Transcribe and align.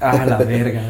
Ah, 0.00 0.24
la 0.26 0.38
verga. 0.38 0.82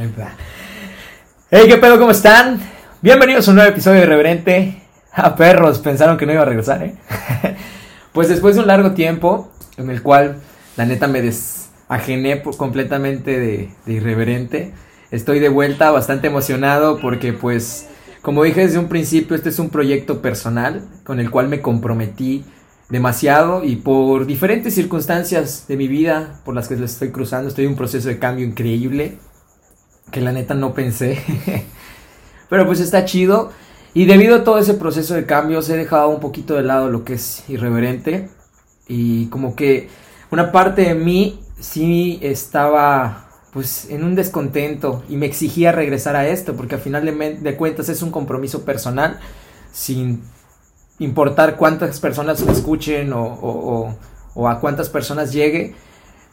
Hey, 1.51 1.65
¿qué 1.69 1.77
pedo? 1.77 1.99
¿Cómo 1.99 2.11
están? 2.11 2.61
Bienvenidos 3.03 3.47
a 3.47 3.51
un 3.51 3.57
nuevo 3.57 3.71
episodio 3.71 4.01
de 4.01 4.07
Irreverente. 4.07 4.83
Ah, 5.13 5.37
perros, 5.37 5.79
pensaron 5.79 6.17
que 6.17 6.27
no 6.27 6.33
iba 6.33 6.43
a 6.43 6.47
regresar, 6.47 6.83
¿eh? 6.83 6.95
pues 8.13 8.29
después 8.29 8.55
de 8.55 8.63
un 8.63 8.67
largo 8.67 8.93
tiempo, 8.93 9.53
en 9.77 9.91
el 9.91 10.03
cual 10.03 10.37
la 10.77 10.87
neta 10.87 11.07
me 11.07 11.23
desajené 11.23 12.43
completamente 12.57 13.39
de, 13.39 13.71
de 13.85 13.93
Irreverente, 13.93 14.73
estoy 15.11 15.39
de 15.39 15.49
vuelta 15.49 15.91
bastante 15.91 16.29
emocionado 16.29 16.99
porque 17.01 17.33
pues, 17.33 17.89
como 18.23 18.43
dije 18.43 18.63
desde 18.63 18.79
un 18.79 18.89
principio, 18.89 19.37
este 19.37 19.51
es 19.51 19.59
un 19.59 19.71
proyecto 19.71 20.23
personal 20.23 20.83
con 21.05 21.21
el 21.21 21.31
cual 21.31 21.49
me 21.49 21.61
comprometí 21.61 22.45
demasiado 22.89 23.65
y 23.65 23.77
por 23.77 24.27
diferentes 24.27 24.75
circunstancias 24.75 25.67
de 25.69 25.77
mi 25.77 25.89
vida 25.89 26.41
por 26.45 26.55
las 26.55 26.69
que 26.69 26.77
les 26.77 26.93
estoy 26.93 27.11
cruzando, 27.11 27.49
estoy 27.49 27.65
en 27.65 27.73
un 27.73 27.77
proceso 27.77 28.09
de 28.09 28.19
cambio 28.19 28.45
increíble 28.45 29.19
que 30.11 30.21
la 30.21 30.33
neta 30.33 30.55
no 30.55 30.75
pensé. 30.75 31.19
Pero 32.49 32.67
pues 32.67 32.81
está 32.81 33.05
chido 33.05 33.53
y 33.95 34.07
debido 34.07 34.37
a 34.37 34.45
todo 34.45 34.59
ese 34.59 34.75
proceso 34.75 35.15
de 35.15 35.25
cambios 35.25 35.69
he 35.71 35.77
dejado 35.77 36.09
un 36.09 36.21
poquito 36.21 36.55
de 36.55 36.63
lado 36.63 36.91
lo 36.91 37.05
que 37.05 37.15
es 37.15 37.49
irreverente 37.49 38.29
y 38.87 39.27
como 39.27 39.57
que 39.57 39.89
una 40.31 40.53
parte 40.53 40.83
de 40.83 40.95
mí 40.95 41.41
sí 41.59 42.19
estaba 42.23 43.29
pues 43.53 43.89
en 43.89 44.03
un 44.05 44.17
descontento 44.17 45.05
y 45.09 45.17
me 45.17 45.27
exigía 45.27 45.73
regresar 45.73 46.17
a 46.17 46.27
esto 46.27 46.55
porque 46.55 46.75
al 46.75 46.81
final 46.81 47.05
de, 47.05 47.39
de 47.41 47.57
cuentas 47.57 47.89
es 47.89 48.03
un 48.03 48.11
compromiso 48.11 48.65
personal 48.65 49.21
sin 49.73 50.23
importar 50.99 51.57
cuántas 51.57 52.01
personas 52.01 52.45
me 52.45 52.53
escuchen 52.53 53.13
o, 53.15 53.97
a 54.49 54.61
cuántas 54.61 54.89
personas 54.89 55.33
llegue, 55.33 55.75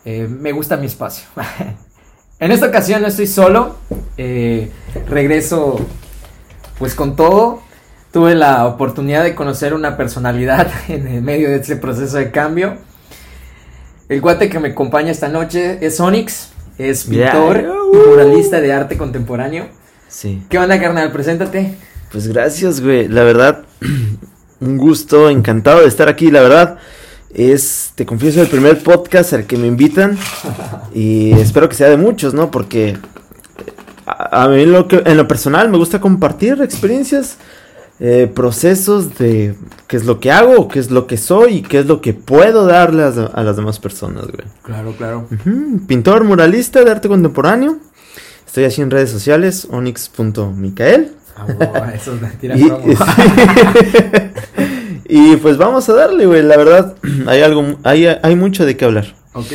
eh, 0.05 0.27
me 0.27 0.51
gusta 0.51 0.77
mi 0.77 0.87
espacio. 0.87 1.25
en 2.39 2.51
esta 2.51 2.67
ocasión 2.67 3.01
no 3.01 3.07
estoy 3.07 3.27
solo, 3.27 3.77
eh, 4.17 4.71
regreso 5.07 5.79
pues 6.79 6.95
con 6.95 7.15
todo. 7.15 7.61
Tuve 8.11 8.35
la 8.35 8.65
oportunidad 8.65 9.23
de 9.23 9.35
conocer 9.35 9.73
una 9.73 9.95
personalidad 9.95 10.69
en 10.89 11.07
el 11.07 11.21
medio 11.21 11.49
de 11.49 11.57
este 11.57 11.75
proceso 11.75 12.17
de 12.17 12.31
cambio. 12.31 12.77
El 14.09 14.19
guate 14.19 14.49
que 14.49 14.59
me 14.59 14.69
acompaña 14.69 15.11
esta 15.11 15.29
noche 15.29 15.77
es 15.79 15.99
Onyx, 16.01 16.49
es 16.77 17.05
pintor, 17.05 17.63
muralista 17.93 18.59
de 18.59 18.73
arte 18.73 18.97
contemporáneo. 18.97 19.67
Sí. 20.09 20.43
¿Qué 20.49 20.59
onda, 20.59 20.77
carnal? 20.81 21.13
Preséntate. 21.13 21.75
Pues 22.11 22.27
gracias, 22.27 22.81
güey. 22.81 23.07
La 23.07 23.23
verdad, 23.23 23.63
un 24.61 24.77
gusto, 24.77 25.29
encantado 25.29 25.81
de 25.81 25.87
estar 25.87 26.07
aquí, 26.07 26.31
la 26.31 26.41
verdad. 26.41 26.77
Es, 27.33 27.91
te 27.95 28.05
confieso, 28.05 28.41
el 28.41 28.47
primer 28.47 28.83
podcast 28.83 29.33
al 29.33 29.45
que 29.45 29.57
me 29.57 29.67
invitan 29.67 30.17
y 30.93 31.31
espero 31.33 31.69
que 31.69 31.75
sea 31.75 31.89
de 31.89 31.97
muchos, 31.97 32.33
¿no? 32.33 32.51
Porque 32.51 32.97
a, 34.05 34.47
mí 34.47 34.65
lo 34.65 34.87
que, 34.87 35.01
en 35.05 35.17
lo 35.17 35.27
personal 35.27 35.69
me 35.69 35.77
gusta 35.77 36.01
compartir 36.01 36.61
experiencias, 36.61 37.37
eh, 37.99 38.29
procesos 38.33 39.17
de 39.17 39.55
qué 39.87 39.97
es 39.97 40.05
lo 40.05 40.19
que 40.19 40.31
hago, 40.31 40.67
qué 40.67 40.79
es 40.79 40.91
lo 40.91 41.07
que 41.07 41.17
soy 41.17 41.57
y 41.57 41.61
qué 41.61 41.79
es 41.79 41.85
lo 41.85 42.01
que 42.01 42.13
puedo 42.13 42.65
darle 42.65 43.03
a, 43.03 43.43
las 43.43 43.55
demás 43.55 43.79
personas, 43.79 44.23
güey. 44.23 44.47
Claro, 44.63 44.93
claro. 44.97 45.27
Pintor 45.87 46.23
muralista 46.23 46.83
de 46.83 46.91
arte 46.91 47.07
contemporáneo. 47.07 47.77
Estoy 48.45 48.65
así 48.65 48.81
en 48.81 48.91
redes 48.91 49.09
sociales, 49.09 49.67
onyx.micael. 49.69 51.13
Ah, 51.37 51.93
eso 51.95 52.13
y, 52.41 52.47
pues 55.41 55.57
vamos 55.57 55.89
a 55.89 55.93
darle, 55.93 56.25
güey. 56.25 56.41
La 56.41 56.57
verdad, 56.57 56.95
hay 57.27 57.41
algo, 57.41 57.77
hay, 57.83 58.05
hay 58.05 58.35
mucho 58.35 58.65
de 58.65 58.77
qué 58.77 58.85
hablar. 58.85 59.15
Ok. 59.33 59.51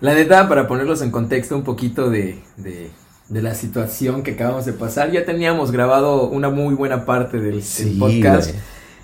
La 0.00 0.14
neta, 0.14 0.48
para 0.48 0.66
ponerlos 0.66 1.02
en 1.02 1.10
contexto 1.10 1.54
un 1.54 1.62
poquito 1.62 2.08
de, 2.08 2.38
de, 2.56 2.90
la 3.28 3.54
situación 3.54 4.22
que 4.22 4.32
acabamos 4.32 4.64
de 4.64 4.72
pasar, 4.72 5.10
ya 5.10 5.26
teníamos 5.26 5.72
grabado 5.72 6.28
una 6.28 6.48
muy 6.48 6.74
buena 6.74 7.04
parte 7.04 7.38
del, 7.38 7.62
podcast. 7.98 8.54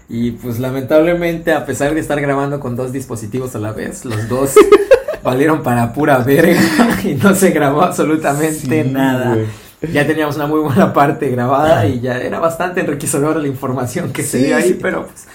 Y 0.08 0.30
pues 0.32 0.58
lamentablemente, 0.58 1.52
a 1.52 1.66
pesar 1.66 1.92
de 1.92 2.00
estar 2.00 2.18
grabando 2.20 2.60
con 2.60 2.76
dos 2.76 2.92
dispositivos 2.92 3.54
a 3.56 3.58
la 3.58 3.72
vez, 3.72 4.06
los 4.06 4.28
dos 4.28 4.54
valieron 5.22 5.62
para 5.62 5.92
pura 5.92 6.18
verga 6.18 6.62
y 7.04 7.14
no 7.14 7.34
se 7.34 7.50
grabó 7.50 7.82
absolutamente 7.82 8.84
nada 8.84 9.36
ya 9.92 10.06
teníamos 10.06 10.36
una 10.36 10.46
muy 10.46 10.60
buena 10.60 10.92
parte 10.92 11.28
grabada 11.28 11.86
y 11.86 12.00
ya 12.00 12.18
era 12.18 12.38
bastante 12.38 12.80
enriquecedora 12.80 13.38
la 13.40 13.48
información 13.48 14.12
que 14.12 14.22
se 14.22 14.38
dio 14.38 14.56
ahí, 14.56 14.78
pero 14.80 15.06
pues 15.06 15.26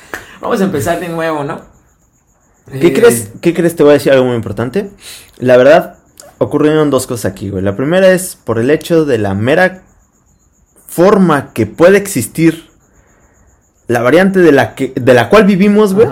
vamos 0.41 0.59
a 0.59 0.65
empezar 0.65 0.99
de 0.99 1.07
nuevo, 1.07 1.43
¿no? 1.43 1.61
¿Qué 2.71 2.87
eh, 2.87 2.93
crees? 2.93 3.31
¿Qué 3.41 3.53
crees? 3.53 3.75
Te 3.75 3.83
voy 3.83 3.91
a 3.91 3.93
decir 3.93 4.11
algo 4.11 4.25
muy 4.25 4.35
importante. 4.35 4.91
La 5.37 5.57
verdad, 5.57 5.97
ocurrieron 6.37 6.89
dos 6.89 7.07
cosas 7.07 7.31
aquí, 7.31 7.49
güey. 7.49 7.63
La 7.63 7.75
primera 7.75 8.11
es 8.11 8.35
por 8.35 8.59
el 8.59 8.69
hecho 8.69 9.05
de 9.05 9.17
la 9.17 9.33
mera 9.33 9.83
forma 10.87 11.53
que 11.53 11.65
puede 11.65 11.97
existir 11.97 12.69
la 13.87 14.01
variante 14.01 14.39
de 14.39 14.51
la 14.51 14.75
que 14.75 14.93
de 14.95 15.13
la 15.13 15.29
cual 15.29 15.45
vivimos, 15.45 15.93
güey, 15.93 16.07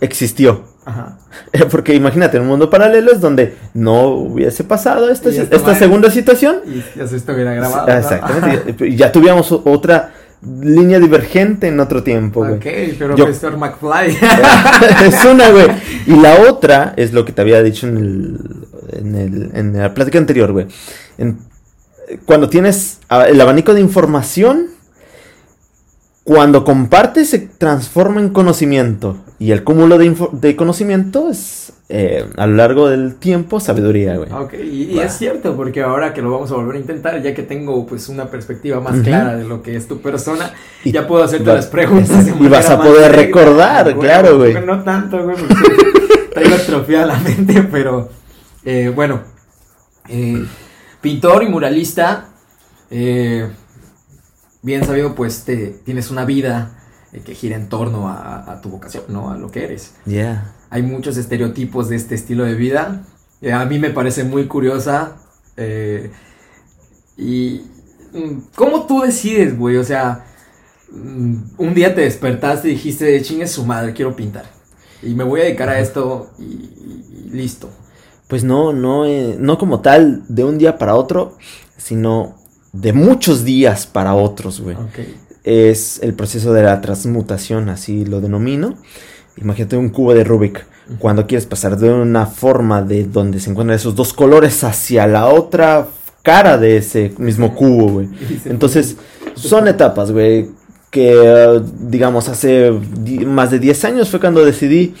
existió. 0.00 0.64
Ajá. 0.84 1.18
Porque 1.70 1.94
imagínate, 1.94 2.36
en 2.36 2.44
un 2.44 2.48
mundo 2.48 2.70
paralelo 2.70 3.12
es 3.12 3.20
donde 3.20 3.56
no 3.74 4.08
hubiese 4.08 4.64
pasado 4.64 5.10
esta, 5.10 5.28
esta 5.28 5.74
segunda 5.74 6.10
situación. 6.10 6.60
Y 6.66 6.98
ya 6.98 7.06
se 7.06 7.16
estuviera 7.16 7.54
grabado. 7.54 7.88
Exactamente. 7.88 8.86
y 8.86 8.96
ya 8.96 9.12
tuviéramos 9.12 9.52
otra 9.52 10.12
línea 10.42 10.98
divergente 10.98 11.68
en 11.68 11.80
otro 11.80 12.02
tiempo, 12.02 12.40
güey. 12.40 12.54
Ok, 12.54 12.96
pero 12.98 13.16
Mr. 13.16 13.56
McFly. 13.56 14.18
es 15.06 15.24
una, 15.24 15.50
güey. 15.50 15.68
Y 16.06 16.16
la 16.16 16.40
otra 16.48 16.94
es 16.96 17.12
lo 17.12 17.24
que 17.24 17.32
te 17.32 17.42
había 17.42 17.62
dicho 17.62 17.86
en, 17.86 17.96
el, 17.96 18.38
en, 18.92 19.14
el, 19.14 19.50
en 19.54 19.78
la 19.78 19.92
plática 19.94 20.18
anterior, 20.18 20.50
güey. 20.52 20.66
cuando 22.24 22.48
tienes 22.48 22.98
el 23.28 23.40
abanico 23.40 23.74
de 23.74 23.80
información 23.80 24.68
cuando 26.30 26.62
comparte 26.62 27.24
se 27.24 27.40
transforma 27.40 28.20
en 28.20 28.28
conocimiento 28.28 29.16
y 29.40 29.50
el 29.50 29.64
cúmulo 29.64 29.98
de, 29.98 30.54
conocimiento 30.54 31.28
es 31.28 31.72
eh, 31.88 32.24
a 32.36 32.46
lo 32.46 32.54
largo 32.54 32.88
del 32.88 33.16
tiempo 33.16 33.58
sabiduría, 33.58 34.16
güey. 34.16 34.30
Ok, 34.30 34.54
y, 34.54 34.96
es 35.00 35.14
cierto 35.14 35.56
porque 35.56 35.82
ahora 35.82 36.14
que 36.14 36.22
lo 36.22 36.30
vamos 36.30 36.52
a 36.52 36.54
volver 36.54 36.76
a 36.76 36.78
intentar, 36.78 37.20
ya 37.20 37.34
que 37.34 37.42
tengo 37.42 37.84
pues 37.84 38.08
una 38.08 38.30
perspectiva 38.30 38.80
más 38.80 39.00
clara 39.00 39.34
de 39.34 39.42
lo 39.42 39.60
que 39.60 39.74
es 39.74 39.88
tu 39.88 40.00
persona, 40.00 40.52
y 40.84 40.92
ya 40.92 41.04
puedo 41.08 41.24
hacerte 41.24 41.52
las 41.52 41.66
preguntas. 41.66 42.24
y 42.40 42.46
vas 42.46 42.70
a 42.70 42.80
poder 42.80 43.10
recordar, 43.10 43.98
claro, 43.98 44.38
güey. 44.38 44.54
No 44.64 44.84
tanto, 44.84 45.24
güey, 45.24 45.36
traigo 46.32 46.54
atrofiada 46.54 47.06
la 47.06 47.18
mente, 47.18 47.64
pero 47.72 48.08
eh, 48.64 48.92
bueno, 48.94 49.22
eh, 50.08 50.46
pintor 51.00 51.42
y 51.42 51.48
muralista, 51.48 52.28
eh, 52.88 53.48
bien 54.62 54.84
sabido, 54.84 55.14
pues 55.14 55.44
te, 55.44 55.68
tienes 55.84 56.10
una 56.10 56.24
vida 56.24 56.76
eh, 57.12 57.20
que 57.24 57.34
gira 57.34 57.56
en 57.56 57.68
torno 57.68 58.08
a, 58.08 58.60
tu 58.62 58.68
vocación, 58.68 59.04
¿no? 59.08 59.30
A 59.30 59.38
lo 59.38 59.50
que 59.50 59.64
eres. 59.64 59.94
Yeah. 60.06 60.54
Hay 60.70 60.82
muchos 60.82 61.16
estereotipos 61.16 61.88
de 61.88 61.96
este 61.96 62.14
estilo 62.14 62.44
de 62.44 62.54
vida. 62.54 63.02
Eh, 63.40 63.52
a 63.52 63.64
mí 63.64 63.78
me 63.78 63.90
parece 63.90 64.24
muy 64.24 64.46
curiosa. 64.46 65.16
Eh, 65.56 66.10
y. 67.16 67.62
Mm, 68.12 68.40
¿Cómo 68.54 68.86
tú 68.86 69.00
decides, 69.02 69.56
güey? 69.56 69.76
O 69.76 69.84
sea, 69.84 70.24
mm, 70.92 71.34
un 71.58 71.74
día 71.74 71.94
te 71.94 72.02
despertaste 72.02 72.68
y 72.68 72.72
dijiste, 72.72 73.20
chingue 73.22 73.46
su 73.46 73.64
madre, 73.64 73.92
quiero 73.92 74.14
pintar. 74.14 74.44
Y 75.02 75.14
me 75.14 75.24
voy 75.24 75.40
a 75.40 75.44
dedicar 75.44 75.68
a 75.68 75.80
esto 75.80 76.30
y, 76.38 77.30
listo. 77.30 77.70
Pues 78.28 78.44
no, 78.44 78.72
no, 78.72 79.06
no 79.38 79.58
como 79.58 79.80
tal, 79.80 80.22
de 80.28 80.44
un 80.44 80.58
día 80.58 80.78
para 80.78 80.94
otro, 80.94 81.36
sino 81.76 82.39
de 82.72 82.92
muchos 82.92 83.44
días 83.44 83.86
para 83.86 84.14
otros, 84.14 84.60
güey. 84.60 84.76
Es 85.44 86.00
el 86.02 86.14
proceso 86.14 86.52
de 86.52 86.62
la 86.62 86.80
transmutación, 86.80 87.68
así 87.68 88.04
lo 88.04 88.20
denomino. 88.20 88.76
Imagínate 89.36 89.76
un 89.76 89.88
cubo 89.88 90.14
de 90.14 90.24
Rubik. 90.24 90.66
Cuando 90.98 91.26
quieres 91.26 91.46
pasar 91.46 91.76
de 91.78 91.90
una 91.90 92.26
forma 92.26 92.82
de 92.82 93.04
donde 93.04 93.38
se 93.40 93.50
encuentran 93.50 93.76
esos 93.76 93.94
dos 93.94 94.12
colores 94.12 94.64
hacia 94.64 95.06
la 95.06 95.26
otra 95.26 95.86
cara 96.22 96.58
de 96.58 96.76
ese 96.76 97.12
mismo 97.18 97.54
cubo, 97.56 97.88
güey. 97.92 98.08
Entonces, 98.44 98.96
son 99.34 99.68
etapas, 99.68 100.12
güey. 100.12 100.50
Que, 100.90 101.62
digamos, 101.78 102.28
hace 102.28 102.72
más 103.24 103.52
de 103.52 103.60
10 103.60 103.84
años 103.84 104.10
fue 104.10 104.18
cuando 104.18 104.44
decidí 104.44 104.94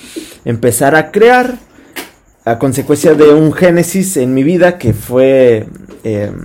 empezar 0.44 0.94
a 0.94 1.10
crear 1.10 1.58
a 2.44 2.58
consecuencia 2.58 3.14
de 3.14 3.34
un 3.34 3.52
génesis 3.52 4.16
en 4.16 4.32
mi 4.32 4.44
vida 4.44 4.78
que 4.78 4.92
fue 4.92 5.66
em, 6.04 6.44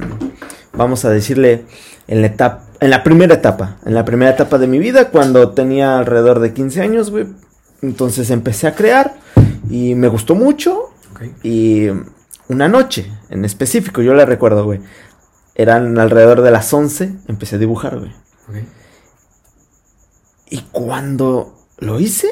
vamos 0.75 1.05
a 1.05 1.09
decirle, 1.09 1.65
en 2.07 2.21
la 2.21 2.27
etapa, 2.27 2.65
en 2.79 2.89
la 2.89 3.03
primera 3.03 3.33
etapa, 3.33 3.77
en 3.85 3.95
la 3.95 4.05
primera 4.05 4.31
etapa 4.31 4.57
de 4.57 4.67
mi 4.67 4.79
vida, 4.79 5.09
cuando 5.09 5.51
tenía 5.51 5.97
alrededor 5.97 6.39
de 6.39 6.53
15 6.53 6.81
años, 6.81 7.11
güey. 7.11 7.27
Entonces 7.81 8.29
empecé 8.29 8.67
a 8.67 8.75
crear 8.75 9.15
y 9.69 9.95
me 9.95 10.07
gustó 10.07 10.35
mucho. 10.35 10.91
Y 11.43 11.87
una 12.47 12.67
noche 12.67 13.11
en 13.29 13.45
específico, 13.45 14.01
yo 14.01 14.13
la 14.13 14.25
recuerdo, 14.25 14.65
güey. 14.65 14.81
Eran 15.55 15.97
alrededor 15.97 16.41
de 16.41 16.51
las 16.51 16.73
11, 16.73 17.13
empecé 17.27 17.55
a 17.55 17.59
dibujar, 17.59 17.97
güey. 17.99 18.11
Y 20.49 20.61
cuando 20.71 21.55
lo 21.77 21.99
hice, 21.99 22.29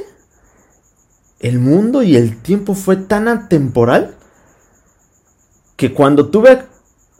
el 1.40 1.60
mundo 1.60 2.04
y 2.04 2.16
el 2.16 2.42
tiempo 2.42 2.76
fue 2.76 2.96
tan 2.96 3.28
atemporal 3.28 4.16
que 5.76 5.94
cuando 5.94 6.30
tuve 6.30 6.64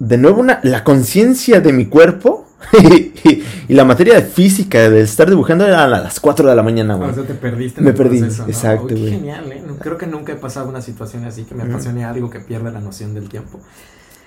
de 0.08 0.18
nuevo 0.18 0.42
una, 0.42 0.60
la 0.64 0.84
conciencia 0.84 1.62
de 1.62 1.74
mi 1.74 1.86
cuerpo 1.86 2.48
y, 2.74 3.44
la 3.70 3.86
materia 3.86 4.22
física 4.22 4.90
de 4.90 5.02
estar 5.02 5.30
dibujando 5.30 5.66
era 5.66 5.86
a 5.86 5.88
las 5.88 6.20
4 6.20 6.50
de 6.50 6.56
la 6.56 6.64
mañana, 6.64 6.96
güey. 6.96 7.10
O 7.10 7.14
sea, 7.14 7.24
te 7.24 7.34
perdiste. 7.34 7.82
me 7.82 7.94
perdí, 7.94 8.20
exacto, 8.20 8.90
güey. 8.90 9.12
Genial, 9.12 9.52
¿eh? 9.52 9.64
Creo 9.80 9.98
que 9.98 10.08
nunca 10.08 10.34
he 10.34 10.36
pasado 10.36 10.70
una 10.70 10.82
situación 10.82 11.26
así 11.26 11.44
que 11.44 11.56
me 11.56 11.64
apasione 11.64 12.06
algo 12.06 12.30
que 12.30 12.40
pierda 12.40 12.72
la 12.72 12.82
noción 12.82 13.14
del 13.14 13.30
tiempo 13.30 13.60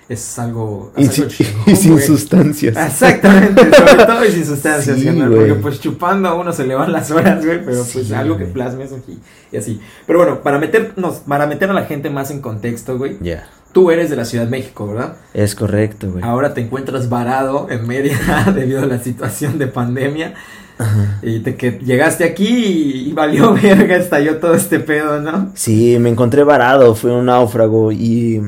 es 0.09 0.39
algo. 0.39 0.93
y, 0.95 1.05
sin 1.07 1.99
sustancias. 1.99 2.77
Exactamente, 2.77 3.73
sobre 3.75 4.05
todo 4.05 4.25
y 4.25 4.31
sin 4.31 4.45
sustancias, 4.53 4.97
Porque 4.97 5.55
pues 5.55 5.81
chupando 5.81 6.29
a 6.29 6.33
uno 6.35 6.53
se 6.53 6.65
le 6.65 6.75
van 6.75 6.91
las 6.91 7.11
horas, 7.11 7.43
güey, 7.45 7.63
pero 7.63 7.83
pues 7.91 8.11
algo 8.11 8.37
que 8.37 8.45
plasmes 8.45 8.93
aquí 8.93 9.19
y 9.51 9.57
así. 9.57 9.81
Pero 10.05 10.19
bueno, 10.19 10.41
para 10.41 10.59
meternos, 10.59 11.17
para 11.27 11.45
meter 11.45 11.69
a 11.69 11.73
la 11.73 11.85
gente 11.85 12.09
más 12.09 12.31
en 12.31 12.41
contexto, 12.41 12.97
güey. 12.97 13.17
Ya. 13.21 13.47
Tú 13.77 13.91
eres 13.91 14.09
de 14.09 14.15
la 14.15 14.25
Ciudad 14.25 14.45
de 14.45 14.49
México, 14.49 14.87
¿verdad? 14.87 15.17
Es 15.35 15.53
correcto, 15.53 16.09
güey. 16.11 16.23
Ahora 16.23 16.55
te 16.55 16.61
encuentras 16.61 17.09
varado 17.09 17.67
en 17.69 17.85
media 17.85 18.17
debido 18.55 18.81
a 18.81 18.87
la 18.87 18.97
situación 18.97 19.59
de 19.59 19.67
pandemia. 19.67 20.33
Ajá. 20.79 21.19
Y 21.21 21.41
te 21.41 21.55
que 21.57 21.73
llegaste 21.73 22.23
aquí 22.23 22.47
y, 22.47 23.13
valió 23.13 23.53
verga, 23.61 23.97
estalló 23.97 24.37
todo 24.37 24.55
este 24.55 24.79
pedo, 24.79 25.21
¿no? 25.21 25.51
Sí, 25.53 25.95
me 25.99 26.09
encontré 26.09 26.43
varado, 26.43 26.95
fue 26.95 27.11
un 27.11 27.27
náufrago 27.27 27.91
y 27.91 28.41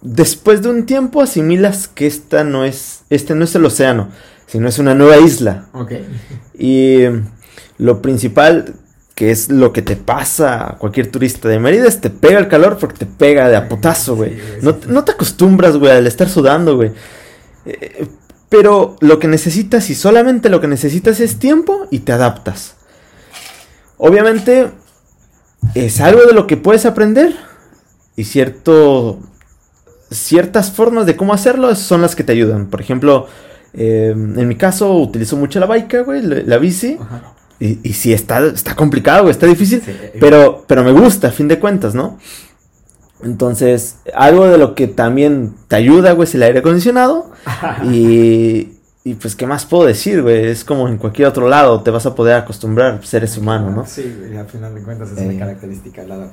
después 0.00 0.62
de 0.62 0.70
un 0.70 0.86
tiempo 0.86 1.20
asimilas 1.20 1.86
que 1.86 2.06
esta 2.06 2.42
no 2.42 2.64
es, 2.64 3.02
este 3.10 3.34
no 3.34 3.44
es 3.44 3.54
el 3.54 3.66
océano, 3.66 4.08
sino 4.46 4.66
es 4.66 4.78
una 4.78 4.94
nueva 4.94 5.18
isla. 5.18 5.66
Ok. 5.74 5.92
Y 6.58 7.00
lo 7.76 8.00
principal, 8.00 8.76
que 9.18 9.32
es 9.32 9.50
lo 9.50 9.72
que 9.72 9.82
te 9.82 9.96
pasa 9.96 10.70
a 10.70 10.78
cualquier 10.78 11.10
turista 11.10 11.48
de 11.48 11.58
Mérida, 11.58 11.88
es 11.88 12.00
te 12.00 12.08
pega 12.08 12.38
el 12.38 12.46
calor 12.46 12.78
porque 12.78 12.98
te 12.98 13.06
pega 13.06 13.48
de 13.48 13.56
apotazo, 13.56 14.14
güey. 14.14 14.38
no, 14.62 15.02
te 15.02 15.10
acostumbras, 15.10 15.76
güey, 15.76 15.90
al 15.90 16.06
estar 16.06 16.28
sudando, 16.28 16.76
güey. 16.76 16.92
Eh, 17.66 18.06
pero 18.48 18.94
lo 19.00 19.18
que 19.18 19.26
necesitas 19.26 19.90
y 19.90 19.96
solamente 19.96 20.48
lo 20.50 20.60
que 20.60 20.68
necesitas 20.68 21.18
es 21.18 21.40
tiempo 21.40 21.88
y 21.90 21.98
te 21.98 22.12
adaptas. 22.12 22.76
Obviamente 23.96 24.70
es 25.74 26.00
algo 26.00 26.24
de 26.24 26.32
lo 26.32 26.46
que 26.46 26.56
puedes 26.56 26.86
aprender 26.86 27.34
y 28.14 28.22
cierto 28.22 29.18
ciertas 30.12 30.70
formas 30.70 31.06
de 31.06 31.16
cómo 31.16 31.34
hacerlo 31.34 31.74
son 31.74 32.02
las 32.02 32.14
que 32.14 32.22
te 32.22 32.30
ayudan. 32.30 32.66
Por 32.66 32.80
ejemplo, 32.80 33.26
eh, 33.74 34.12
en 34.12 34.46
mi 34.46 34.54
caso 34.54 34.94
utilizo 34.94 35.36
mucho 35.36 35.58
la 35.58 35.66
bike, 35.66 36.04
güey, 36.04 36.22
la, 36.22 36.58
bici. 36.58 36.96
Y, 37.60 37.80
y 37.82 37.92
sí, 37.94 38.12
está, 38.12 38.44
está 38.46 38.76
complicado, 38.76 39.22
güey, 39.22 39.32
está 39.32 39.46
difícil. 39.46 39.82
pero, 40.20 40.64
pero 40.66 40.84
me 40.84 40.92
gusta, 40.92 41.28
a 41.28 41.32
fin 41.32 41.48
de 41.48 41.58
cuentas, 41.58 41.94
¿no? 41.94 42.18
Entonces, 43.22 43.96
algo 44.14 44.46
de 44.46 44.58
lo 44.58 44.74
que 44.74 44.86
también 44.86 45.54
te 45.66 45.76
ayuda, 45.76 46.12
güey, 46.12 46.28
es 46.28 46.34
el 46.34 46.42
aire 46.44 46.60
acondicionado. 46.60 47.32
y, 47.84 48.68
y 49.04 49.14
pues, 49.14 49.34
¿qué 49.34 49.46
más 49.46 49.64
puedo 49.64 49.86
decir, 49.86 50.22
güey? 50.22 50.46
Es 50.46 50.64
como 50.64 50.88
en 50.88 50.98
cualquier 50.98 51.28
otro 51.28 51.48
lado, 51.48 51.82
te 51.82 51.90
vas 51.90 52.06
a 52.06 52.14
poder 52.14 52.36
acostumbrar, 52.36 53.04
seres 53.04 53.36
humanos, 53.36 53.74
¿no? 53.74 53.86
Sí, 53.86 54.14
güey, 54.18 54.36
al 54.36 54.46
final 54.46 54.74
de 54.74 54.82
cuentas 54.82 55.10
es 55.10 55.18
una 55.18 55.32
eh. 55.32 55.38
característica 55.38 56.04
la 56.04 56.30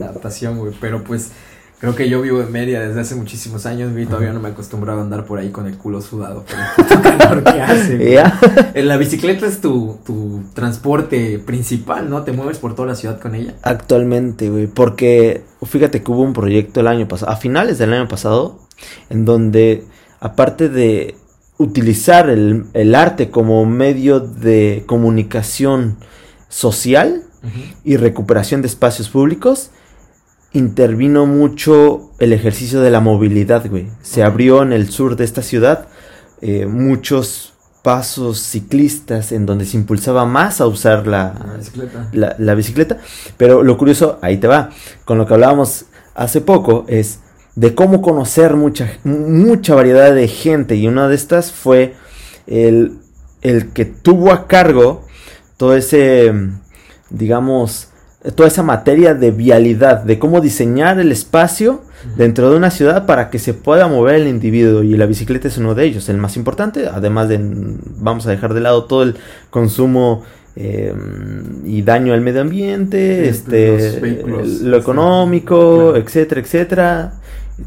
adaptación, 0.00 0.58
güey. 0.58 0.72
Pero 0.80 1.04
pues, 1.04 1.32
Creo 1.80 1.94
que 1.94 2.08
yo 2.08 2.20
vivo 2.20 2.40
en 2.40 2.50
Mérida 2.50 2.80
desde 2.80 3.00
hace 3.00 3.14
muchísimos 3.14 3.64
años 3.64 3.92
y 3.96 4.04
todavía 4.04 4.32
no 4.32 4.40
me 4.40 4.48
he 4.48 4.52
acostumbrado 4.52 4.98
a 4.98 5.02
andar 5.02 5.24
por 5.26 5.38
ahí 5.38 5.50
con 5.50 5.68
el 5.68 5.78
culo 5.78 6.02
sudado 6.02 6.44
por 6.44 6.96
el 6.96 7.18
calor 7.18 7.44
que 7.44 7.62
hace. 7.62 8.82
La 8.82 8.96
bicicleta 8.96 9.46
es 9.46 9.60
tu, 9.60 9.96
tu 10.04 10.42
transporte 10.54 11.38
principal, 11.38 12.10
¿no? 12.10 12.24
Te 12.24 12.32
mueves 12.32 12.58
por 12.58 12.74
toda 12.74 12.88
la 12.88 12.94
ciudad 12.96 13.20
con 13.20 13.36
ella. 13.36 13.54
Actualmente, 13.62 14.50
güey, 14.50 14.66
porque 14.66 15.44
fíjate 15.62 16.02
que 16.02 16.10
hubo 16.10 16.22
un 16.22 16.32
proyecto 16.32 16.80
el 16.80 16.88
año 16.88 17.06
pasado, 17.06 17.30
a 17.30 17.36
finales 17.36 17.78
del 17.78 17.92
año 17.92 18.08
pasado, 18.08 18.58
en 19.08 19.24
donde 19.24 19.84
aparte 20.18 20.68
de 20.68 21.14
utilizar 21.58 22.28
el, 22.28 22.64
el 22.74 22.96
arte 22.96 23.30
como 23.30 23.64
medio 23.66 24.18
de 24.18 24.82
comunicación 24.86 25.96
social 26.48 27.22
y 27.84 27.96
recuperación 27.96 28.62
de 28.62 28.68
espacios 28.68 29.08
públicos, 29.08 29.70
intervino 30.52 31.26
mucho 31.26 32.10
el 32.18 32.32
ejercicio 32.32 32.80
de 32.80 32.90
la 32.90 33.00
movilidad, 33.00 33.68
güey. 33.68 33.88
Se 34.02 34.22
abrió 34.22 34.62
en 34.62 34.72
el 34.72 34.88
sur 34.88 35.16
de 35.16 35.24
esta 35.24 35.42
ciudad 35.42 35.88
eh, 36.40 36.66
muchos 36.66 37.52
pasos 37.82 38.40
ciclistas 38.40 39.32
en 39.32 39.46
donde 39.46 39.64
se 39.64 39.76
impulsaba 39.76 40.24
más 40.26 40.60
a 40.60 40.66
usar 40.66 41.06
la, 41.06 41.34
la, 42.12 42.54
bicicleta. 42.54 42.98
Pero 43.36 43.62
lo 43.62 43.78
curioso, 43.78 44.18
ahí 44.20 44.36
te 44.36 44.46
va, 44.46 44.70
con 45.04 45.18
lo 45.18 45.26
que 45.26 45.34
hablábamos 45.34 45.86
hace 46.14 46.40
poco, 46.40 46.84
es 46.88 47.20
de 47.54 47.74
cómo 47.74 48.02
conocer 48.02 48.54
mucha, 48.54 48.98
mucha 49.04 49.74
variedad 49.74 50.14
de 50.14 50.28
gente. 50.28 50.76
Y 50.76 50.86
una 50.86 51.08
de 51.08 51.14
estas 51.14 51.52
fue 51.52 51.94
el, 52.46 52.98
el 53.42 53.72
que 53.72 53.84
tuvo 53.84 54.32
a 54.32 54.46
cargo 54.46 55.04
todo 55.56 55.74
ese, 55.74 56.32
digamos, 57.10 57.87
toda 58.34 58.48
esa 58.48 58.62
materia 58.62 59.14
de 59.14 59.30
vialidad, 59.30 60.02
de 60.02 60.18
cómo 60.18 60.40
diseñar 60.40 60.98
el 60.98 61.12
espacio 61.12 61.82
dentro 62.16 62.50
de 62.50 62.56
una 62.56 62.70
ciudad 62.70 63.06
para 63.06 63.30
que 63.30 63.38
se 63.38 63.54
pueda 63.54 63.86
mover 63.86 64.16
el 64.16 64.28
individuo 64.28 64.82
y 64.82 64.96
la 64.96 65.06
bicicleta 65.06 65.48
es 65.48 65.58
uno 65.58 65.74
de 65.74 65.84
ellos, 65.84 66.08
el 66.08 66.18
más 66.18 66.36
importante, 66.36 66.88
además 66.88 67.28
de, 67.28 67.38
vamos 67.40 68.26
a 68.26 68.30
dejar 68.30 68.54
de 68.54 68.60
lado 68.60 68.84
todo 68.84 69.04
el 69.04 69.16
consumo 69.50 70.24
eh, 70.56 70.92
y 71.64 71.82
daño 71.82 72.12
al 72.12 72.20
medio 72.20 72.40
ambiente, 72.40 73.28
este, 73.28 74.00
lo 74.62 74.76
económico, 74.76 75.94
etcétera, 75.94 76.40
etcétera. 76.40 77.12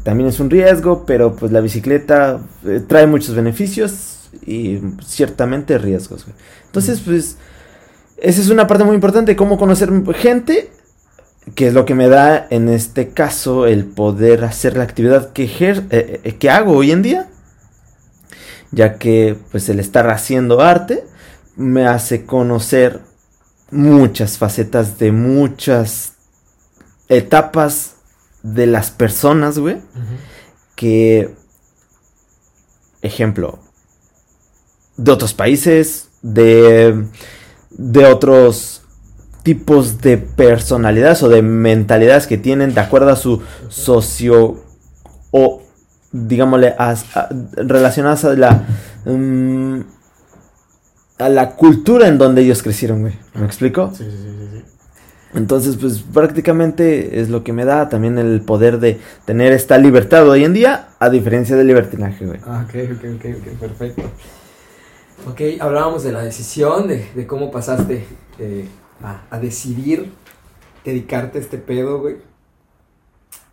También 0.02 0.28
es 0.28 0.40
un 0.40 0.50
riesgo, 0.50 1.04
pero 1.06 1.34
pues 1.34 1.52
la 1.52 1.60
bicicleta 1.60 2.40
eh, 2.66 2.82
trae 2.86 3.06
muchos 3.06 3.34
beneficios 3.34 4.28
y 4.46 4.80
ciertamente 5.04 5.78
riesgos. 5.78 6.26
Entonces, 6.66 7.00
pues 7.00 7.36
esa 8.22 8.40
es 8.40 8.50
una 8.50 8.68
parte 8.68 8.84
muy 8.84 8.94
importante, 8.94 9.34
cómo 9.34 9.58
conocer 9.58 9.90
gente, 10.14 10.70
que 11.56 11.68
es 11.68 11.74
lo 11.74 11.84
que 11.84 11.96
me 11.96 12.08
da 12.08 12.46
en 12.50 12.68
este 12.68 13.08
caso 13.08 13.66
el 13.66 13.84
poder 13.84 14.44
hacer 14.44 14.76
la 14.76 14.84
actividad 14.84 15.32
que, 15.32 15.44
eh, 15.44 16.20
eh, 16.22 16.36
que 16.36 16.48
hago 16.48 16.72
hoy 16.72 16.92
en 16.92 17.02
día, 17.02 17.28
ya 18.70 18.96
que 18.96 19.36
pues 19.50 19.68
el 19.68 19.80
estar 19.80 20.08
haciendo 20.08 20.60
arte 20.60 21.04
me 21.56 21.84
hace 21.86 22.24
conocer 22.24 23.00
muchas 23.72 24.38
facetas 24.38 25.00
de 25.00 25.10
muchas 25.10 26.12
etapas 27.08 27.96
de 28.44 28.66
las 28.66 28.92
personas, 28.92 29.58
güey, 29.58 29.78
que, 30.76 31.34
ejemplo, 33.02 33.58
de 34.96 35.10
otros 35.10 35.34
países, 35.34 36.08
de 36.22 37.04
de 37.76 38.06
otros 38.06 38.82
tipos 39.42 40.00
de 40.00 40.18
personalidades 40.18 41.22
o 41.22 41.28
de 41.28 41.42
mentalidades 41.42 42.26
que 42.26 42.38
tienen 42.38 42.74
de 42.74 42.80
acuerdo 42.80 43.10
a 43.10 43.16
su 43.16 43.42
socio 43.68 44.62
o 45.32 45.62
digámosle 46.12 46.74
relacionadas 47.56 48.24
a 48.24 48.34
la 48.34 48.66
mm, 49.04 49.80
a 51.18 51.28
la 51.28 51.50
cultura 51.50 52.08
en 52.08 52.18
donde 52.18 52.42
ellos 52.42 52.62
crecieron, 52.62 53.02
güey. 53.02 53.14
¿Me 53.34 53.46
explico? 53.46 53.92
Sí, 53.96 54.04
sí, 54.04 54.10
sí, 54.10 54.48
sí. 54.52 54.64
Entonces, 55.34 55.76
pues 55.76 56.02
prácticamente 56.02 57.20
es 57.20 57.30
lo 57.30 57.42
que 57.42 57.52
me 57.52 57.64
da 57.64 57.88
también 57.88 58.18
el 58.18 58.42
poder 58.42 58.80
de 58.80 58.98
tener 59.24 59.52
esta 59.52 59.78
libertad 59.78 60.28
hoy 60.28 60.44
en 60.44 60.52
día, 60.52 60.88
a 60.98 61.08
diferencia 61.08 61.56
del 61.56 61.68
libertinaje, 61.68 62.26
güey. 62.26 62.40
Ah, 62.44 62.66
ok, 62.68 62.74
ok, 62.92 63.04
ok, 63.16 63.24
ok, 63.38 63.58
perfecto. 63.58 64.02
Ok, 65.28 65.40
hablábamos 65.60 66.02
de 66.02 66.12
la 66.12 66.22
decisión, 66.22 66.88
de, 66.88 67.26
cómo 67.26 67.50
pasaste 67.50 68.04
eh, 68.38 68.66
a, 69.02 69.38
decidir 69.38 70.10
dedicarte 70.84 71.38
a 71.38 71.40
este 71.40 71.58
pedo, 71.58 72.00
güey. 72.00 72.16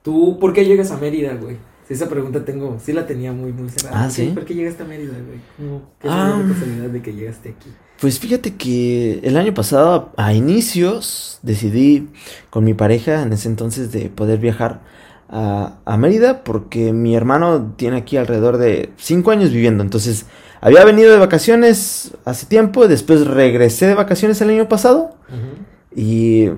¿Tú 0.02 0.40
por 0.40 0.54
qué 0.54 0.66
llegas 0.66 0.92
a 0.92 0.98
Mérida, 0.98 1.36
güey? 1.36 1.58
esa 1.90 2.08
pregunta 2.08 2.46
tengo, 2.46 2.78
sí 2.84 2.94
la 2.94 3.08
tenía 3.08 3.34
muy, 3.34 3.52
muy 3.52 3.68
cerrada. 3.70 4.06
Ah, 4.06 4.10
¿sí? 4.12 4.32
¿Por 4.34 4.46
qué 4.46 4.54
llegaste 4.54 4.84
a 4.84 4.86
Mérida, 4.86 5.14
güey? 5.14 5.82
¿Qué 6.00 6.08
es 6.08 6.14
la 6.14 6.36
ah. 6.36 6.88
de 6.88 7.02
que 7.02 7.14
llegaste 7.14 7.50
aquí? 7.50 7.72
Pues 8.00 8.20
fíjate 8.20 8.56
que 8.56 9.20
el 9.24 9.36
año 9.38 9.54
pasado, 9.56 10.14
a 10.16 10.34
inicios, 10.34 11.40
decidí 11.42 12.10
con 12.52 12.64
mi 12.64 12.76
pareja 12.76 13.24
en 13.24 13.34
ese 13.34 13.50
entonces 13.50 13.92
de 13.92 14.10
poder 14.10 14.38
viajar 14.38 14.82
a, 15.30 15.80
a 15.84 15.98
Mérida 15.98 16.44
porque 16.44 16.94
mi 16.94 17.16
hermano 17.16 17.74
tiene 17.76 17.98
aquí 17.98 18.18
alrededor 18.18 18.58
de 18.58 18.92
cinco 18.98 19.32
años 19.32 19.52
viviendo. 19.52 19.84
Entonces, 19.84 20.28
había 20.62 20.84
venido 20.86 21.12
de 21.12 21.18
vacaciones 21.18 22.12
hace 22.26 22.46
tiempo, 22.46 22.88
después 22.88 23.26
regresé 23.26 23.88
de 23.88 23.96
vacaciones 23.96 24.42
el 24.42 24.50
año 24.50 24.68
pasado 24.68 25.16
y 25.96 26.50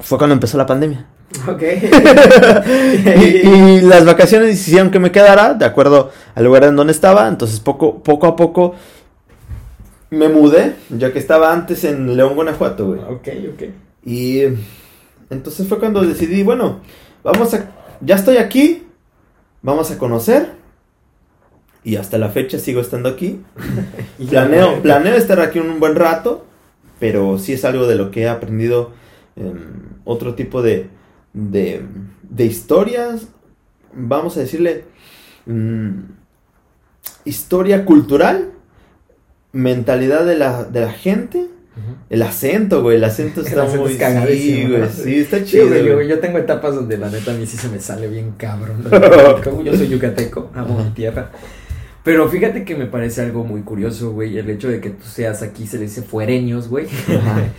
fue 0.00 0.18
cuando 0.18 0.34
empezó 0.34 0.56
la 0.58 0.66
pandemia. 0.66 1.06
Ok. 1.46 1.62
y, 3.22 3.80
las 3.82 4.04
vacaciones 4.04 4.54
hicieron 4.54 4.90
que 4.90 4.98
me 4.98 5.12
quedara 5.12 5.54
de 5.54 5.64
acuerdo 5.64 6.10
al 6.34 6.44
lugar 6.44 6.64
en 6.64 6.76
donde 6.76 6.92
estaba, 6.92 7.28
entonces 7.28 7.60
poco, 7.60 8.02
poco 8.02 8.26
a 8.26 8.36
poco 8.36 8.74
me 10.10 10.28
mudé, 10.28 10.74
ya 10.90 11.12
que 11.12 11.20
estaba 11.20 11.52
antes 11.52 11.84
en 11.84 12.16
León, 12.16 12.34
Guanajuato, 12.34 12.86
güey. 12.88 13.00
Ok, 13.00 13.28
ok. 13.54 13.62
Y 14.04 14.42
entonces 15.30 15.68
fue 15.68 15.78
cuando 15.78 16.02
decidí, 16.02 16.42
bueno, 16.42 16.80
vamos 17.22 17.54
a, 17.54 17.70
ya 18.00 18.16
estoy 18.16 18.38
aquí, 18.38 18.86
vamos 19.62 19.90
a 19.90 19.98
conocer. 19.98 20.59
Y 21.82 21.96
hasta 21.96 22.18
la 22.18 22.28
fecha 22.28 22.58
sigo 22.58 22.80
estando 22.80 23.08
aquí. 23.08 23.40
planeo, 24.30 24.82
planeo 24.82 25.14
estar 25.14 25.40
aquí 25.40 25.58
un 25.58 25.80
buen 25.80 25.96
rato, 25.96 26.46
pero 26.98 27.38
sí 27.38 27.52
es 27.52 27.64
algo 27.64 27.86
de 27.86 27.96
lo 27.96 28.10
que 28.10 28.22
he 28.22 28.28
aprendido 28.28 28.92
otro 30.04 30.34
tipo 30.34 30.60
de, 30.60 30.88
de, 31.32 31.82
de, 32.22 32.44
historias, 32.44 33.28
vamos 33.94 34.36
a 34.36 34.40
decirle, 34.40 34.84
mm, 35.46 36.00
historia 37.24 37.86
cultural, 37.86 38.50
mentalidad 39.52 40.26
de 40.26 40.36
la, 40.36 40.64
de 40.64 40.80
la 40.80 40.92
gente 40.92 41.48
el 42.08 42.22
acento, 42.22 42.82
güey, 42.82 42.96
el 42.96 43.04
acento 43.04 43.40
está 43.46 43.64
muy... 43.64 43.94
Sí, 43.94 44.66
güey, 44.66 44.88
sí, 44.88 45.20
está 45.20 45.44
chido. 45.44 46.02
yo 46.02 46.18
tengo 46.18 46.38
etapas 46.38 46.74
donde 46.74 46.98
la 46.98 47.08
neta 47.08 47.32
a 47.32 47.34
mí 47.34 47.46
sí 47.46 47.56
se 47.56 47.68
me 47.68 47.80
sale 47.80 48.08
bien 48.08 48.32
cabrón. 48.36 48.84
yo 49.64 49.76
soy 49.76 49.88
yucateco, 49.88 50.50
amo 50.54 50.82
mi 50.82 50.90
tierra. 50.90 51.30
Pero 52.02 52.28
fíjate 52.28 52.64
que 52.64 52.76
me 52.76 52.86
parece 52.86 53.20
algo 53.20 53.44
muy 53.44 53.62
curioso, 53.62 54.12
güey, 54.12 54.38
el 54.38 54.48
hecho 54.48 54.68
de 54.68 54.80
que 54.80 54.90
tú 54.90 55.04
seas 55.04 55.42
aquí, 55.42 55.66
se 55.66 55.76
le 55.76 55.84
dice 55.84 56.02
fuereños, 56.02 56.68
güey. 56.68 56.86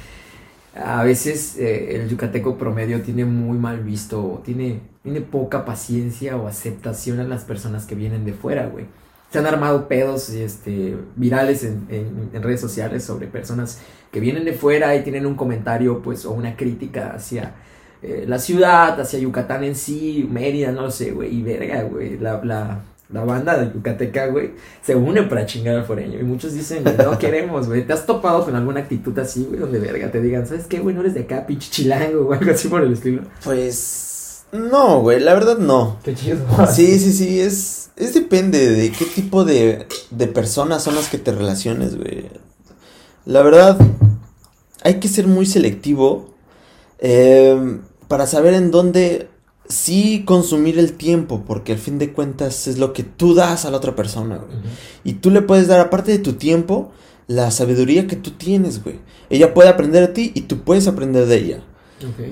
a 0.76 1.04
veces 1.04 1.58
eh, 1.58 1.96
el 1.96 2.10
yucateco 2.10 2.58
promedio 2.58 3.02
tiene 3.02 3.26
muy 3.26 3.58
mal 3.58 3.82
visto, 3.82 4.42
tiene, 4.44 4.80
tiene 5.04 5.22
poca 5.22 5.66
paciencia 5.66 6.38
o 6.38 6.48
aceptación 6.48 7.20
a 7.20 7.24
las 7.24 7.44
personas 7.44 7.86
que 7.86 7.96
vienen 7.96 8.26
de 8.26 8.34
fuera, 8.34 8.68
güey 8.68 8.86
se 9.32 9.40
han 9.40 9.46
armado 9.46 9.88
pedos 9.88 10.30
este, 10.30 10.98
virales 11.16 11.64
en, 11.64 12.30
redes 12.34 12.60
sociales 12.60 13.04
sobre 13.04 13.28
personas 13.28 13.80
que 14.12 14.20
vienen 14.20 14.44
de 14.44 14.52
fuera 14.52 14.94
y 14.96 15.04
tienen 15.04 15.26
un 15.26 15.36
comentario 15.36 16.02
pues 16.02 16.26
o 16.26 16.32
una 16.32 16.58
crítica 16.58 17.14
hacia 17.16 17.54
eh, 18.02 18.26
la 18.28 18.40
ciudad, 18.40 19.00
hacia 19.00 19.20
Yucatán 19.20 19.64
en 19.64 19.76
sí, 19.76 20.28
Mérida, 20.30 20.74
no 20.74 20.92
sé, 20.92 21.12
güey, 21.12 21.34
y 21.34 21.44
verga, 21.44 21.84
güey, 21.84 22.18
la, 22.18 22.44
la, 22.44 22.82
la, 23.12 23.24
banda 23.24 23.58
de 23.58 23.74
Yucateca, 23.74 24.28
güey, 24.28 24.52
se 24.82 24.96
une 24.96 25.24
para 25.24 25.46
chingar 25.46 25.76
al 25.76 25.86
foreño 25.86 26.20
y 26.20 26.24
muchos 26.24 26.54
dicen, 26.54 26.84
no 26.98 27.18
queremos, 27.18 27.68
güey, 27.68 27.86
¿te 27.86 27.94
has 27.94 28.06
topado 28.06 28.46
con 28.46 28.56
alguna 28.56 28.82
actitud 28.82 29.18
así, 29.20 29.46
güey, 29.46 29.60
donde 29.60 29.80
verga 29.80 30.12
te 30.12 30.22
digan, 30.22 30.48
¿sabes 30.48 30.66
qué, 30.68 30.80
güey, 30.80 30.96
no 30.96 31.02
eres 31.02 31.14
de 31.14 31.22
acá, 31.22 31.46
pinche 31.46 31.70
chilango 31.70 32.28
o 32.28 32.34
algo 32.34 32.52
así 32.52 32.68
por 32.68 32.82
el 32.82 32.94
estilo? 32.94 33.24
Pues, 33.44 34.46
no, 34.52 35.02
güey, 35.02 35.20
la 35.20 35.34
verdad 35.34 35.58
no. 35.58 35.98
Qué 36.04 36.14
chido. 36.16 36.40
Sí, 36.72 37.00
sí, 37.00 37.14
sí, 37.14 37.40
es 37.40 37.82
es 38.02 38.16
depende 38.16 38.72
de 38.72 38.92
qué 38.92 39.06
tipo 39.06 39.46
de, 39.46 39.86
de 40.10 40.28
personas 40.28 40.84
son 40.84 40.96
las 40.96 41.08
que 41.08 41.20
te 41.20 41.32
relaciones, 41.32 41.96
güey. 41.96 42.30
La 43.26 43.44
verdad, 43.44 43.78
hay 44.84 45.00
que 45.00 45.08
ser 45.08 45.28
muy 45.28 45.46
selectivo 45.46 46.34
eh, 46.98 47.80
para 48.08 48.26
saber 48.26 48.56
en 48.56 48.72
dónde 48.72 49.30
sí 49.68 50.24
consumir 50.26 50.78
el 50.80 50.94
tiempo, 50.94 51.44
porque 51.46 51.74
al 51.74 51.78
fin 51.78 52.00
de 52.00 52.14
cuentas 52.14 52.68
es 52.68 52.78
lo 52.78 52.94
que 52.94 53.04
tú 53.04 53.34
das 53.34 53.66
a 53.66 53.72
la 53.72 53.78
otra 53.78 53.96
persona, 53.96 54.38
güey. 54.38 54.58
Y 55.04 55.14
tú 55.14 55.30
le 55.32 55.42
puedes 55.42 55.68
dar, 55.68 55.80
aparte 55.80 56.12
de 56.12 56.20
tu 56.20 56.34
tiempo, 56.34 56.92
la 57.28 57.52
sabiduría 57.52 58.08
que 58.08 58.16
tú 58.16 58.32
tienes, 58.32 58.84
güey. 58.84 59.00
Ella 59.30 59.54
puede 59.54 59.70
aprender 59.70 60.08
de 60.08 60.14
ti 60.14 60.32
y 60.34 60.42
tú 60.42 60.60
puedes 60.60 60.88
aprender 60.88 61.26
de 61.28 61.38
ella. 61.38 61.64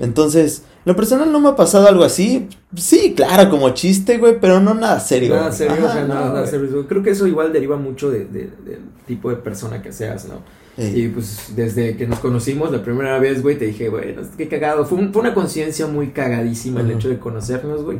Entonces, 0.00 0.64
lo 0.84 0.96
personal 0.96 1.30
no 1.30 1.40
me 1.40 1.50
ha 1.50 1.56
pasado 1.56 1.86
algo 1.86 2.04
así. 2.04 2.48
Sí, 2.74 3.14
claro, 3.14 3.50
como 3.50 3.70
chiste, 3.70 4.18
güey, 4.18 4.40
pero 4.40 4.60
no 4.60 4.74
nada 4.74 4.98
serio. 5.00 5.34
Nada 5.34 5.52
serio, 5.52 5.86
o 5.86 5.92
sea, 5.92 6.04
nada, 6.04 6.46
serio. 6.46 6.86
Creo 6.88 7.02
que 7.02 7.10
eso 7.10 7.26
igual 7.26 7.52
deriva 7.52 7.76
mucho 7.76 8.10
de, 8.10 8.24
del 8.24 8.80
tipo 9.06 9.30
de 9.30 9.36
persona 9.36 9.82
que 9.82 9.92
seas, 9.92 10.26
¿no? 10.26 10.40
Y 10.78 11.08
pues 11.08 11.52
desde 11.54 11.96
que 11.96 12.06
nos 12.06 12.20
conocimos 12.20 12.70
la 12.70 12.82
primera 12.82 13.18
vez, 13.18 13.42
güey, 13.42 13.58
te 13.58 13.66
dije, 13.66 13.88
güey, 13.88 14.16
qué 14.38 14.48
cagado. 14.48 14.86
Fue, 14.86 14.98
una 14.98 15.34
conciencia 15.34 15.86
muy 15.86 16.08
cagadísima 16.08 16.80
el 16.80 16.90
hecho 16.90 17.08
de 17.08 17.18
conocernos, 17.18 17.84
güey. 17.84 17.98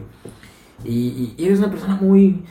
Y, 0.84 1.34
eres 1.38 1.58
una 1.58 1.70
persona 1.70 1.96
muy, 2.00 2.42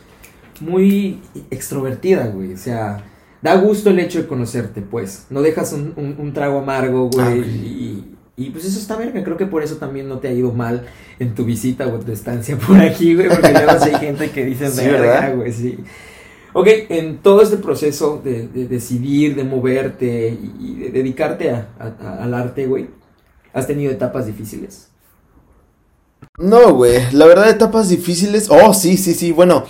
muy 0.60 1.20
extrovertida, 1.50 2.28
güey. 2.28 2.54
O 2.54 2.58
sea, 2.58 3.04
da 3.42 3.56
gusto 3.56 3.90
el 3.90 4.00
hecho 4.00 4.20
de 4.22 4.28
conocerte, 4.28 4.82
pues. 4.82 5.26
No 5.30 5.42
dejas 5.42 5.74
un, 5.74 5.94
un, 5.96 6.34
trago 6.34 6.60
amargo, 6.60 7.10
güey. 7.10 7.26
Ah, 7.26 7.36
y, 7.36 8.04
y 8.40 8.52
pues 8.52 8.64
eso 8.64 8.80
está 8.80 8.96
verga, 8.96 9.22
creo 9.22 9.36
que 9.36 9.46
por 9.46 9.64
eso 9.64 9.76
también 9.76 10.08
no 10.08 10.20
te 10.20 10.30
ha 10.30 10.32
ido 10.32 10.54
mal 10.54 10.86
en 11.20 11.36
tu 11.36 11.44
visita 11.44 11.88
o 11.88 11.96
en 11.96 12.06
tu 12.06 12.14
estancia 12.14 12.58
por 12.58 12.80
aquí, 12.80 13.14
güey, 13.14 13.28
porque 13.28 13.52
luego 13.52 13.84
hay 13.84 13.96
gente 13.96 14.30
que 14.32 14.46
dice, 14.46 14.70
sí, 14.70 14.86
verga, 14.86 15.32
güey, 15.32 15.52
sí. 15.52 15.78
Ok, 16.54 16.68
en 16.90 17.20
todo 17.20 17.42
este 17.42 17.58
proceso 17.58 18.22
de, 18.24 18.48
decidir, 18.48 19.36
de 19.36 19.44
moverte 19.44 20.30
y, 20.60 20.76
de 20.76 20.90
dedicarte 20.90 21.52
al 21.52 22.34
arte, 22.34 22.66
güey, 22.66 22.90
¿has 23.54 23.68
tenido 23.68 23.92
etapas 23.92 24.26
difíciles? 24.26 24.90
No, 26.40 26.74
güey, 26.74 27.12
la 27.12 27.26
verdad, 27.28 27.50
etapas 27.50 27.90
difíciles, 27.90 28.50
oh, 28.50 28.74
sí, 28.74 28.98
sí, 28.98 29.14
sí, 29.14 29.32
bueno, 29.32 29.66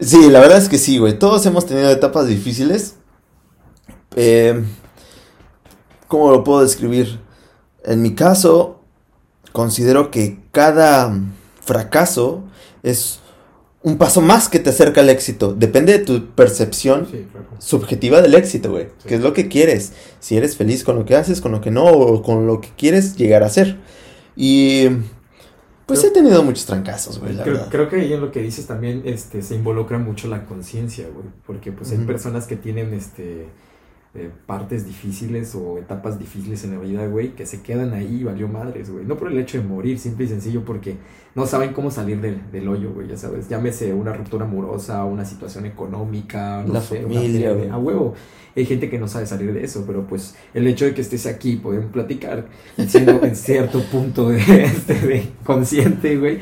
sí, 0.00 0.30
la 0.30 0.40
verdad 0.40 0.58
es 0.58 0.68
que 0.68 0.78
sí, 0.78 0.98
güey, 0.98 1.18
todos 1.18 1.46
hemos 1.46 1.66
tenido 1.66 1.90
etapas 1.90 2.26
difíciles. 2.26 2.96
Eh, 4.16 4.64
¿Cómo 6.08 6.32
lo 6.32 6.42
puedo 6.42 6.62
describir? 6.62 7.20
En 7.84 8.02
mi 8.02 8.16
caso, 8.16 8.80
considero 9.52 10.10
que 10.10 10.40
cada 10.50 11.16
fracaso 11.60 12.42
es 12.82 13.19
un 13.82 13.96
paso 13.96 14.20
más 14.20 14.48
que 14.48 14.58
te 14.58 14.70
acerca 14.70 15.00
al 15.00 15.08
éxito. 15.08 15.54
Depende 15.54 15.92
de 15.92 16.04
tu 16.04 16.26
percepción 16.34 17.08
subjetiva 17.58 18.20
del 18.20 18.34
éxito, 18.34 18.70
güey. 18.70 18.88
¿Qué 19.06 19.14
es 19.14 19.20
lo 19.22 19.32
que 19.32 19.48
quieres? 19.48 19.92
Si 20.20 20.36
eres 20.36 20.56
feliz 20.56 20.84
con 20.84 20.96
lo 20.96 21.04
que 21.04 21.16
haces, 21.16 21.40
con 21.40 21.52
lo 21.52 21.60
que 21.60 21.70
no, 21.70 21.86
o 21.86 22.22
con 22.22 22.46
lo 22.46 22.60
que 22.60 22.68
quieres 22.76 23.16
llegar 23.16 23.42
a 23.42 23.48
ser. 23.48 23.78
Y 24.36 24.88
pues 25.86 26.04
he 26.04 26.10
tenido 26.10 26.42
muchos 26.44 26.66
trancazos, 26.66 27.18
güey. 27.18 27.36
Creo, 27.36 27.68
creo, 27.68 27.88
que 27.88 27.96
ahí 27.96 28.12
en 28.12 28.20
lo 28.20 28.30
que 28.30 28.40
dices 28.40 28.66
también 28.66 29.02
este, 29.06 29.42
se 29.42 29.54
involucra 29.54 29.98
mucho 29.98 30.28
la 30.28 30.44
conciencia, 30.44 31.06
güey. 31.12 31.26
Porque 31.46 31.72
pues 31.72 31.90
hay 31.90 31.98
personas 31.98 32.46
que 32.46 32.56
tienen 32.56 32.92
este 32.92 33.48
eh, 34.12 34.28
partes 34.44 34.86
difíciles 34.86 35.54
o 35.54 35.78
etapas 35.78 36.18
difíciles 36.18 36.64
en 36.64 36.72
la 36.72 36.80
vida, 36.80 37.06
güey, 37.06 37.36
que 37.36 37.46
se 37.46 37.62
quedan 37.62 37.94
ahí 37.94 38.24
valió 38.24 38.48
madres, 38.48 38.90
güey. 38.90 39.04
No 39.04 39.16
por 39.16 39.30
el 39.30 39.38
hecho 39.38 39.58
de 39.58 39.64
morir, 39.64 40.00
simple 40.00 40.24
y 40.24 40.28
sencillo, 40.28 40.64
porque 40.64 40.96
no 41.36 41.46
saben 41.46 41.72
cómo 41.72 41.92
salir 41.92 42.20
del, 42.20 42.50
del 42.50 42.66
hoyo, 42.66 42.92
güey, 42.92 43.06
ya 43.06 43.16
sabes. 43.16 43.48
Llámese 43.48 43.94
una 43.94 44.12
ruptura 44.12 44.46
amorosa, 44.46 45.04
una 45.04 45.24
situación 45.24 45.64
económica, 45.66 46.64
no 46.66 46.74
la 46.74 46.80
sé, 46.80 47.02
familia, 47.02 47.52
güey. 47.52 47.68
A 47.68 47.78
huevo. 47.78 48.14
Hay 48.56 48.66
gente 48.66 48.90
que 48.90 48.98
no 48.98 49.06
sabe 49.06 49.26
salir 49.26 49.52
de 49.54 49.62
eso, 49.62 49.84
pero 49.86 50.04
pues 50.08 50.34
el 50.54 50.66
hecho 50.66 50.86
de 50.86 50.92
que 50.92 51.02
estés 51.02 51.26
aquí, 51.26 51.54
podemos 51.54 51.92
platicar, 51.92 52.48
siendo 52.88 53.22
en 53.22 53.36
cierto 53.36 53.80
punto 53.92 54.30
de, 54.30 54.38
este, 54.64 54.94
de 54.94 55.28
consciente, 55.44 56.16
güey 56.16 56.40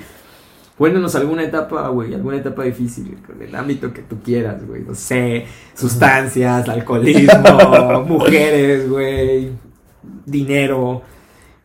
Cuéntanos 0.78 1.16
alguna 1.16 1.42
etapa, 1.42 1.88
güey, 1.88 2.14
alguna 2.14 2.36
etapa 2.36 2.62
difícil, 2.62 3.18
con 3.26 3.42
el 3.42 3.52
ámbito 3.56 3.92
que 3.92 4.02
tú 4.02 4.22
quieras, 4.22 4.64
güey. 4.64 4.82
No 4.82 4.94
sé, 4.94 5.44
sustancias, 5.74 6.68
alcoholismo, 6.68 8.04
mujeres, 8.06 8.88
güey, 8.88 9.50
dinero. 10.24 11.02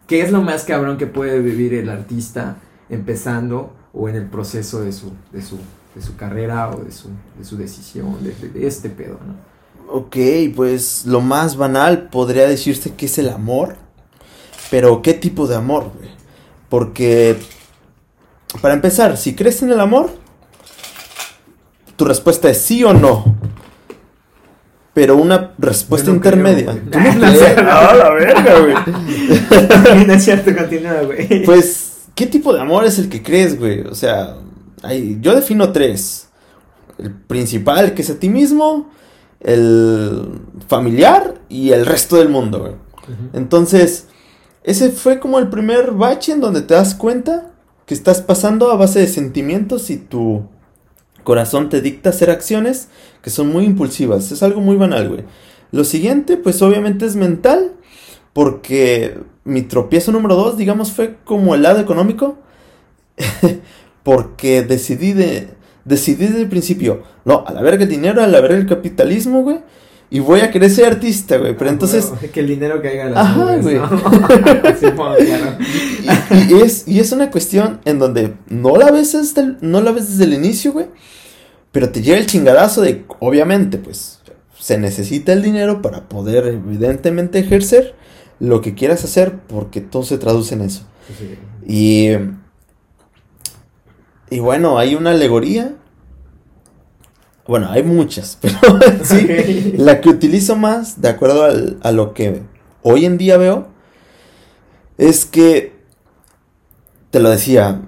¿Qué 0.08 0.22
es 0.22 0.32
lo 0.32 0.42
más 0.42 0.64
cabrón 0.64 0.98
que 0.98 1.06
puede 1.06 1.42
vivir 1.42 1.76
el 1.76 1.90
artista 1.90 2.58
empezando 2.90 3.74
o 3.94 4.10
en 4.10 4.16
el 4.16 4.26
proceso 4.26 4.82
de 4.82 4.92
su, 4.92 5.12
de 5.32 5.44
su, 5.44 5.60
de 5.94 6.02
su 6.02 6.16
carrera 6.16 6.72
o 6.72 6.84
de 6.84 6.92
su, 6.92 7.10
de 7.38 7.46
su 7.46 7.56
decisión, 7.56 8.18
de, 8.24 8.66
este 8.68 8.90
pedo, 8.90 9.20
¿no? 9.26 9.54
Ok, 9.96 10.18
pues 10.56 11.06
lo 11.06 11.22
más 11.22 11.56
banal 11.56 12.10
podría 12.10 12.48
decirse 12.48 12.96
que 12.96 13.06
es 13.06 13.20
el 13.20 13.30
amor. 13.30 13.76
Pero 14.72 15.04
¿qué 15.04 15.14
tipo 15.14 15.46
de 15.46 15.56
amor, 15.56 15.92
güey? 15.96 16.10
Porque 16.68 17.38
para 18.62 18.74
empezar, 18.74 19.18
si 19.18 19.36
crees 19.36 19.62
en 19.64 19.72
el 19.72 19.80
amor, 19.80 20.12
tu 21.96 22.06
respuesta 22.06 22.50
es 22.50 22.60
sí 22.60 22.84
o 22.84 22.94
no. 22.94 23.36
Pero 24.94 25.18
una 25.18 25.54
respuesta 25.58 26.12
intermedia. 26.12 26.72
¿Tú 26.92 27.00
no, 27.00 27.16
la 27.20 28.10
verga, 28.12 28.60
güey. 28.60 30.06
no 30.08 30.14
es 30.14 30.24
cierto, 30.24 30.56
continúa, 30.56 31.02
güey. 31.02 31.44
Pues, 31.44 32.04
¿qué 32.14 32.28
tipo 32.28 32.54
de 32.54 32.62
amor 32.62 32.86
es 32.86 33.00
el 33.00 33.10
que 33.10 33.24
crees, 33.24 33.58
güey? 33.58 33.82
O 33.82 33.96
sea, 33.96 34.36
yo 35.20 35.36
defino 35.36 35.72
tres. 35.72 36.28
El 37.00 37.12
principal, 37.12 37.96
que 37.96 38.04
es 38.04 38.10
a 38.12 38.20
ti 38.20 38.30
mismo, 38.30 38.92
el 39.40 40.42
familiar 40.68 41.36
y 41.50 41.72
el 41.72 41.88
resto 41.88 42.18
del 42.18 42.30
mundo, 42.30 42.60
güey. 42.60 42.74
Entonces, 43.34 44.08
ese 44.64 44.92
fue 44.92 45.20
como 45.20 45.40
el 45.40 45.50
primer 45.50 45.92
bache 45.92 46.32
en 46.32 46.40
donde 46.40 46.62
te 46.62 46.76
das 46.76 46.94
cuenta 46.96 47.53
que 47.86 47.94
estás 47.94 48.22
pasando 48.22 48.72
a 48.72 48.76
base 48.76 49.00
de 49.00 49.08
sentimientos 49.08 49.90
y 49.90 49.98
tu 49.98 50.48
corazón 51.24 51.70
te 51.70 51.82
dicta 51.82 52.10
hacer 52.10 52.30
acciones 52.30 52.90
que 53.22 53.30
son 53.30 53.48
muy 53.52 53.66
impulsivas. 53.66 54.32
Es 54.32 54.44
algo 54.44 54.62
muy 54.62 54.76
banal, 54.76 55.10
güey. 55.10 55.24
Lo 55.72 55.84
siguiente, 55.84 56.38
pues 56.38 56.62
obviamente 56.62 57.06
es 57.06 57.16
mental, 57.16 57.74
porque 58.34 59.18
mi 59.44 59.64
tropiezo 59.64 60.12
número 60.12 60.36
dos, 60.36 60.58
digamos, 60.58 60.92
fue 60.92 61.16
como 61.24 61.56
el 61.56 61.64
lado 61.64 61.80
económico, 61.80 62.38
porque 64.04 64.62
decidí 64.62 65.14
de, 65.14 65.50
decidí 65.86 66.28
desde 66.28 66.42
el 66.42 66.50
principio, 66.50 67.04
no, 67.26 67.44
a 67.48 67.54
la 67.54 67.62
verga 67.62 67.84
el 67.84 67.90
dinero, 67.90 68.22
a 68.22 68.28
la 68.28 68.40
verga 68.42 68.58
el 68.58 68.68
capitalismo, 68.68 69.42
güey, 69.42 69.62
y 70.14 70.20
voy 70.20 70.42
a 70.42 70.52
querer 70.52 70.70
ser 70.70 70.86
artista, 70.86 71.38
güey. 71.38 71.58
Pero 71.58 71.72
ah, 71.72 71.74
entonces. 71.74 72.12
que 72.32 72.42
el 72.42 72.48
dinero 72.48 72.80
caiga 72.84 73.08
en 73.08 73.16
las 73.16 73.26
Ajá, 73.26 73.58
güey. 73.58 73.78
y, 76.52 76.62
es, 76.62 76.88
y 76.88 77.00
es 77.00 77.12
una 77.12 77.32
cuestión 77.32 77.82
en 77.84 77.98
donde 77.98 78.36
no 78.48 78.78
la 78.78 78.92
ves 78.92 79.14
desde 79.14 79.56
no 79.62 79.82
la 79.82 79.92
ves 79.92 80.12
desde 80.12 80.26
el 80.26 80.36
inicio, 80.36 80.72
güey. 80.72 80.86
Pero 81.72 81.90
te 81.90 82.04
llega 82.04 82.20
el 82.20 82.28
chingadazo 82.28 82.82
de, 82.82 83.06
obviamente, 83.22 83.80
pues, 83.80 84.20
se 84.60 84.78
necesita 84.78 85.34
el 85.34 85.42
dinero 85.42 85.82
para 85.82 86.08
poder, 86.08 86.46
evidentemente, 86.46 87.40
ejercer 87.40 87.96
lo 88.40 88.62
que 88.62 88.76
quieras 88.76 89.04
hacer, 89.04 89.40
porque 89.48 89.82
todo 89.82 90.04
se 90.04 90.20
traduce 90.20 90.54
en 90.54 90.62
eso. 90.62 90.84
Y. 91.66 92.10
Y 94.30 94.38
bueno, 94.38 94.78
hay 94.78 94.94
una 94.94 95.10
alegoría 95.10 95.74
bueno, 97.48 97.70
hay 97.70 97.84
muchas, 97.84 98.38
pero 98.42 98.58
sí, 99.04 99.74
la 99.78 100.00
que 100.02 100.10
utilizo 100.10 100.56
más, 100.56 101.02
de 101.02 101.10
acuerdo 101.10 101.46
a 101.82 101.92
lo 101.92 102.14
que 102.14 102.42
hoy 102.82 103.06
en 103.06 103.18
día 103.18 103.38
veo, 103.38 103.68
es 104.98 105.26
que, 105.26 105.74
te 107.10 107.20
lo 107.20 107.30
decía, 107.30 107.82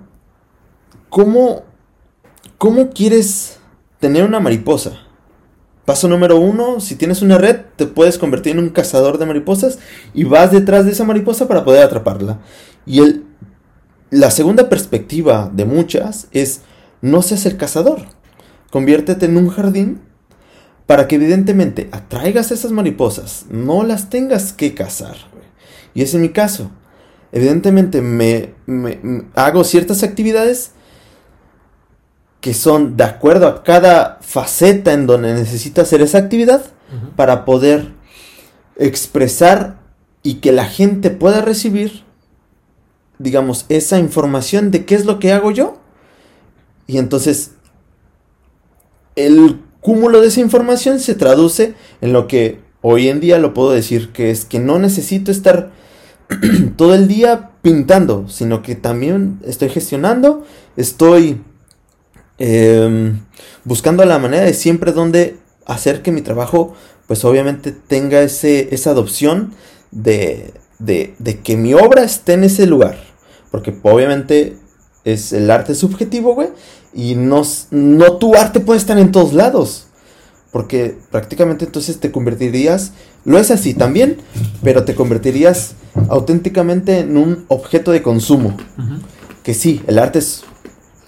¿cómo, 1.10 1.64
cómo 2.58 2.90
quieres 2.90 3.60
tener 4.00 4.24
una 4.24 4.40
mariposa? 4.40 5.02
Paso 5.86 6.08
número 6.08 6.40
uno, 6.40 6.80
si 6.80 6.96
tienes 6.96 7.22
una 7.22 7.38
red, 7.38 7.62
te 7.76 7.86
puedes 7.86 8.18
convertir 8.18 8.54
en 8.54 8.60
un 8.60 8.70
cazador 8.70 9.20
de 9.20 9.28
mariposas 9.28 9.80
y 10.14 10.24
vas 10.24 10.52
detrás 10.52 10.86
de 10.86 10.92
esa 10.92 11.04
mariposa 11.04 11.48
para 11.48 11.64
poder 11.64 11.84
atraparla. 11.84 12.40
Y 12.88 13.00
el, 13.00 13.24
la 14.10 14.32
segunda 14.32 14.68
perspectiva 14.68 15.50
de 15.54 15.66
muchas 15.66 16.28
es, 16.32 16.62
no 17.02 17.22
seas 17.22 17.46
el 17.46 17.58
cazador 17.58 18.15
Conviértete 18.76 19.28
en 19.28 19.38
un 19.38 19.48
jardín 19.48 20.02
para 20.86 21.08
que 21.08 21.16
evidentemente 21.16 21.88
atraigas 21.94 22.52
esas 22.52 22.74
mariposas, 22.74 23.46
no 23.50 23.84
las 23.84 24.10
tengas 24.10 24.52
que 24.52 24.74
cazar. 24.74 25.16
Y 25.94 26.02
ese 26.02 26.18
es 26.18 26.22
mi 26.22 26.28
caso. 26.28 26.72
Evidentemente 27.32 28.02
me, 28.02 28.54
hago 29.34 29.64
ciertas 29.64 30.04
actividades 30.04 30.72
que 32.42 32.54
son 32.54 32.98
de 32.98 33.06
acuerdo 33.06 33.48
a 33.48 33.64
cada 33.64 34.18
faceta 34.20 34.92
en 34.92 35.08
donde 35.08 35.34
necesito 35.34 35.82
hacer 35.82 36.02
esa 36.02 36.18
actividad 36.18 36.66
para 37.16 37.46
poder 37.46 37.94
expresar 38.76 39.80
y 40.22 40.42
que 40.42 40.52
la 40.52 40.66
gente 40.66 41.12
pueda 41.12 41.40
recibir, 41.40 42.04
digamos, 43.20 43.68
esa 43.70 44.00
información 44.00 44.70
de 44.70 44.84
qué 44.84 44.96
es 44.96 45.06
lo 45.06 45.18
que 45.20 45.32
hago 45.32 45.52
yo. 45.52 45.78
Y 46.88 46.98
entonces 46.98 47.55
el 49.16 49.62
cúmulo 49.82 50.22
de 50.22 50.28
esa 50.28 50.42
información 50.42 51.00
se 51.00 51.16
traduce 51.16 51.76
en 52.02 52.14
lo 52.14 52.28
que 52.28 52.60
hoy 52.82 53.10
en 53.10 53.20
día 53.20 53.38
lo 53.38 53.54
puedo 53.54 53.72
decir, 53.72 54.12
que 54.12 54.30
es 54.30 54.46
que 54.46 54.60
no 54.60 54.80
necesito 54.80 55.32
estar 55.32 55.72
todo 56.76 56.94
el 56.96 57.08
día 57.08 57.52
pintando, 57.62 58.28
sino 58.28 58.62
que 58.62 58.76
también 58.76 59.40
estoy 59.46 59.70
gestionando, 59.70 60.46
estoy 60.76 61.42
em, 62.38 63.22
buscando 63.64 64.06
la 64.06 64.20
manera 64.20 64.44
de 64.44 64.54
siempre 64.54 64.92
donde 64.92 65.38
hacer 65.66 66.02
que 66.02 66.12
mi 66.12 66.22
trabajo, 66.22 66.74
pues 67.08 67.26
obviamente 67.26 67.72
tenga 67.72 68.22
ese, 68.22 68.74
esa 68.74 68.92
adopción 68.92 69.54
de, 69.92 70.54
de, 70.80 71.16
de 71.20 71.40
que 71.40 71.58
mi 71.58 71.74
obra 71.74 72.04
esté 72.04 72.34
en 72.34 72.44
ese 72.44 72.68
lugar, 72.68 72.98
porque 73.52 73.76
obviamente 73.84 74.58
es 75.06 75.34
el 75.34 75.50
arte 75.52 75.76
subjetivo, 75.76 76.34
güey, 76.34 76.50
y 76.96 77.16
no, 77.16 77.44
no 77.72 78.14
tu 78.14 78.36
arte 78.36 78.62
puede 78.62 78.80
estar 78.80 78.98
en 78.98 79.12
todos 79.12 79.34
lados. 79.34 79.88
Porque 80.52 80.98
prácticamente 81.12 81.66
entonces 81.66 82.00
te 82.00 82.12
convertirías, 82.12 82.94
lo 83.26 83.38
es 83.38 83.52
así 83.52 83.74
también, 83.74 84.18
pero 84.64 84.86
te 84.86 84.96
convertirías 84.96 85.76
auténticamente 86.08 87.00
en 87.00 87.18
un 87.18 87.46
objeto 87.50 87.92
de 87.92 88.02
consumo. 88.02 88.56
Que 89.44 89.54
sí, 89.54 89.82
el 89.88 90.00
arte 90.00 90.20
es 90.20 90.44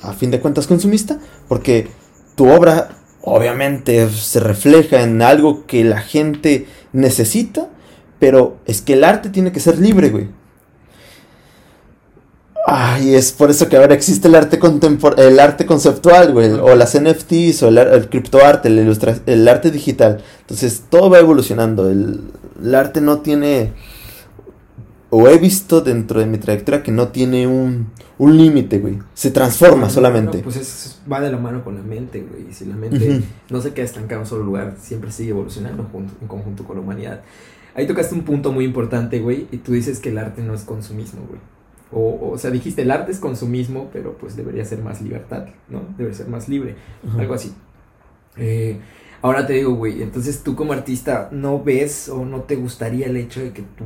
a 0.01 0.12
fin 0.12 0.32
de 0.32 0.41
cuentas 0.41 0.67
consumista, 0.67 1.17
porque 1.48 1.88
tu 2.36 2.50
obra 2.50 2.89
obviamente 3.22 4.10
se 4.10 4.41
refleja 4.41 5.01
en 5.01 5.22
algo 5.22 5.65
que 5.65 5.86
la 5.86 6.01
gente 6.01 6.68
necesita, 6.92 7.70
pero 8.20 8.57
es 8.66 8.81
que 8.81 8.94
el 8.94 9.03
arte 9.05 9.29
tiene 9.29 9.53
que 9.53 9.59
ser 9.62 9.79
libre, 9.79 10.09
güey. 10.09 10.27
Ay, 12.70 13.16
es 13.16 13.32
por 13.32 13.50
eso 13.50 13.70
que 13.70 13.77
ahora 13.77 13.94
existe 13.94 14.27
el 14.27 14.36
arte 14.36 14.60
el 15.20 15.40
arte 15.40 15.66
conceptual, 15.66 16.34
güey, 16.34 16.51
o 16.51 16.75
las 16.75 17.00
NFTs, 17.00 17.64
o 17.64 17.70
el, 17.70 18.10
criptoarte, 18.10 18.68
el, 18.68 19.00
el 19.25 19.48
arte 19.48 19.72
digital. 19.72 20.22
Entonces, 20.42 20.84
todo 20.90 21.10
va 21.10 21.20
evolucionando. 21.20 21.90
El, 21.90 22.75
arte 22.75 23.00
no 23.00 23.20
tiene, 23.20 23.72
o 25.10 25.30
he 25.30 25.38
visto 25.38 25.80
dentro 25.80 26.20
de 26.20 26.25
mi 26.25 26.40
trayectoria 26.40 26.84
que 26.84 26.92
no 26.92 27.08
tiene 27.08 27.48
un, 27.48 27.88
límite, 28.20 28.80
güey. 28.80 29.00
Se 29.14 29.32
transforma 29.32 29.90
solamente. 29.90 30.40
pues 30.40 30.58
eso 30.58 30.98
va 31.10 31.22
de 31.22 31.32
la 31.32 31.38
mano 31.38 31.64
con 31.64 31.75
la 31.75 31.84
mente, 31.84 32.20
güey. 32.20 32.51
Si 32.51 32.66
la 32.66 32.75
mente 32.75 33.24
no 33.50 33.62
se 33.62 33.72
queda 33.72 33.86
estancada 33.86 34.16
en 34.16 34.20
un 34.24 34.27
solo 34.27 34.44
lugar, 34.44 34.75
siempre 34.77 35.14
sigue 35.14 35.30
evolucionando 35.30 35.90
en 36.22 36.27
conjunto 36.27 36.66
con 36.66 36.75
la 36.75 36.82
humanidad. 36.82 37.22
Ahí 37.75 37.88
tocaste 37.88 38.14
un 38.14 38.24
punto 38.24 38.51
muy 38.51 38.66
importante, 38.66 39.20
güey, 39.20 39.48
y 39.53 39.58
tú 39.60 39.72
dices 39.72 40.00
que 40.00 40.10
el 40.10 40.18
arte 40.18 40.42
no 40.42 40.53
es 40.53 40.64
consumismo, 40.64 41.22
güey. 41.30 41.40
O, 41.92 42.32
o 42.32 42.38
sea, 42.38 42.52
dijiste, 42.52 42.82
el 42.82 42.92
arte 42.92 43.12
es 43.12 43.20
consumismo, 43.20 43.90
pero 43.94 44.18
pues 44.18 44.36
debería 44.36 44.66
ser 44.66 44.80
más 44.80 45.02
libertad, 45.02 45.48
¿no? 45.70 45.84
Debe 45.98 46.14
ser 46.14 46.28
más 46.28 46.50
libre, 46.50 46.76
algo 47.18 47.34
así. 47.34 47.54
Eh, 48.36 48.78
ahora 49.22 49.48
te 49.48 49.54
digo, 49.54 49.74
güey, 49.74 50.02
entonces 50.02 50.44
tú 50.44 50.56
como 50.56 50.74
artista 50.74 51.30
no 51.32 51.64
ves 51.64 52.10
o 52.10 52.26
no 52.26 52.42
te 52.42 52.56
gustaría 52.56 53.08
el 53.08 53.16
hecho 53.16 53.40
de 53.40 53.54
que 53.54 53.62
tu, 53.62 53.86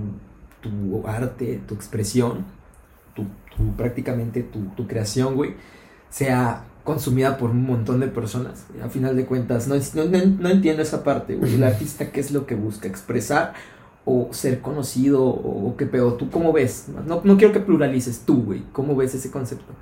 tu 0.62 1.08
arte, 1.08 1.62
tu 1.68 1.76
expresión, 1.76 2.46
tu, 3.14 3.26
tu 3.56 3.76
prácticamente 3.76 4.42
tu, 4.42 4.66
tu 4.76 4.88
creación, 4.88 5.36
güey, 5.36 5.56
sea 6.10 6.66
consumida 6.84 7.38
por 7.38 7.52
un 7.52 7.64
montón 7.66 8.00
de 8.00 8.08
personas. 8.08 8.66
A 8.84 8.90
final 8.90 9.16
de 9.16 9.26
cuentas, 9.26 9.68
no, 9.68 9.76
no, 9.76 10.26
no 10.40 10.50
entiendo 10.50 10.82
esa 10.82 11.04
parte, 11.04 11.36
güey. 11.36 11.54
El 11.54 11.64
artista, 11.64 12.12
¿qué 12.12 12.20
es 12.20 12.32
lo 12.32 12.46
que 12.46 12.56
busca? 12.56 12.88
¿Expresar 12.88 13.54
o 14.06 14.30
ser 14.32 14.62
conocido 14.62 15.24
o, 15.24 15.76
qué 15.78 15.86
peor. 15.86 16.18
¿Tú 16.18 16.30
cómo 16.30 16.54
ves? 16.54 16.86
No, 17.08 17.22
no 17.24 17.38
quiero 17.38 17.54
que 17.54 17.60
pluralices 17.60 18.22
tú, 18.26 18.44
güey. 18.44 18.64
¿Cómo 18.74 18.96
ves 18.96 19.14
ese 19.14 19.30
concepto? 19.30 19.74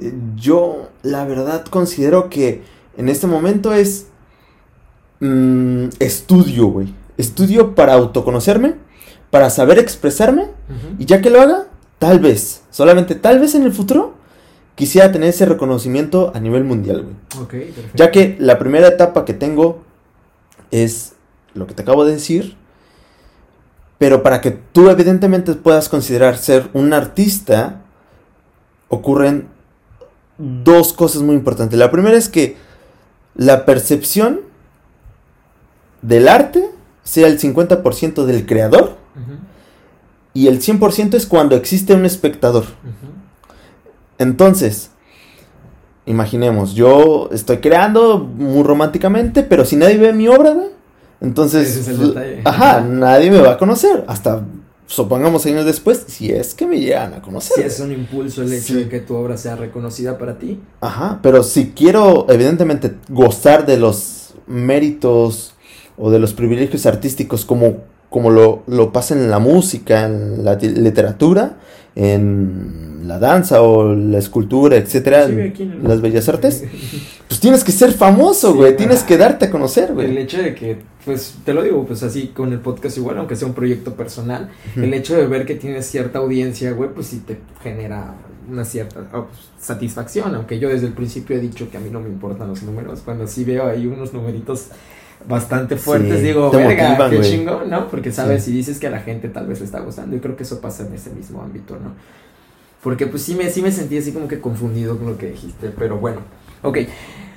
Eh, 0.00 0.12
yo, 0.36 0.88
la 1.02 1.24
verdad, 1.24 1.64
considero 1.64 2.28
que 2.28 2.62
en 2.96 3.08
este 3.08 3.26
momento 3.26 3.72
es 3.72 4.08
mm, 5.20 5.88
estudio, 5.98 6.66
güey. 6.66 6.94
Estudio 7.16 7.74
para 7.74 7.94
autoconocerme, 7.94 8.74
para 9.30 9.50
saber 9.50 9.78
expresarme, 9.78 10.48
y 10.98 11.04
ya 11.04 11.20
que 11.20 11.28
lo 11.28 11.40
haga, 11.40 11.66
tal 11.98 12.18
vez, 12.18 12.62
solamente 12.70 13.14
tal 13.14 13.38
vez 13.38 13.54
en 13.54 13.62
el 13.62 13.72
futuro, 13.72 14.14
quisiera 14.74 15.12
tener 15.12 15.28
ese 15.28 15.44
reconocimiento 15.44 16.32
a 16.34 16.40
nivel 16.40 16.64
mundial, 16.64 17.02
güey. 17.02 17.14
Ok, 17.42 17.50
perfecto. 17.50 17.96
Ya 17.96 18.10
que 18.10 18.36
la 18.38 18.58
primera 18.58 18.88
etapa 18.88 19.26
que 19.26 19.34
tengo 19.34 19.82
es 20.70 21.12
lo 21.52 21.66
que 21.66 21.74
te 21.74 21.82
acabo 21.82 22.06
de 22.06 22.12
decir, 22.12 22.56
pero 24.00 24.22
para 24.22 24.40
que 24.40 24.50
tú 24.50 24.88
evidentemente 24.88 25.52
puedas 25.52 25.90
considerar 25.90 26.38
ser 26.38 26.70
un 26.72 26.94
artista, 26.94 27.82
ocurren 28.88 29.48
dos 30.38 30.94
cosas 30.94 31.20
muy 31.20 31.34
importantes. 31.34 31.78
La 31.78 31.90
primera 31.90 32.16
es 32.16 32.30
que 32.30 32.56
la 33.34 33.66
percepción 33.66 34.40
del 36.00 36.28
arte 36.28 36.70
sea 37.02 37.26
el 37.26 37.38
50% 37.38 38.24
del 38.24 38.46
creador 38.46 38.96
y 40.32 40.46
el 40.46 40.62
100% 40.62 41.12
es 41.12 41.26
cuando 41.26 41.54
existe 41.54 41.92
un 41.92 42.06
espectador. 42.06 42.64
Entonces, 44.16 44.92
imaginemos, 46.06 46.72
yo 46.72 47.28
estoy 47.32 47.58
creando 47.58 48.18
muy 48.18 48.62
románticamente, 48.62 49.42
pero 49.42 49.66
si 49.66 49.76
nadie 49.76 49.98
ve 49.98 50.14
mi 50.14 50.26
obra, 50.26 50.56
entonces, 51.20 51.88
ajá, 52.44 52.80
nadie 52.80 53.30
me 53.30 53.40
va 53.40 53.52
a 53.52 53.58
conocer. 53.58 54.04
Hasta, 54.06 54.42
supongamos 54.86 55.44
años 55.46 55.66
después, 55.66 56.04
si 56.06 56.30
es 56.32 56.54
que 56.54 56.66
me 56.66 56.80
llegan 56.80 57.14
a 57.14 57.20
conocer. 57.20 57.56
Si 57.56 57.62
es 57.62 57.80
un 57.80 57.92
impulso 57.92 58.42
el 58.42 58.52
hecho 58.52 58.74
de 58.74 58.88
que 58.88 59.00
tu 59.00 59.14
obra 59.14 59.36
sea 59.36 59.54
reconocida 59.56 60.16
para 60.16 60.38
ti. 60.38 60.60
Ajá, 60.80 61.20
pero 61.22 61.42
si 61.42 61.72
quiero, 61.72 62.26
evidentemente, 62.30 62.96
gozar 63.08 63.66
de 63.66 63.76
los 63.76 64.34
méritos 64.46 65.54
o 65.98 66.10
de 66.10 66.18
los 66.18 66.32
privilegios 66.32 66.86
artísticos 66.86 67.44
como, 67.44 67.84
como 68.08 68.30
lo, 68.30 68.62
lo 68.66 68.92
pasa 68.92 69.14
en 69.14 69.30
la 69.30 69.38
música, 69.38 70.06
en 70.06 70.44
la 70.44 70.54
literatura, 70.54 71.58
en 71.94 73.08
la 73.08 73.18
danza 73.18 73.62
o 73.62 73.94
la 73.94 74.18
escultura, 74.18 74.76
etcétera, 74.76 75.28
las 75.82 76.00
bellas 76.00 76.28
artes, 76.28 76.64
pues 77.28 77.40
tienes 77.40 77.64
que 77.64 77.72
ser 77.72 77.92
famoso, 77.92 78.54
güey, 78.54 78.76
tienes 78.76 79.02
que 79.02 79.16
darte 79.16 79.46
a 79.46 79.50
conocer, 79.50 79.92
güey. 79.92 80.10
El 80.10 80.18
hecho 80.18 80.38
de 80.38 80.54
que, 80.54 80.78
pues, 81.04 81.36
te 81.44 81.54
lo 81.54 81.62
digo, 81.62 81.84
pues 81.86 82.02
así 82.02 82.28
con 82.28 82.52
el 82.52 82.60
podcast 82.60 82.96
igual, 82.98 83.18
aunque 83.18 83.36
sea 83.36 83.48
un 83.48 83.54
proyecto 83.54 83.94
personal, 83.94 84.50
el 84.76 84.94
hecho 84.94 85.16
de 85.16 85.26
ver 85.26 85.46
que 85.46 85.54
tienes 85.54 85.86
cierta 85.86 86.20
audiencia, 86.20 86.72
güey, 86.72 86.90
pues 86.90 87.08
sí 87.08 87.22
te 87.26 87.38
genera 87.62 88.14
una 88.48 88.64
cierta 88.64 89.06
oh, 89.14 89.28
satisfacción, 89.58 90.34
aunque 90.34 90.58
yo 90.58 90.68
desde 90.68 90.86
el 90.86 90.92
principio 90.92 91.36
he 91.36 91.40
dicho 91.40 91.70
que 91.70 91.76
a 91.76 91.80
mí 91.80 91.90
no 91.90 92.00
me 92.00 92.08
importan 92.08 92.48
los 92.48 92.62
números, 92.62 93.00
cuando 93.04 93.26
sí 93.26 93.44
veo 93.44 93.66
ahí 93.66 93.86
unos 93.86 94.12
numeritos 94.12 94.68
bastante 95.28 95.76
fuertes, 95.76 96.22
digo, 96.22 96.50
verga, 96.50 97.10
qué 97.10 97.20
chingo, 97.20 97.62
¿no? 97.66 97.88
Porque 97.88 98.12
sabes, 98.12 98.44
si 98.44 98.52
dices 98.52 98.78
que 98.78 98.86
a 98.86 98.90
la 98.90 99.00
gente 99.00 99.28
tal 99.28 99.46
vez 99.46 99.60
le 99.60 99.66
está 99.66 99.80
gustando, 99.80 100.16
y 100.16 100.20
creo 100.20 100.36
que 100.36 100.44
eso 100.44 100.60
pasa 100.60 100.86
en 100.86 100.94
ese 100.94 101.10
mismo 101.10 101.42
ámbito, 101.42 101.74
¿no? 101.74 101.92
Porque 102.82 103.06
pues 103.06 103.22
sí 103.22 103.34
me, 103.34 103.50
sí 103.50 103.60
me 103.60 103.70
sentí 103.70 103.98
así 103.98 104.12
como 104.12 104.26
que 104.26 104.40
confundido 104.40 104.96
con 104.96 105.06
lo 105.06 105.18
que 105.18 105.30
dijiste, 105.30 105.70
pero 105.76 105.98
bueno, 105.98 106.20
ok. 106.62 106.78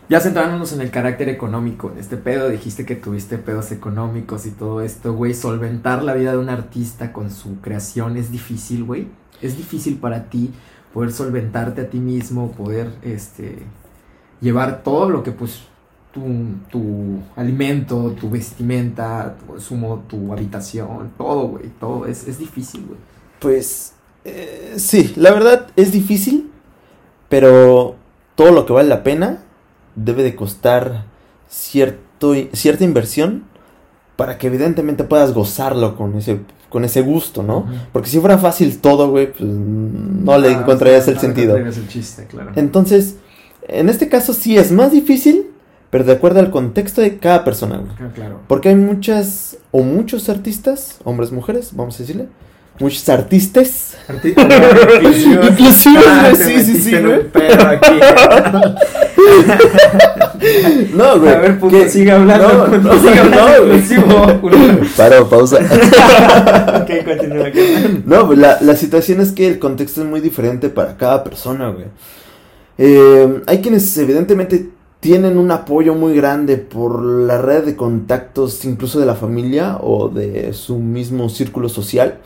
Ya 0.09 0.19
centrándonos 0.19 0.73
en 0.73 0.81
el 0.81 0.91
carácter 0.91 1.29
económico, 1.29 1.91
en 1.91 1.97
este 1.97 2.17
pedo, 2.17 2.49
dijiste 2.49 2.85
que 2.85 2.95
tuviste 2.95 3.37
pedos 3.37 3.71
económicos 3.71 4.45
y 4.45 4.51
todo 4.51 4.81
esto, 4.81 5.13
güey, 5.13 5.33
solventar 5.33 6.03
la 6.03 6.13
vida 6.13 6.33
de 6.33 6.37
un 6.37 6.49
artista 6.49 7.13
con 7.13 7.31
su 7.31 7.61
creación 7.61 8.17
es 8.17 8.31
difícil, 8.31 8.83
güey. 8.83 9.07
Es 9.41 9.57
difícil 9.57 9.97
para 9.97 10.25
ti 10.25 10.51
poder 10.93 11.11
solventarte 11.11 11.81
a 11.81 11.89
ti 11.89 11.99
mismo, 11.99 12.51
poder, 12.51 12.91
este, 13.01 13.59
llevar 14.41 14.83
todo 14.83 15.09
lo 15.09 15.23
que, 15.23 15.31
pues, 15.31 15.63
tu, 16.13 16.21
tu 16.69 17.19
alimento, 17.35 18.15
tu 18.19 18.29
vestimenta, 18.29 19.35
tu 19.35 19.59
sumo, 19.59 20.03
tu 20.07 20.31
habitación, 20.31 21.11
todo, 21.17 21.47
güey, 21.47 21.65
todo, 21.79 22.05
es, 22.05 22.27
es 22.27 22.37
difícil, 22.37 22.85
güey. 22.85 22.99
Pues, 23.39 23.93
eh, 24.23 24.75
sí, 24.77 25.13
la 25.17 25.31
verdad 25.31 25.67
es 25.75 25.91
difícil, 25.91 26.51
pero 27.29 27.95
todo 28.35 28.51
lo 28.51 28.65
que 28.65 28.73
vale 28.73 28.89
la 28.89 29.03
pena 29.03 29.43
debe 29.95 30.23
de 30.23 30.35
costar 30.35 31.05
cierto, 31.49 32.33
cierta 32.53 32.83
inversión 32.83 33.43
para 34.15 34.37
que 34.37 34.47
evidentemente 34.47 35.03
puedas 35.03 35.33
gozarlo 35.33 35.97
con 35.97 36.15
ese, 36.15 36.41
con 36.69 36.85
ese 36.85 37.01
gusto, 37.01 37.41
¿no? 37.41 37.65
Porque 37.91 38.09
si 38.09 38.19
fuera 38.19 38.37
fácil 38.37 38.79
todo, 38.79 39.09
güey, 39.09 39.31
pues 39.31 39.49
no 39.49 40.37
le 40.37 40.51
encontrarías 40.51 41.07
el 41.07 41.19
sentido. 41.19 41.57
El 41.57 41.87
chiste, 41.87 42.27
claro. 42.27 42.51
Entonces, 42.55 43.15
en 43.67 43.89
este 43.89 44.09
caso 44.09 44.33
sí 44.33 44.57
es 44.57 44.71
más 44.71 44.91
difícil, 44.91 45.52
pero 45.93 46.05
de 46.05 46.13
acuerdo 46.13 46.39
al 46.39 46.49
contexto 46.49 47.01
de 47.01 47.19
cada 47.19 47.43
persona, 47.43 47.77
güey. 47.77 47.91
Ah, 47.99 48.09
claro. 48.15 48.39
Porque 48.47 48.69
hay 48.69 48.75
muchas 48.75 49.59
o 49.69 49.83
muchos 49.83 50.27
artistas, 50.27 50.97
hombres, 51.03 51.31
mujeres, 51.31 51.69
vamos 51.73 51.93
a 51.93 51.99
decirle, 51.99 52.29
muchos 52.79 53.07
artistas. 53.09 53.95
Artistas. 54.07 54.43
Inclusivos, 55.03 56.03
ah, 56.07 56.31
sí, 56.35 56.63
sí, 56.63 56.81
sí, 56.81 56.91
güey. 56.97 57.29
no, 60.95 61.19
güey. 61.19 61.31
A 61.31 61.37
ver, 61.37 61.59
puto, 61.59 61.87
sigue 61.87 62.11
hablando. 62.11 62.67
No, 62.69 62.77
no, 62.79 62.99
sigue 62.99 63.19
hablando. 63.19 63.67
No, 64.07 64.87
Paro, 64.97 65.29
pausa. 65.29 65.57
ok, 66.81 67.05
continúa. 67.05 67.51
No, 68.03 68.25
pues 68.25 68.39
la, 68.39 68.57
la 68.61 68.75
situación 68.75 69.21
es 69.21 69.31
que 69.31 69.45
el 69.45 69.59
contexto 69.59 70.01
es 70.01 70.07
muy 70.07 70.21
diferente 70.21 70.69
para 70.69 70.97
cada 70.97 71.23
persona, 71.23 71.69
güey. 71.69 71.85
Eh, 72.79 73.43
hay 73.45 73.61
quienes 73.61 73.95
evidentemente 73.99 74.69
tienen 75.03 75.37
un 75.37 75.51
apoyo 75.51 75.95
muy 75.95 76.15
grande 76.15 76.55
por 76.55 77.03
la 77.03 77.37
red 77.41 77.65
de 77.65 77.75
contactos 77.75 78.63
incluso 78.63 79.01
de 79.01 79.05
la 79.05 79.15
familia 79.15 79.77
o 79.81 80.07
de 80.07 80.53
su 80.53 80.79
mismo 80.79 81.27
círculo 81.27 81.67
social. 81.67 82.21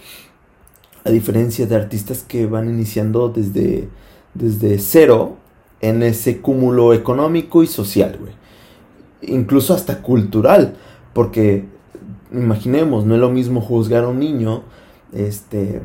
A 1.04 1.10
diferencia 1.10 1.66
de 1.66 1.76
artistas 1.76 2.22
que 2.22 2.46
van 2.46 2.70
iniciando 2.70 3.30
desde, 3.30 3.90
desde 4.36 4.78
cero 4.78 5.38
en 5.82 6.04
ese 6.04 6.40
cúmulo 6.40 6.94
económico 6.94 7.63
y 7.63 7.68
social, 7.68 8.16
güey. 8.20 8.34
Incluso 9.24 9.74
hasta 9.74 10.04
cultural, 10.04 10.76
porque 11.13 11.66
imaginemos, 12.32 13.06
no 13.06 13.16
es 13.16 13.22
lo 13.22 13.32
mismo 13.32 13.60
juzgar 13.60 14.04
a 14.04 14.10
un 14.10 14.20
niño 14.20 14.62
este 15.13 15.82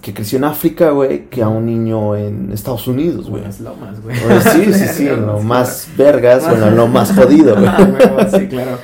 que 0.00 0.14
creció 0.14 0.38
en 0.38 0.44
África, 0.44 0.90
güey, 0.90 1.28
que 1.28 1.42
a 1.42 1.48
un 1.48 1.66
niño 1.66 2.14
en 2.14 2.52
Estados 2.52 2.86
Unidos, 2.86 3.28
güey. 3.28 3.42
Las 3.42 3.60
lomas, 3.60 4.00
güey. 4.02 4.16
Sí, 4.40 4.72
sí, 4.72 4.86
sí, 4.92 5.04
lo 5.08 5.40
más 5.40 5.88
vergas, 5.96 6.48
bueno, 6.48 6.70
lo 6.70 6.86
más 6.86 7.12
jodido, 7.12 7.54
güey. 7.54 7.66
Ah, 8.18 8.28
sí, 8.30 8.46
claro. 8.46 8.78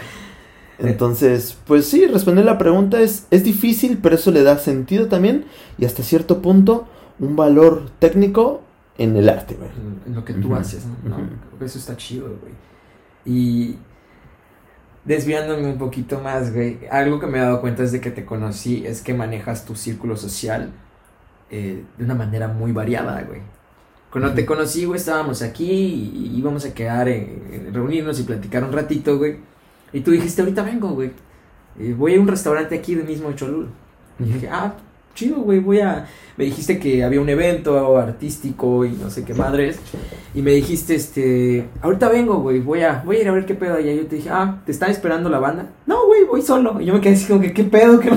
Entonces, 0.78 1.56
pues 1.66 1.86
sí, 1.86 2.06
responder 2.06 2.44
la 2.44 2.58
pregunta 2.58 3.00
es, 3.00 3.26
es 3.30 3.44
difícil, 3.44 3.98
pero 4.02 4.16
eso 4.16 4.30
le 4.30 4.42
da 4.42 4.58
sentido 4.58 5.06
también 5.06 5.44
y 5.78 5.84
hasta 5.84 6.02
cierto 6.02 6.42
punto 6.42 6.86
un 7.20 7.36
valor 7.36 7.90
técnico 8.00 8.62
en 8.98 9.16
el 9.16 9.28
arte, 9.28 9.54
güey. 9.54 9.70
En 10.06 10.14
lo 10.14 10.24
que 10.24 10.34
tú 10.34 10.54
haces, 10.54 10.84
¿no? 11.04 11.16
Eso 11.64 11.78
está 11.78 11.96
chido, 11.96 12.26
güey. 12.26 12.52
Y 13.24 13.76
desviándome 15.04 15.66
un 15.66 15.78
poquito 15.78 16.20
más, 16.20 16.52
güey, 16.52 16.80
algo 16.90 17.20
que 17.20 17.26
me 17.26 17.38
he 17.38 17.40
dado 17.40 17.60
cuenta 17.60 17.82
desde 17.82 18.00
que 18.00 18.10
te 18.10 18.24
conocí 18.24 18.86
es 18.86 19.02
que 19.02 19.14
manejas 19.14 19.64
tu 19.64 19.76
círculo 19.76 20.16
social 20.16 20.72
eh, 21.50 21.84
de 21.96 22.04
una 22.04 22.14
manera 22.14 22.48
muy 22.48 22.72
variada, 22.72 23.22
güey. 23.22 23.40
Cuando 24.10 24.32
te 24.32 24.46
conocí, 24.46 24.84
güey, 24.84 24.98
estábamos 24.98 25.42
aquí 25.42 25.64
y 25.64 26.38
íbamos 26.38 26.64
a 26.64 26.72
quedar, 26.72 27.08
en, 27.08 27.74
reunirnos 27.74 28.20
y 28.20 28.22
platicar 28.22 28.62
un 28.62 28.72
ratito, 28.72 29.18
güey. 29.18 29.38
Y 29.92 30.00
tú 30.00 30.12
dijiste, 30.12 30.40
ahorita 30.40 30.62
vengo, 30.62 30.90
güey. 30.90 31.10
Eh, 31.78 31.94
voy 31.98 32.14
a 32.14 32.20
un 32.20 32.28
restaurante 32.28 32.76
aquí 32.76 32.94
del 32.94 33.06
mismo 33.06 33.32
Cholul. 33.32 33.70
Y 34.20 34.24
dije, 34.24 34.48
ah, 34.48 34.74
chido, 35.14 35.36
güey, 35.36 35.60
voy 35.60 35.80
a... 35.80 36.06
Me 36.36 36.44
dijiste 36.44 36.80
que 36.80 37.04
había 37.04 37.20
un 37.20 37.28
evento 37.28 37.96
artístico 37.96 38.84
y 38.84 38.90
no 38.90 39.08
sé 39.08 39.24
qué 39.24 39.34
madres. 39.34 39.78
Y 40.34 40.42
me 40.42 40.50
dijiste, 40.50 40.96
este, 40.96 41.68
ahorita 41.80 42.08
vengo, 42.08 42.40
güey, 42.40 42.58
voy 42.58 42.82
a, 42.82 43.02
voy 43.04 43.18
a 43.18 43.20
ir 43.20 43.28
a 43.28 43.32
ver 43.32 43.46
qué 43.46 43.54
pedo. 43.54 43.78
Y 43.78 43.96
yo 43.96 44.06
te 44.06 44.16
dije, 44.16 44.30
ah, 44.30 44.60
¿te 44.66 44.72
están 44.72 44.90
esperando 44.90 45.30
la 45.30 45.38
banda? 45.38 45.68
No, 45.86 46.06
güey, 46.06 46.24
voy 46.24 46.42
solo. 46.42 46.80
Y 46.80 46.86
yo 46.86 46.94
me 46.94 47.00
quedé 47.00 47.14
así 47.14 47.26
como 47.26 47.40
que, 47.40 47.52
¿qué 47.52 47.62
pedo? 47.62 48.00
¿Qué? 48.00 48.10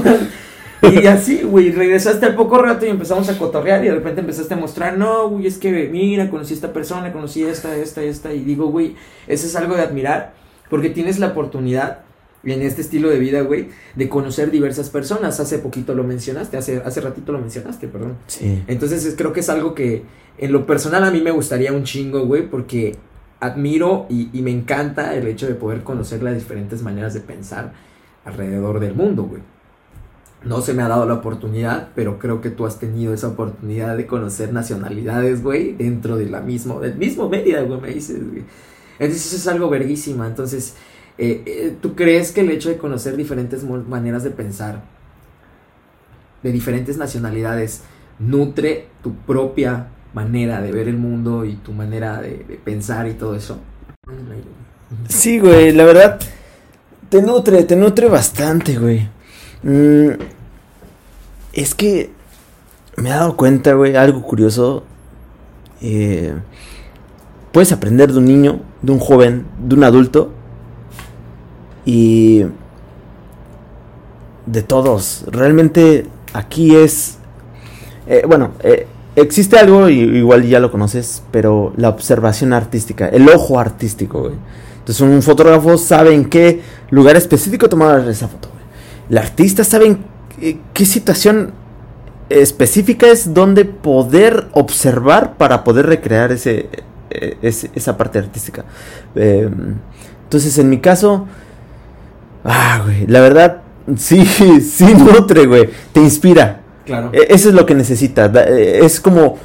Y 0.81 1.07
así, 1.07 1.41
güey, 1.41 1.71
regresaste 1.71 2.25
al 2.25 2.35
poco 2.35 2.59
rato 2.59 2.85
y 2.85 2.89
empezamos 2.89 3.27
a 3.29 3.37
cotorrear 3.37 3.83
y 3.83 3.87
de 3.87 3.95
repente 3.95 4.21
empezaste 4.21 4.53
a 4.53 4.57
mostrar, 4.57 4.97
no, 4.97 5.29
güey, 5.29 5.47
es 5.47 5.57
que 5.57 5.89
mira, 5.91 6.29
conocí 6.29 6.53
a 6.53 6.55
esta 6.55 6.71
persona, 6.71 7.11
conocí 7.11 7.43
a 7.43 7.51
esta, 7.51 7.75
esta, 7.75 8.03
esta. 8.03 8.33
Y 8.33 8.41
digo, 8.41 8.67
güey, 8.67 8.95
eso 9.27 9.47
es 9.47 9.55
algo 9.55 9.75
de 9.75 9.81
admirar 9.81 10.33
porque 10.69 10.89
tienes 10.89 11.19
la 11.19 11.27
oportunidad 11.27 11.99
en 12.43 12.61
este 12.61 12.81
estilo 12.81 13.09
de 13.09 13.19
vida, 13.19 13.41
güey, 13.41 13.69
de 13.95 14.09
conocer 14.09 14.51
diversas 14.51 14.89
personas. 14.89 15.39
Hace 15.39 15.59
poquito 15.59 15.93
lo 15.93 16.03
mencionaste, 16.03 16.57
hace, 16.57 16.81
hace 16.83 17.01
ratito 17.01 17.31
lo 17.31 17.39
mencionaste, 17.39 17.87
perdón. 17.87 18.15
Sí. 18.27 18.63
Entonces 18.67 19.13
creo 19.17 19.33
que 19.33 19.41
es 19.41 19.49
algo 19.49 19.73
que 19.73 20.03
en 20.37 20.51
lo 20.51 20.65
personal 20.65 21.03
a 21.03 21.11
mí 21.11 21.21
me 21.21 21.31
gustaría 21.31 21.73
un 21.73 21.83
chingo, 21.83 22.25
güey, 22.25 22.49
porque 22.49 22.95
admiro 23.39 24.05
y, 24.09 24.29
y, 24.33 24.41
me 24.41 24.51
encanta 24.51 25.15
el 25.15 25.27
hecho 25.27 25.47
de 25.47 25.53
poder 25.53 25.83
conocer 25.83 26.23
las 26.23 26.33
diferentes 26.33 26.81
maneras 26.81 27.13
de 27.13 27.19
pensar 27.19 27.73
alrededor 28.25 28.79
del 28.79 28.95
mundo, 28.95 29.23
güey. 29.23 29.41
No 30.43 30.61
se 30.61 30.73
me 30.73 30.83
ha 30.83 30.87
dado 30.87 31.05
la 31.05 31.15
oportunidad, 31.15 31.89
pero 31.95 32.19
creo 32.19 32.41
que 32.41 32.49
tú 32.49 32.65
has 32.65 32.79
tenido 32.79 33.13
esa 33.13 33.29
oportunidad 33.29 33.97
de 33.97 34.05
conocer 34.05 34.53
nacionalidades, 34.53 35.43
güey, 35.43 35.73
dentro 35.73 36.15
de 36.15 36.27
la 36.27 36.41
mismo, 36.41 36.79
del 36.79 36.95
mismo 36.95 37.27
Mérida, 37.29 37.61
güey, 37.61 37.81
me 37.81 37.89
dices, 37.89 38.27
güey. 38.27 38.43
Entonces 38.99 39.27
eso 39.27 39.35
es 39.35 39.47
algo 39.47 39.69
verguísima, 39.69 40.27
entonces 40.27 40.75
eh, 41.17 41.43
eh, 41.45 41.75
¿Tú 41.81 41.95
crees 41.95 42.31
que 42.31 42.41
el 42.41 42.51
hecho 42.51 42.69
de 42.69 42.77
conocer 42.77 43.15
diferentes 43.15 43.63
maneras 43.63 44.23
de 44.23 44.29
pensar, 44.29 44.83
de 46.43 46.51
diferentes 46.51 46.97
nacionalidades, 46.97 47.81
nutre 48.19 48.87
tu 49.01 49.15
propia 49.15 49.87
manera 50.13 50.61
de 50.61 50.71
ver 50.71 50.87
el 50.87 50.97
mundo 50.97 51.45
y 51.45 51.55
tu 51.55 51.71
manera 51.71 52.21
de, 52.21 52.59
pensar 52.63 53.07
y 53.07 53.13
todo 53.13 53.35
eso? 53.35 53.59
Sí, 55.07 55.39
güey, 55.39 55.71
la 55.71 55.85
verdad, 55.85 56.19
te 57.09 57.21
nutre, 57.21 57.63
te 57.63 57.75
nutre 57.75 58.07
bastante, 58.07 58.77
güey. 58.77 59.09
Mm, 59.63 60.11
es 61.53 61.73
que 61.73 62.11
me 62.95 63.09
he 63.09 63.13
dado 63.13 63.35
cuenta, 63.35 63.73
güey, 63.73 63.95
algo 63.95 64.21
curioso. 64.21 64.83
Eh, 65.81 66.33
puedes 67.51 67.71
aprender 67.71 68.11
de 68.11 68.19
un 68.19 68.25
niño, 68.25 68.61
de 68.81 68.91
un 68.91 68.99
joven, 68.99 69.45
de 69.59 69.75
un 69.75 69.83
adulto, 69.83 70.31
y 71.87 72.43
de 74.45 74.61
todos. 74.61 75.23
Realmente 75.27 76.05
aquí 76.33 76.75
es, 76.75 77.17
eh, 78.07 78.23
bueno, 78.27 78.51
eh, 78.61 78.85
existe 79.15 79.57
algo, 79.57 79.87
y, 79.87 79.99
igual 79.99 80.43
ya 80.43 80.59
lo 80.59 80.69
conoces, 80.69 81.23
pero 81.31 81.73
la 81.77 81.87
observación 81.87 82.51
artística, 82.51 83.07
el 83.07 83.29
ojo 83.29 83.57
artístico. 83.57 84.29
Entonces 84.79 85.01
un 85.01 85.23
fotógrafo 85.23 85.77
sabe 85.77 86.13
en 86.13 86.25
qué 86.25 86.61
lugar 86.89 87.15
específico 87.15 87.69
tomar 87.69 88.05
esa 88.09 88.27
foto, 88.27 88.49
güey. 88.49 88.63
El 89.09 89.17
artista 89.19 89.63
sabe 89.63 89.87
en 89.87 90.59
qué, 90.73 90.85
situación 90.85 91.53
específica 92.27 93.07
es 93.07 93.33
donde 93.33 93.63
poder 93.63 94.49
observar 94.51 95.37
para 95.37 95.63
poder 95.63 95.85
recrear 95.85 96.33
ese, 96.33 96.67
esa 97.41 97.95
parte 97.95 98.19
artística. 98.19 98.65
Em, 99.15 99.75
entonces, 100.25 100.57
en 100.57 100.69
mi 100.69 100.79
caso, 100.79 101.25
Ah, 102.49 102.81
güey, 102.83 103.05
la 103.07 103.19
verdad, 103.19 103.61
sí, 103.97 104.25
sí 104.61 104.93
nutre, 104.95 105.45
güey. 105.45 105.69
Te 105.91 105.99
inspira. 105.99 106.61
Claro. 106.85 107.09
E, 107.11 107.27
eso 107.29 107.49
es 107.49 107.55
lo 107.55 107.65
que 107.65 107.75
necesitas. 107.75 108.33
E, 108.47 108.85
es 108.85 109.01
como. 109.01 109.35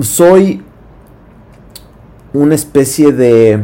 Soy 0.00 0.62
una 2.32 2.54
especie 2.54 3.12
de. 3.12 3.62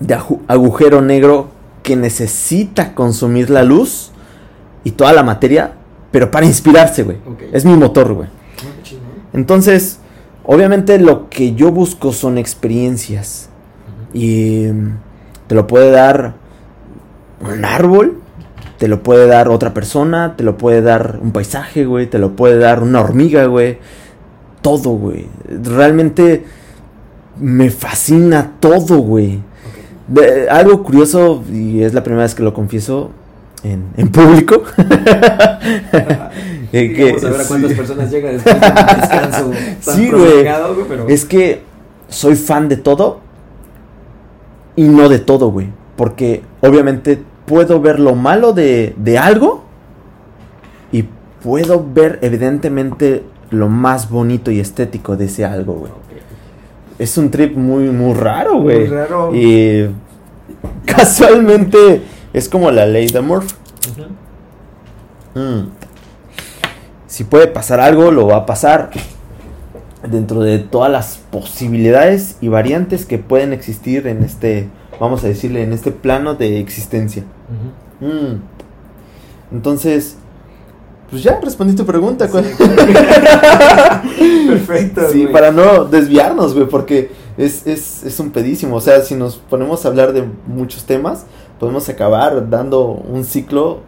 de 0.00 0.18
agujero 0.48 1.00
negro 1.00 1.50
que 1.84 1.94
necesita 1.94 2.94
consumir 2.94 3.50
la 3.50 3.62
luz 3.62 4.10
y 4.82 4.90
toda 4.90 5.12
la 5.12 5.22
materia, 5.22 5.72
pero 6.10 6.30
para 6.30 6.44
inspirarse, 6.44 7.04
güey. 7.04 7.18
Es 7.52 7.64
mi 7.64 7.76
motor, 7.76 8.14
güey. 8.14 8.28
Ah, 8.28 9.28
Entonces, 9.32 10.00
obviamente 10.44 10.98
lo 10.98 11.30
que 11.30 11.54
yo 11.54 11.70
busco 11.70 12.12
son 12.12 12.36
experiencias. 12.36 13.48
Y 14.12 14.66
te 15.46 15.54
lo 15.54 15.66
puede 15.66 15.90
dar 15.90 16.34
un 17.40 17.64
árbol, 17.64 18.18
te 18.78 18.88
lo 18.88 19.02
puede 19.02 19.26
dar 19.26 19.48
otra 19.48 19.74
persona, 19.74 20.34
te 20.36 20.44
lo 20.44 20.56
puede 20.56 20.82
dar 20.82 21.18
un 21.20 21.32
paisaje, 21.32 21.84
güey, 21.84 22.06
te 22.06 22.18
lo 22.18 22.36
puede 22.36 22.58
dar 22.58 22.82
una 22.82 23.00
hormiga, 23.00 23.46
güey. 23.46 23.78
Todo, 24.62 24.90
güey. 24.90 25.26
Realmente 25.48 26.44
me 27.40 27.70
fascina 27.70 28.52
todo, 28.60 28.98
güey. 28.98 29.40
algo 30.50 30.82
curioso, 30.82 31.42
y 31.52 31.82
es 31.82 31.94
la 31.94 32.02
primera 32.02 32.24
vez 32.24 32.34
que 32.34 32.42
lo 32.42 32.54
confieso 32.54 33.10
en, 33.62 33.84
en 33.96 34.08
público. 34.08 34.62
eh, 36.72 36.92
que, 36.94 37.12
Vamos 37.12 37.24
a 37.24 37.30
ver 37.30 37.40
a 37.40 37.44
cuántas 37.44 37.72
personas 37.72 38.10
llegan 38.10 38.34
después 38.34 38.60
de 38.60 38.66
un 38.66 38.74
descanso 39.00 39.50
tan 39.84 39.96
sí, 39.96 40.10
güey. 40.10 40.46
Pero... 40.88 41.08
Es 41.08 41.24
que 41.24 41.62
soy 42.08 42.36
fan 42.36 42.68
de 42.68 42.76
todo 42.76 43.20
y 44.76 44.84
no 44.84 45.08
de 45.08 45.18
todo, 45.18 45.50
güey. 45.50 45.68
Porque 45.98 46.42
obviamente 46.60 47.20
puedo 47.44 47.80
ver 47.80 47.98
lo 47.98 48.14
malo 48.14 48.52
de, 48.52 48.94
de 48.96 49.18
algo 49.18 49.64
y 50.92 51.06
puedo 51.42 51.84
ver 51.92 52.20
evidentemente 52.22 53.24
lo 53.50 53.68
más 53.68 54.08
bonito 54.08 54.52
y 54.52 54.60
estético 54.60 55.16
de 55.16 55.24
ese 55.24 55.44
algo, 55.44 55.74
güey. 55.74 55.92
Es 57.00 57.18
un 57.18 57.32
trip 57.32 57.56
muy, 57.56 57.90
muy 57.90 58.14
raro, 58.14 58.60
güey. 58.60 58.78
Muy 58.78 58.86
raro. 58.86 59.34
Y 59.34 59.88
casualmente 60.86 62.02
es 62.32 62.48
como 62.48 62.70
la 62.70 62.86
ley 62.86 63.08
de 63.08 63.18
amor. 63.18 63.42
Mm. 65.34 65.68
Si 67.08 67.24
puede 67.24 67.48
pasar 67.48 67.80
algo, 67.80 68.12
lo 68.12 68.28
va 68.28 68.36
a 68.36 68.46
pasar 68.46 68.90
dentro 70.08 70.42
de 70.42 70.60
todas 70.60 70.92
las 70.92 71.18
posibilidades 71.32 72.36
y 72.40 72.46
variantes 72.46 73.04
que 73.04 73.18
pueden 73.18 73.52
existir 73.52 74.06
en 74.06 74.22
este, 74.22 74.68
vamos 75.00 75.24
a 75.24 75.28
decirle, 75.28 75.62
en 75.62 75.72
este 75.72 75.90
plano 75.90 76.34
de 76.34 76.60
existencia. 76.60 77.24
Mm. 78.00 78.42
Entonces, 79.52 80.16
pues 81.10 81.22
ya 81.22 81.40
respondí 81.40 81.74
tu 81.74 81.86
pregunta. 81.86 82.28
Perfecto. 84.48 85.08
Sí, 85.10 85.26
para 85.26 85.50
no 85.50 85.84
desviarnos, 85.84 86.54
güey, 86.54 86.66
porque 86.66 87.10
es, 87.36 87.66
es, 87.66 88.04
es 88.04 88.20
un 88.20 88.30
pedísimo. 88.30 88.76
O 88.76 88.80
sea, 88.80 89.00
si 89.02 89.14
nos 89.14 89.36
ponemos 89.36 89.84
a 89.84 89.88
hablar 89.88 90.12
de 90.12 90.24
muchos 90.46 90.84
temas, 90.84 91.24
podemos 91.58 91.88
acabar 91.88 92.50
dando 92.50 92.86
un 92.88 93.24
ciclo 93.24 93.80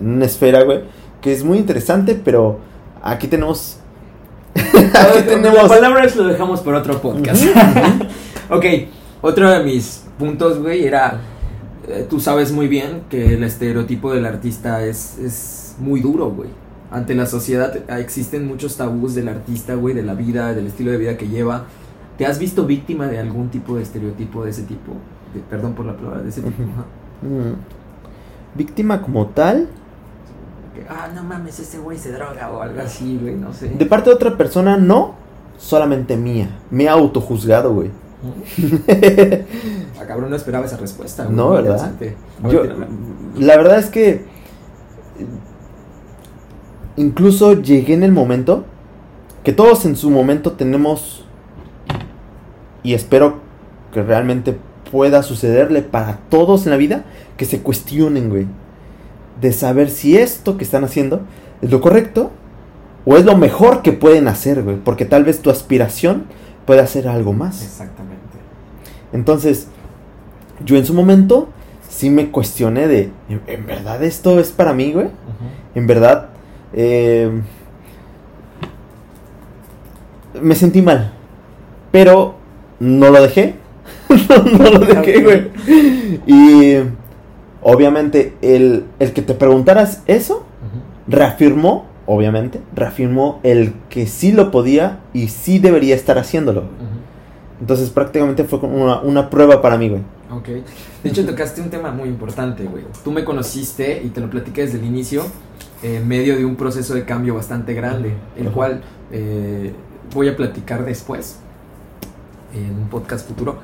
una 0.00 0.24
esfera, 0.24 0.62
güey, 0.62 0.80
que 1.20 1.32
es 1.32 1.44
muy 1.44 1.58
interesante, 1.58 2.20
pero 2.22 2.58
aquí 3.02 3.26
tenemos... 3.26 3.78
aquí 4.54 5.22
tenemos... 5.26 5.68
palabras 5.68 6.14
lo 6.16 6.24
dejamos 6.24 6.60
por 6.60 6.74
otro 6.74 7.00
podcast. 7.00 7.44
ok, 8.50 8.64
otro 9.22 9.50
de 9.50 9.64
mis 9.64 10.04
puntos, 10.18 10.58
güey, 10.58 10.84
era... 10.84 11.20
Eh, 11.88 12.06
tú 12.08 12.20
sabes 12.20 12.52
muy 12.52 12.68
bien 12.68 13.02
que 13.08 13.34
el 13.34 13.42
estereotipo 13.42 14.12
del 14.12 14.26
artista 14.26 14.84
es, 14.84 15.18
es 15.18 15.74
muy 15.78 16.00
duro, 16.00 16.30
güey. 16.30 16.50
Ante 16.90 17.14
la 17.14 17.26
sociedad 17.26 17.74
existen 17.98 18.46
muchos 18.46 18.76
tabús 18.76 19.14
del 19.14 19.28
artista, 19.28 19.74
güey, 19.74 19.94
de 19.94 20.02
la 20.02 20.14
vida, 20.14 20.52
del 20.54 20.66
estilo 20.66 20.90
de 20.90 20.98
vida 20.98 21.16
que 21.16 21.28
lleva. 21.28 21.64
¿Te 22.18 22.26
has 22.26 22.38
visto 22.38 22.66
víctima 22.66 23.06
de 23.06 23.18
algún 23.18 23.48
tipo 23.48 23.76
de 23.76 23.82
estereotipo 23.82 24.44
de 24.44 24.50
ese 24.50 24.62
tipo? 24.62 24.92
perdón 25.48 25.72
por 25.74 25.86
la 25.86 25.96
palabra, 25.96 26.22
de 26.22 26.28
ese 26.28 26.42
tipo. 26.42 26.62
Mm. 27.22 27.54
Víctima 28.54 29.00
como 29.00 29.28
tal. 29.28 29.68
ah, 30.88 31.08
no 31.14 31.22
mames, 31.22 31.58
ese 31.60 31.78
güey 31.78 31.96
se 31.96 32.12
droga 32.12 32.50
o 32.50 32.60
algo 32.60 32.80
así, 32.80 33.18
güey, 33.20 33.36
no 33.36 33.52
sé. 33.52 33.68
De 33.68 33.86
parte 33.86 34.10
de 34.10 34.16
otra 34.16 34.36
persona, 34.36 34.76
no. 34.76 35.14
Solamente 35.56 36.16
mía. 36.16 36.48
Me 36.70 36.84
he 36.84 36.88
autojuzgado, 36.88 37.72
güey. 37.72 37.90
A 40.00 40.04
cabrón 40.06 40.30
no 40.30 40.36
esperaba 40.36 40.66
esa 40.66 40.76
respuesta. 40.76 41.26
No, 41.28 41.50
¿verdad? 41.50 41.92
Yo, 42.50 42.62
la 43.38 43.56
verdad 43.56 43.78
es 43.78 43.86
que 43.86 44.24
incluso 46.96 47.60
llegué 47.60 47.94
en 47.94 48.02
el 48.02 48.12
momento 48.12 48.64
que 49.44 49.52
todos 49.52 49.84
en 49.86 49.96
su 49.96 50.10
momento 50.10 50.52
tenemos 50.52 51.24
y 52.82 52.94
espero 52.94 53.40
que 53.92 54.02
realmente 54.02 54.56
pueda 54.90 55.22
sucederle 55.22 55.82
para 55.82 56.18
todos 56.28 56.66
en 56.66 56.70
la 56.70 56.76
vida 56.76 57.04
que 57.36 57.44
se 57.44 57.60
cuestionen, 57.60 58.28
güey. 58.28 58.46
De 59.40 59.52
saber 59.52 59.90
si 59.90 60.16
esto 60.16 60.56
que 60.56 60.64
están 60.64 60.84
haciendo 60.84 61.22
es 61.60 61.70
lo 61.70 61.80
correcto 61.80 62.30
o 63.04 63.16
es 63.16 63.24
lo 63.24 63.36
mejor 63.36 63.82
que 63.82 63.92
pueden 63.92 64.28
hacer, 64.28 64.62
güey. 64.62 64.76
Porque 64.76 65.04
tal 65.04 65.24
vez 65.24 65.40
tu 65.40 65.50
aspiración 65.50 66.26
puede 66.66 66.80
hacer 66.80 67.08
algo 67.08 67.32
más. 67.32 67.62
Exactamente. 67.62 68.20
Entonces, 69.12 69.68
yo 70.64 70.76
en 70.76 70.86
su 70.86 70.94
momento 70.94 71.48
sí 71.88 72.10
me 72.10 72.30
cuestioné 72.30 72.88
de, 72.88 73.10
¿en, 73.46 73.66
verdad 73.66 74.02
esto 74.02 74.40
es 74.40 74.50
para 74.50 74.72
mí, 74.72 74.92
güey? 74.92 75.08
En 75.74 75.86
verdad, 75.86 76.28
eh, 76.72 77.30
me 80.40 80.54
sentí 80.54 80.82
mal. 80.82 81.12
Pero 81.90 82.36
no 82.80 83.10
lo 83.10 83.20
dejé 83.20 83.56
no 84.58 84.70
lo 84.70 84.78
dejé, 84.80 85.22
güey. 85.22 85.50
Y 86.26 86.78
obviamente 87.62 88.36
el, 88.42 88.84
que 88.98 89.22
te 89.22 89.34
preguntaras 89.34 90.02
eso, 90.06 90.44
reafirmó, 91.06 91.86
obviamente, 92.14 92.60
reafirmó 92.74 93.40
el 93.42 93.74
que 93.88 94.06
sí 94.06 94.32
lo 94.32 94.50
podía 94.50 95.00
y 95.12 95.28
sí 95.28 95.58
debería 95.58 95.94
estar 95.94 96.18
haciéndolo. 96.18 96.64
Entonces 97.60 97.90
prácticamente 97.90 98.44
fue 98.44 98.58
una, 98.60 99.00
una 99.00 99.30
prueba 99.30 99.62
para 99.62 99.78
mí, 99.78 99.88
güey. 99.88 100.02
Ok. 100.30 100.48
De 101.02 101.10
hecho, 101.10 101.24
tocaste 101.24 101.60
un 101.60 101.70
tema 101.70 101.90
muy 101.90 102.08
importante, 102.08 102.64
güey. 102.64 102.84
Tú 103.04 103.12
me 103.12 103.24
conociste 103.24 104.02
y 104.04 104.08
te 104.08 104.20
lo 104.20 104.30
platiqué 104.30 104.62
desde 104.62 104.78
el 104.78 104.84
inicio, 104.84 105.24
en 105.82 106.06
medio 106.08 106.36
de 106.36 106.44
un 106.44 106.56
proceso 106.56 106.94
de 106.94 107.04
cambio 107.04 107.34
bastante 107.34 107.74
grande, 107.74 108.14
el 108.36 108.50
cual 108.50 108.82
eh, 109.10 109.72
voy 110.14 110.28
a 110.28 110.36
platicar 110.36 110.84
después, 110.84 111.38
en 112.54 112.76
un 112.76 112.88
podcast 112.88 113.28
futuro 113.28 113.58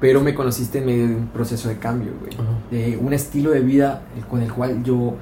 pero 0.00 0.22
me 0.22 0.34
conociste 0.34 0.78
en 0.78 0.86
medio 0.86 1.08
de 1.08 1.14
un 1.14 1.26
proceso 1.28 1.68
de 1.68 1.76
cambio, 1.76 2.12
güey. 2.18 2.32
De 2.70 2.96
un 2.96 3.12
estilo 3.12 3.50
de 3.50 3.60
vida 3.60 4.02
con 4.28 4.40
el 4.40 4.50
cual 4.50 4.82
yo 4.82 5.14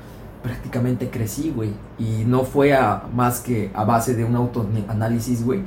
prácticamente 0.42 1.10
crecí, 1.10 1.52
güey. 1.54 1.70
Y 1.98 2.24
no 2.24 2.44
fue 2.44 2.74
a, 2.74 3.04
más 3.14 3.40
que 3.40 3.70
a 3.74 3.84
base 3.84 4.14
de 4.14 4.24
un 4.24 4.36
autoanálisis, 4.36 5.44
güey. 5.44 5.60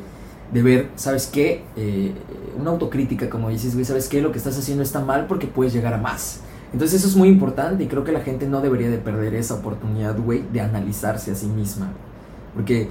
De 0.54 0.62
ver, 0.62 0.90
¿sabes 0.96 1.28
qué? 1.28 1.64
Eh, 1.76 2.14
una 2.60 2.72
autocrítica, 2.72 3.30
como 3.30 3.50
dices, 3.50 3.74
güey, 3.74 3.86
¿sabes 3.86 4.10
qué? 4.10 4.22
Lo 4.22 4.32
que 4.32 4.38
estás 4.38 4.58
haciendo 4.58 4.84
está 4.84 5.00
mal 5.00 5.28
porque 5.28 5.48
puedes 5.48 5.74
llegar 5.74 5.94
a 5.94 5.98
más. 5.98 6.42
Entonces 6.74 7.00
eso 7.00 7.10
es 7.10 7.16
muy 7.16 7.28
importante 7.28 7.84
y 7.84 7.88
creo 7.88 8.04
que 8.04 8.12
la 8.12 8.22
gente 8.22 8.48
no 8.48 8.62
debería 8.62 8.90
de 8.90 8.98
perder 8.98 9.36
esa 9.36 9.56
oportunidad, 9.56 10.18
güey, 10.18 10.44
de 10.52 10.62
analizarse 10.62 11.32
a 11.32 11.36
sí 11.36 11.48
misma. 11.48 11.92
Porque 12.54 12.88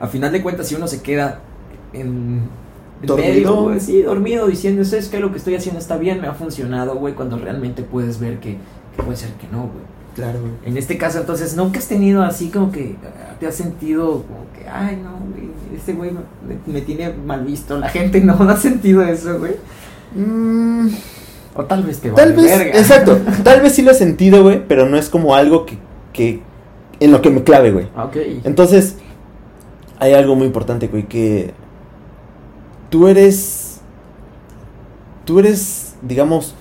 a 0.00 0.06
final 0.06 0.32
de 0.32 0.42
cuentas, 0.42 0.68
si 0.68 0.74
uno 0.74 0.86
se 0.86 1.02
queda 1.02 1.40
en 1.92 2.42
¿Dormido? 3.02 3.78
sí, 3.78 4.02
dormido, 4.02 4.46
diciendo, 4.48 4.82
es 4.82 5.08
que 5.08 5.20
lo 5.20 5.30
que 5.30 5.38
estoy 5.38 5.54
haciendo 5.54 5.78
está 5.78 5.96
bien, 5.96 6.20
me 6.20 6.26
ha 6.26 6.34
funcionado, 6.34 6.96
güey, 6.96 7.14
cuando 7.14 7.38
realmente 7.38 7.82
puedes 7.82 8.18
ver 8.18 8.40
que, 8.40 8.56
puede 8.96 9.16
ser 9.16 9.30
que 9.34 9.46
no, 9.48 9.62
güey. 9.62 9.97
Claro, 10.18 10.40
güey. 10.40 10.52
En 10.64 10.76
este 10.76 10.98
caso, 10.98 11.20
entonces, 11.20 11.54
¿nunca 11.54 11.78
has 11.78 11.86
tenido 11.86 12.24
así 12.24 12.48
como 12.48 12.72
que 12.72 12.96
ah, 13.04 13.36
te 13.38 13.46
has 13.46 13.54
sentido 13.54 14.24
como 14.24 14.50
que, 14.52 14.68
ay, 14.68 14.96
no, 15.00 15.12
güey, 15.32 15.48
este 15.76 15.92
güey 15.92 16.10
me, 16.66 16.80
tiene 16.80 17.12
mal 17.12 17.44
visto? 17.44 17.78
La 17.78 17.88
gente 17.88 18.20
no, 18.20 18.34
no 18.34 18.50
ha 18.50 18.56
sentido 18.56 19.04
eso, 19.04 19.38
güey. 19.38 19.54
Mm. 20.12 20.88
o 21.54 21.64
tal 21.66 21.84
vez 21.84 22.00
te 22.00 22.10
Tal 22.10 22.32
vez, 22.32 22.50
exacto. 22.74 23.16
tal 23.44 23.60
vez 23.60 23.76
sí 23.76 23.82
lo 23.82 23.92
he 23.92 23.94
sentido, 23.94 24.42
güey, 24.42 24.66
pero 24.66 24.88
no 24.88 24.96
es 24.96 25.08
como 25.08 25.36
algo 25.36 25.66
que, 25.66 25.78
que 26.12 26.40
en 26.98 27.12
lo 27.12 27.22
que 27.22 27.30
me 27.30 27.44
clave, 27.44 27.70
güey. 27.70 27.86
Ok. 27.96 28.16
Entonces, 28.42 28.96
hay 30.00 30.14
algo 30.14 30.34
muy 30.34 30.48
importante, 30.48 30.88
güey, 30.88 31.06
que 31.06 31.54
tú 32.90 33.06
eres, 33.06 33.78
tú 35.24 35.38
eres, 35.38 35.94
digamos, 36.02 36.56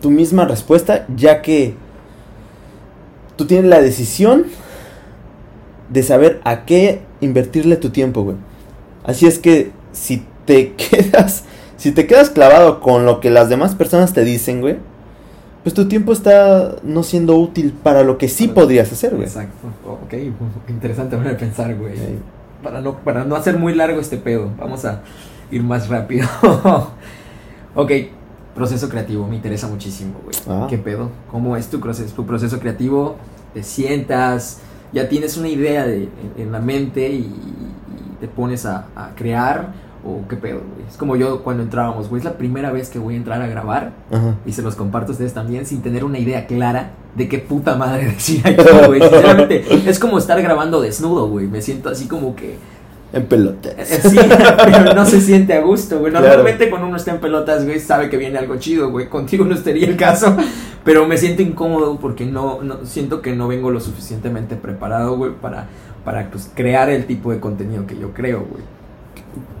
tu 0.00 0.08
misma 0.08 0.46
respuesta, 0.46 1.04
ya 1.14 1.42
que 1.42 1.83
tú 3.36 3.46
tienes 3.46 3.66
la 3.70 3.80
decisión 3.80 4.46
de 5.90 6.02
saber 6.02 6.40
a 6.44 6.64
qué 6.64 7.02
invertirle 7.20 7.76
tu 7.76 7.90
tiempo, 7.90 8.22
güey. 8.22 8.36
Así 9.04 9.26
es 9.26 9.38
que 9.38 9.72
si 9.92 10.24
te 10.44 10.72
quedas, 10.76 11.44
si 11.76 11.92
te 11.92 12.06
quedas 12.06 12.30
clavado 12.30 12.80
con 12.80 13.06
lo 13.06 13.20
que 13.20 13.30
las 13.30 13.48
demás 13.48 13.74
personas 13.74 14.12
te 14.12 14.24
dicen, 14.24 14.60
güey, 14.60 14.76
pues 15.62 15.74
tu 15.74 15.88
tiempo 15.88 16.12
está 16.12 16.76
no 16.82 17.02
siendo 17.02 17.36
útil 17.36 17.72
para 17.82 18.02
lo 18.02 18.18
que 18.18 18.28
sí 18.28 18.48
podrías 18.48 18.92
hacer, 18.92 19.14
güey. 19.14 19.24
Exacto. 19.24 19.68
Ok, 19.86 20.14
interesante 20.68 21.16
manera 21.16 21.34
de 21.34 21.40
pensar, 21.40 21.74
güey. 21.74 21.94
Para 22.62 22.80
no, 22.80 22.98
para 22.98 23.24
no 23.24 23.36
hacer 23.36 23.58
muy 23.58 23.74
largo 23.74 24.00
este 24.00 24.16
pedo, 24.16 24.50
vamos 24.58 24.84
a 24.84 25.02
ir 25.50 25.62
más 25.62 25.88
rápido. 25.88 26.26
ok, 27.74 27.90
proceso 28.54 28.88
creativo, 28.88 29.26
me 29.26 29.36
interesa 29.36 29.66
muchísimo, 29.66 30.14
güey. 30.24 30.36
Ah. 30.48 30.66
¿Qué 30.68 30.78
pedo? 30.78 31.10
¿Cómo 31.30 31.56
es 31.56 31.68
tu 31.68 31.80
proceso, 31.80 32.14
tu 32.14 32.24
proceso 32.24 32.58
creativo? 32.60 33.16
¿Te 33.52 33.62
sientas? 33.62 34.60
¿Ya 34.92 35.08
tienes 35.08 35.36
una 35.36 35.48
idea 35.48 35.84
de, 35.86 36.08
en, 36.38 36.52
la 36.52 36.60
mente 36.60 37.08
y, 37.08 37.34
te 38.20 38.28
pones 38.28 38.64
a, 38.64 38.86
crear? 39.16 39.72
¿O 40.06 40.28
qué 40.28 40.36
pedo, 40.36 40.58
güey? 40.58 40.86
Es 40.88 40.96
como 40.96 41.16
yo 41.16 41.42
cuando 41.42 41.62
entrábamos, 41.62 42.08
güey. 42.08 42.20
Es 42.20 42.24
la 42.24 42.36
primera 42.36 42.70
vez 42.70 42.90
que 42.90 42.98
voy 42.98 43.14
a 43.14 43.16
entrar 43.16 43.42
a 43.42 43.46
grabar. 43.46 43.92
Y 44.46 44.52
se 44.52 44.62
los 44.62 44.76
comparto 44.76 45.10
a 45.10 45.12
ustedes 45.12 45.34
también 45.34 45.66
sin 45.66 45.82
tener 45.82 46.04
una 46.04 46.18
idea 46.18 46.46
clara 46.46 46.92
de 47.16 47.28
qué 47.28 47.38
puta 47.38 47.74
madre 47.76 48.04
decir 48.12 48.46
aquí, 48.46 48.64
güey. 48.86 49.00
Sinceramente, 49.00 49.64
es 49.90 49.98
como 49.98 50.18
estar 50.18 50.40
grabando 50.42 50.80
desnudo, 50.80 51.28
güey. 51.28 51.46
Me 51.48 51.62
siento 51.62 51.88
así 51.88 52.06
como 52.06 52.36
que 52.36 52.58
en 53.14 53.26
pelotas. 53.26 53.74
Eh, 53.78 54.00
sí, 54.02 54.18
pero 54.64 54.94
no 54.94 55.06
se 55.06 55.20
siente 55.20 55.54
a 55.54 55.60
gusto, 55.60 56.00
güey. 56.00 56.12
Normalmente 56.12 56.68
cuando 56.68 56.88
uno 56.88 56.96
está 56.96 57.12
en 57.12 57.20
pelotas, 57.20 57.64
güey, 57.64 57.78
sabe 57.78 58.10
que 58.10 58.16
viene 58.16 58.38
algo 58.38 58.56
chido, 58.56 58.90
güey. 58.90 59.08
Contigo 59.08 59.44
no 59.44 59.54
estaría 59.54 59.86
el 59.86 59.96
caso, 59.96 60.36
pero 60.84 61.06
me 61.06 61.16
siento 61.16 61.42
incómodo 61.42 61.98
porque 61.98 62.26
no, 62.26 62.62
no 62.62 62.84
siento 62.84 63.22
que 63.22 63.32
no 63.32 63.46
vengo 63.46 63.70
lo 63.70 63.80
suficientemente 63.80 64.56
preparado, 64.56 65.16
güey, 65.16 65.32
para, 65.32 65.68
para 66.04 66.28
pues, 66.28 66.50
crear 66.54 66.90
el 66.90 67.06
tipo 67.06 67.30
de 67.30 67.38
contenido 67.38 67.86
que 67.86 67.96
yo 67.96 68.12
creo, 68.12 68.40
güey. 68.40 68.62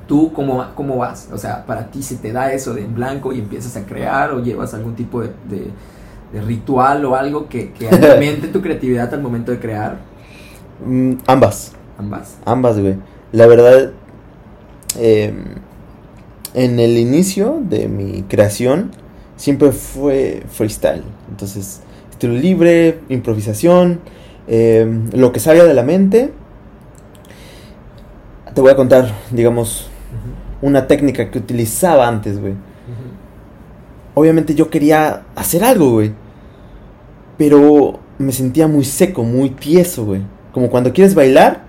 ¿Tú 0.08 0.32
cómo, 0.32 0.66
cómo 0.74 0.96
vas? 0.98 1.30
O 1.32 1.38
sea, 1.38 1.64
¿para 1.64 1.86
ti 1.90 2.02
se 2.02 2.16
te 2.16 2.32
da 2.32 2.52
eso 2.52 2.74
de 2.74 2.82
en 2.82 2.94
blanco 2.94 3.32
y 3.32 3.38
empiezas 3.38 3.76
a 3.76 3.86
crear 3.86 4.32
o 4.32 4.42
llevas 4.42 4.74
algún 4.74 4.94
tipo 4.94 5.22
de, 5.22 5.30
de, 5.48 6.40
ritual 6.42 7.04
o 7.04 7.14
algo 7.14 7.48
que, 7.48 7.72
que 7.72 7.88
alimente 8.10 8.48
tu 8.48 8.60
creatividad 8.60 9.14
al 9.14 9.22
momento 9.22 9.52
de 9.52 9.60
crear? 9.60 9.98
Mm, 10.84 11.14
ambas. 11.26 11.72
Ambas. 11.96 12.36
Ambas, 12.44 12.80
güey. 12.80 12.96
La 13.34 13.48
verdad, 13.48 13.90
em, 14.96 15.56
en 16.54 16.78
el 16.78 16.96
inicio 16.98 17.60
de 17.68 17.88
mi 17.88 18.22
creación 18.22 18.92
siempre 19.34 19.72
fue 19.72 20.44
freestyle. 20.48 21.02
Entonces, 21.28 21.80
estilo 22.12 22.34
libre, 22.34 23.00
improvisación, 23.08 23.98
em, 24.46 25.10
lo 25.12 25.32
que 25.32 25.40
salga 25.40 25.64
de 25.64 25.74
la 25.74 25.82
mente. 25.82 26.30
Te 28.54 28.60
voy 28.60 28.70
a 28.70 28.76
contar, 28.76 29.12
digamos, 29.32 29.88
una 30.62 30.86
técnica 30.86 31.32
que 31.32 31.38
utilizaba 31.40 32.06
antes, 32.06 32.40
güey. 32.40 32.54
Obviamente 34.14 34.54
yo 34.54 34.70
quería 34.70 35.24
hacer 35.34 35.64
algo, 35.64 35.90
güey. 35.90 36.12
Pero 37.36 37.98
me 38.16 38.30
sentía 38.30 38.68
muy 38.68 38.84
seco, 38.84 39.24
muy 39.24 39.50
tieso, 39.50 40.04
güey. 40.04 40.20
Como 40.52 40.70
cuando 40.70 40.92
quieres 40.92 41.16
bailar 41.16 41.63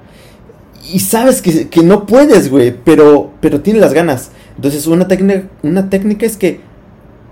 y 0.92 1.00
sabes 1.00 1.42
que, 1.42 1.84
no 1.84 2.06
puedes, 2.06 2.50
güey, 2.50 2.76
pero, 2.84 3.32
pero 3.42 3.62
tienes 3.62 3.82
las 3.82 3.94
ganas. 3.94 4.32
Entonces 4.56 4.88
una 4.88 5.08
técnica, 5.08 5.48
una 5.64 5.90
técnica 5.90 6.26
es 6.26 6.38
que 6.38 6.62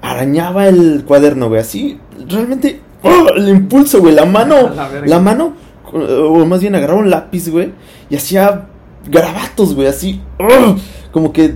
arañaba 0.01 0.67
el 0.67 1.03
cuaderno, 1.05 1.47
güey, 1.47 1.61
así, 1.61 1.99
realmente, 2.27 2.81
¡oh! 3.03 3.29
el 3.35 3.49
impulso, 3.49 4.01
güey, 4.01 4.13
la 4.13 4.25
mano, 4.25 4.71
la, 5.05 5.19
mano, 5.19 5.53
o 5.93 6.45
más 6.45 6.61
bien 6.61 6.75
agarraba 6.75 6.99
un 6.99 7.09
lápiz, 7.09 7.49
güey, 7.49 7.71
y 8.09 8.15
hacía 8.15 8.67
garabatos, 9.07 9.73
güey, 9.75 9.87
así, 9.87 10.21
¡oh! 10.39 10.75
como 11.11 11.31
que 11.31 11.55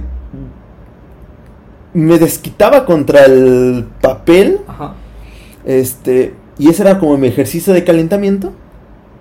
me 1.94 2.20
desquitaba 2.20 2.86
contra 2.86 3.26
el 3.26 3.88
papel, 4.02 4.62
Ajá. 4.68 4.94
este, 5.66 6.34
y 6.58 6.70
ese 6.70 6.84
era 6.84 7.00
como 7.00 7.18
mi 7.18 7.28
ejercicio 7.28 7.74
de 7.74 7.84
calentamiento 7.84 8.54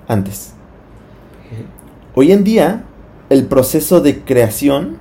antes. 0.06 0.55
Hoy 2.18 2.32
en 2.32 2.44
día, 2.44 2.82
el 3.28 3.44
proceso 3.44 4.00
de 4.00 4.20
creación 4.20 4.96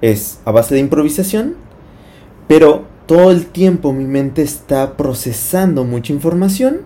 es 0.00 0.38
a 0.44 0.52
base 0.52 0.76
de 0.76 0.80
improvisación, 0.80 1.56
pero 2.46 2.84
todo 3.06 3.32
el 3.32 3.46
tiempo 3.46 3.92
mi 3.92 4.04
mente 4.04 4.42
está 4.42 4.96
procesando 4.96 5.82
mucha 5.82 6.12
información 6.12 6.82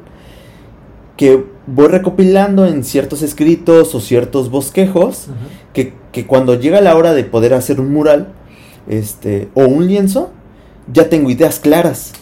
que 1.19 1.45
voy 1.67 1.89
recopilando 1.89 2.65
en 2.65 2.85
ciertos 2.85 3.21
escritos 3.21 3.95
o 3.95 4.01
ciertos 4.01 4.49
bosquejos 4.49 5.27
que, 5.75 5.93
cuando 6.27 6.55
llega 6.55 6.81
la 6.81 6.97
hora 6.97 7.13
de 7.13 7.25
poder 7.25 7.53
hacer 7.53 7.79
un 7.79 7.93
mural 7.93 8.33
este, 8.89 9.51
o 9.53 9.67
un 9.67 9.89
lienzo, 9.89 10.31
ya 10.91 11.11
tengo 11.11 11.29
ideas 11.29 11.61
claras. 11.61 12.15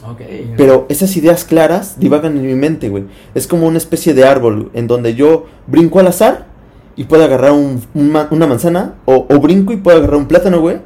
Pero 0.57 0.87
esas 0.89 1.17
ideas 1.17 1.45
claras 1.45 2.01
divagan 2.01 2.37
en 2.37 2.49
mi 2.49 2.57
mente, 2.57 2.89
güey. 2.89 3.05
Es 3.37 3.47
como 3.47 3.69
una 3.69 3.79
especie 3.79 4.13
de 4.13 4.25
árbol 4.25 4.73
en 4.75 4.89
donde 4.89 5.15
yo 5.15 5.47
brinco 5.69 6.01
al 6.01 6.09
azar 6.09 6.53
y 6.97 7.05
puedo 7.05 7.25
agarrar 7.25 7.53
una 7.95 8.47
manzana, 8.47 8.95
o, 9.05 9.27
brinco 9.41 9.73
y 9.73 9.77
puedo 9.77 9.99
agarrar 9.99 10.17
un 10.17 10.27
plátano, 10.27 10.61
güey. 10.61 10.79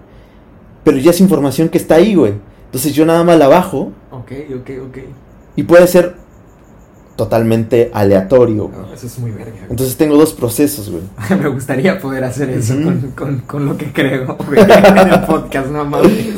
Pero 0.84 0.98
ya 0.98 1.10
es 1.10 1.20
información 1.20 1.68
que 1.68 1.78
está 1.78 1.96
ahí, 1.96 2.14
güey. 2.14 2.34
Entonces 2.66 2.94
yo 2.94 3.04
nada 3.04 3.24
más 3.24 3.38
la 3.38 3.48
bajo. 3.48 3.92
Ok, 4.10 4.32
ok, 4.56 4.70
ok. 4.88 4.98
Y 5.56 5.62
puede 5.64 5.86
ser 5.86 6.14
totalmente 7.16 7.90
aleatorio. 7.92 8.70
eso 8.94 9.06
es 9.06 9.18
muy 9.18 9.32
verga. 9.32 9.66
Entonces 9.68 9.96
tengo 9.96 10.16
dos 10.16 10.32
procesos, 10.32 10.88
güey. 10.88 11.02
Me 11.40 11.48
gustaría 11.48 11.98
poder 11.98 12.24
hacer 12.24 12.48
eso 12.50 12.74
con, 13.16 13.40
con, 13.40 13.66
lo 13.66 13.76
que 13.76 13.92
creo, 13.92 14.36
güey, 14.46 14.60
en 14.62 15.08
el 15.08 15.20
podcast, 15.22 15.68
no 15.68 15.84
mames. 15.84 16.36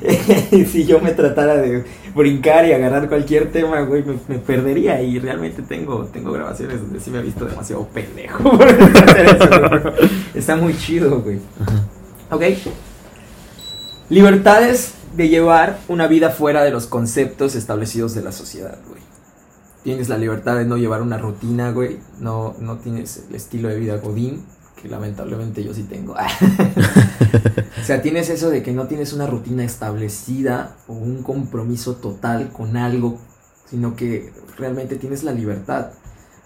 si 0.50 0.86
yo 0.86 1.00
me 1.00 1.12
tratara 1.12 1.56
de 1.56 1.84
brincar 2.14 2.66
y 2.66 2.72
agarrar 2.72 3.08
cualquier 3.08 3.52
tema, 3.52 3.80
güey, 3.82 4.04
me, 4.28 4.38
perdería. 4.38 5.02
Y 5.02 5.18
realmente 5.18 5.62
tengo, 5.62 6.06
tengo 6.06 6.32
grabaciones 6.32 6.80
donde 6.80 7.00
sí 7.00 7.10
me 7.10 7.18
he 7.18 7.22
visto 7.22 7.44
demasiado 7.44 7.86
pendejo. 7.88 8.58
Está 10.34 10.56
muy 10.56 10.76
chido, 10.76 11.20
güey. 11.20 11.38
Ok. 12.30 12.42
Libertades 14.08 14.94
de 15.16 15.28
llevar 15.28 15.78
una 15.88 16.06
vida 16.06 16.30
fuera 16.30 16.62
de 16.62 16.70
los 16.70 16.86
conceptos 16.86 17.54
establecidos 17.54 18.14
de 18.14 18.22
la 18.22 18.32
sociedad, 18.32 18.78
güey. 18.88 19.00
Tienes 19.82 20.08
la 20.08 20.18
libertad 20.18 20.56
de 20.56 20.66
no 20.66 20.76
llevar 20.76 21.02
una 21.02 21.18
rutina, 21.18 21.72
güey. 21.72 21.98
No, 22.20 22.54
no 22.58 22.78
tienes 22.78 23.24
el 23.28 23.34
estilo 23.34 23.68
de 23.68 23.76
vida 23.76 23.96
godín 23.96 24.44
que 24.80 24.88
lamentablemente 24.88 25.62
yo 25.62 25.74
sí 25.74 25.84
tengo. 25.84 26.14
o 27.80 27.84
sea, 27.84 28.02
tienes 28.02 28.30
eso 28.30 28.50
de 28.50 28.62
que 28.62 28.72
no 28.72 28.86
tienes 28.86 29.12
una 29.12 29.26
rutina 29.26 29.64
establecida 29.64 30.76
o 30.88 30.94
un 30.94 31.22
compromiso 31.22 31.96
total 31.96 32.50
con 32.52 32.76
algo, 32.76 33.18
sino 33.68 33.96
que 33.96 34.32
realmente 34.56 34.96
tienes 34.96 35.22
la 35.22 35.32
libertad 35.32 35.90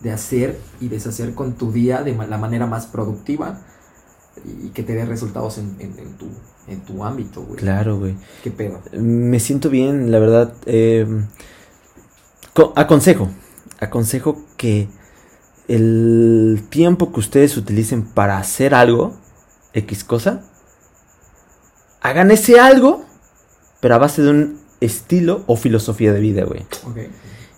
de 0.01 0.11
hacer 0.11 0.59
y 0.81 0.88
deshacer 0.88 1.35
con 1.35 1.55
tu 1.55 1.73
día 1.73 2.03
de 2.03 2.14
la 2.14 2.38
manera 2.38 2.66
más 2.66 2.87
productiva 2.87 3.61
y 4.62 4.70
que 4.70 4.83
te 4.83 4.94
dé 4.94 5.05
resultados 5.07 5.59
en, 5.59 5.77
tu, 6.18 6.27
en 6.66 6.81
tu 6.85 7.05
ámbito, 7.05 7.42
güey. 7.42 7.57
Claro, 7.57 7.99
güey. 7.99 8.16
¿Qué 8.42 8.51
pedo? 8.51 8.83
Me 8.92 9.40
siento 9.40 9.70
bien, 9.70 10.11
la 10.11 10.18
verdad. 10.18 10.55
Eh, 10.66 11.07
aconsejo, 12.75 13.31
aconsejo 13.81 14.42
que 14.57 14.88
el 15.68 16.64
tiempo 16.68 17.12
que 17.12 17.20
ustedes 17.20 17.57
utilicen 17.57 18.05
para 18.05 18.38
hacer 18.38 18.74
algo, 18.74 19.14
X 19.72 20.05
cosa, 20.05 20.42
hagan 22.00 22.31
ese 22.31 22.61
algo, 22.61 23.05
pero 23.81 23.94
a 23.94 23.98
base 23.98 24.22
de 24.22 24.31
un 24.31 24.61
estilo 24.81 25.42
o 25.46 25.57
filosofía 25.57 26.12
de 26.12 26.20
vida, 26.20 26.44
güey. 26.44 26.66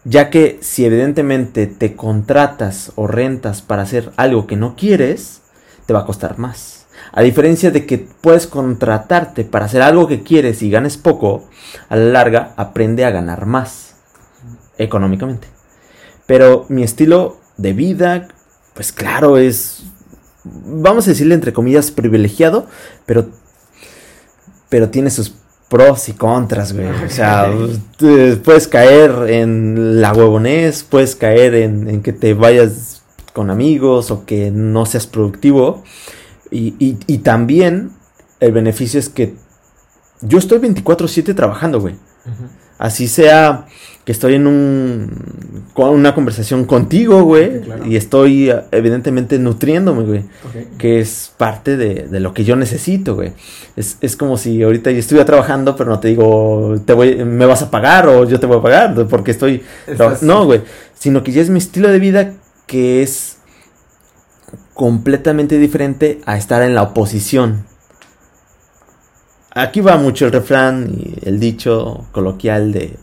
Ya 0.05 0.31
que 0.31 0.59
si 0.61 0.85
evidentemente 0.85 1.67
te 1.67 1.97
contratas 1.97 2.93
o 2.95 3.07
rentas 3.07 3.61
para 3.61 3.83
hacer 3.83 4.13
algo 4.17 4.47
que 4.47 4.57
no 4.57 4.77
quieres, 4.77 5.43
te 5.87 5.93
va 5.93 6.01
a 6.01 6.07
costar 6.07 6.39
más. 6.39 6.87
A 7.13 7.23
diferencia 7.23 7.71
de 7.71 7.87
que 7.87 7.99
puedes 7.99 8.47
contratarte 8.47 9.45
para 9.45 9.67
hacer 9.67 9.83
algo 9.83 10.07
que 10.07 10.23
quieres 10.23 10.63
y 10.63 10.71
ganes 10.71 10.97
poco, 10.97 11.49
a 11.89 11.97
la 11.97 12.05
larga 12.05 12.55
aprende 12.57 13.05
a 13.05 13.11
ganar 13.11 13.47
más 13.47 13.97
económicamente. 14.79 15.49
Pero 16.27 16.67
mi 16.69 16.83
estilo 16.83 17.39
de 17.57 17.73
vida, 17.73 18.29
pues 18.75 18.93
claro, 18.93 19.39
es, 19.39 19.85
vamos 20.45 21.07
a 21.07 21.11
decirle 21.11 21.35
entre 21.35 21.53
comillas, 21.53 21.91
privilegiado, 21.91 22.67
pero, 23.07 23.29
pero 24.69 24.91
tiene 24.91 25.11
sus 25.11 25.35
pros 25.69 26.09
y 26.09 26.13
contras, 26.13 26.73
güey. 26.73 26.87
O 26.89 27.11
sea, 27.11 27.53
puedes 28.45 28.69
caer 28.69 29.11
en 29.29 30.01
la 30.01 30.13
huevonés, 30.13 30.85
puedes 30.85 31.17
caer 31.17 31.55
en, 31.55 31.89
en, 31.89 32.03
que 32.03 32.13
te 32.13 32.35
vayas 32.35 33.03
con 33.33 33.51
amigos 33.51 34.11
o 34.11 34.25
que 34.25 34.51
no 34.51 34.87
seas 34.87 35.07
productivo. 35.07 35.83
Y, 36.51 36.75
y, 36.79 37.19
también 37.19 37.91
el 38.39 38.53
beneficio 38.53 39.01
es 39.01 39.09
que 39.09 39.35
yo 40.23 40.39
estoy 40.39 40.59
24/7 40.59 41.35
trabajando, 41.35 41.81
güey. 41.81 41.97
Así 42.79 43.09
sea 43.09 43.67
que 44.05 44.13
estoy 44.13 44.35
en 44.35 44.47
un, 44.47 45.11
una 45.75 46.15
conversación 46.15 46.65
contigo, 46.65 47.25
güey, 47.25 47.63
y 47.87 47.97
estoy 47.97 48.53
evidentemente 48.71 49.37
nutriéndome, 49.41 50.05
güey, 50.05 50.25
que 50.79 51.01
es 51.01 51.33
parte 51.37 51.77
de, 51.77 52.21
lo 52.21 52.33
que 52.33 52.45
yo 52.45 52.55
necesito, 52.55 53.17
güey. 53.17 53.33
Es, 53.75 53.99
es, 54.01 54.17
como 54.17 54.37
si 54.37 54.63
ahorita 54.63 54.93
yo 54.93 54.99
estuviera 54.99 55.27
trabajando, 55.27 55.75
pero 55.75 55.91
no 55.91 55.99
te 55.99 56.07
digo, 56.07 56.81
te 56.85 56.93
voy, 56.93 57.17
me 57.25 57.47
vas 57.47 57.63
a 57.63 57.71
pagar 57.73 58.07
o 58.07 58.25
yo 58.29 58.39
te 58.39 58.47
voy 58.47 58.59
a 58.59 58.63
pagar, 58.63 59.07
porque 59.09 59.33
estoy... 59.33 59.63
No, 60.21 60.45
güey, 60.45 60.63
sino 60.95 61.25
que 61.25 61.33
ya 61.33 61.43
es 61.43 61.51
mi 61.51 61.59
estilo 61.59 61.89
de 61.89 61.99
vida 61.99 62.33
que 62.67 63.03
es 63.03 63.39
completamente 64.73 65.59
diferente 65.59 66.21
a 66.27 66.37
estar 66.37 66.63
en 66.63 66.77
la 66.77 66.83
oposición. 66.83 67.65
Aquí 69.57 69.81
va 69.81 69.97
mucho 69.97 70.27
el 70.27 70.33
refrán 70.33 70.95
y 70.95 71.17
el 71.23 71.41
dicho 71.41 72.07
coloquial 72.13 72.73
de 72.73 72.99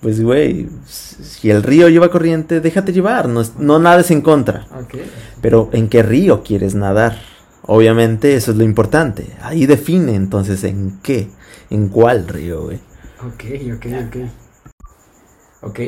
pues 0.00 0.22
güey, 0.22 0.68
si 0.86 1.50
el 1.50 1.64
río 1.64 1.88
lleva 1.88 2.12
corriente, 2.12 2.60
déjate 2.60 2.92
llevar, 2.92 3.28
no, 3.28 3.42
no 3.58 3.80
nades 3.80 4.12
en 4.12 4.22
contra. 4.22 4.68
Pero 5.40 5.68
¿en 5.72 5.88
qué 5.88 6.04
río 6.04 6.44
quieres 6.44 6.76
nadar? 6.76 7.18
Obviamente 7.62 8.36
eso 8.36 8.52
es 8.52 8.56
lo 8.56 8.62
importante. 8.62 9.36
Ahí 9.42 9.66
define 9.66 10.14
entonces 10.14 10.62
en 10.62 11.00
qué, 11.02 11.28
en 11.70 11.88
cuál 11.88 12.28
río, 12.28 12.62
güey. 12.62 12.78
Ok, 13.26 13.44
ok, 13.74 13.86
ok. 14.06 14.16
Ok, 15.62 15.80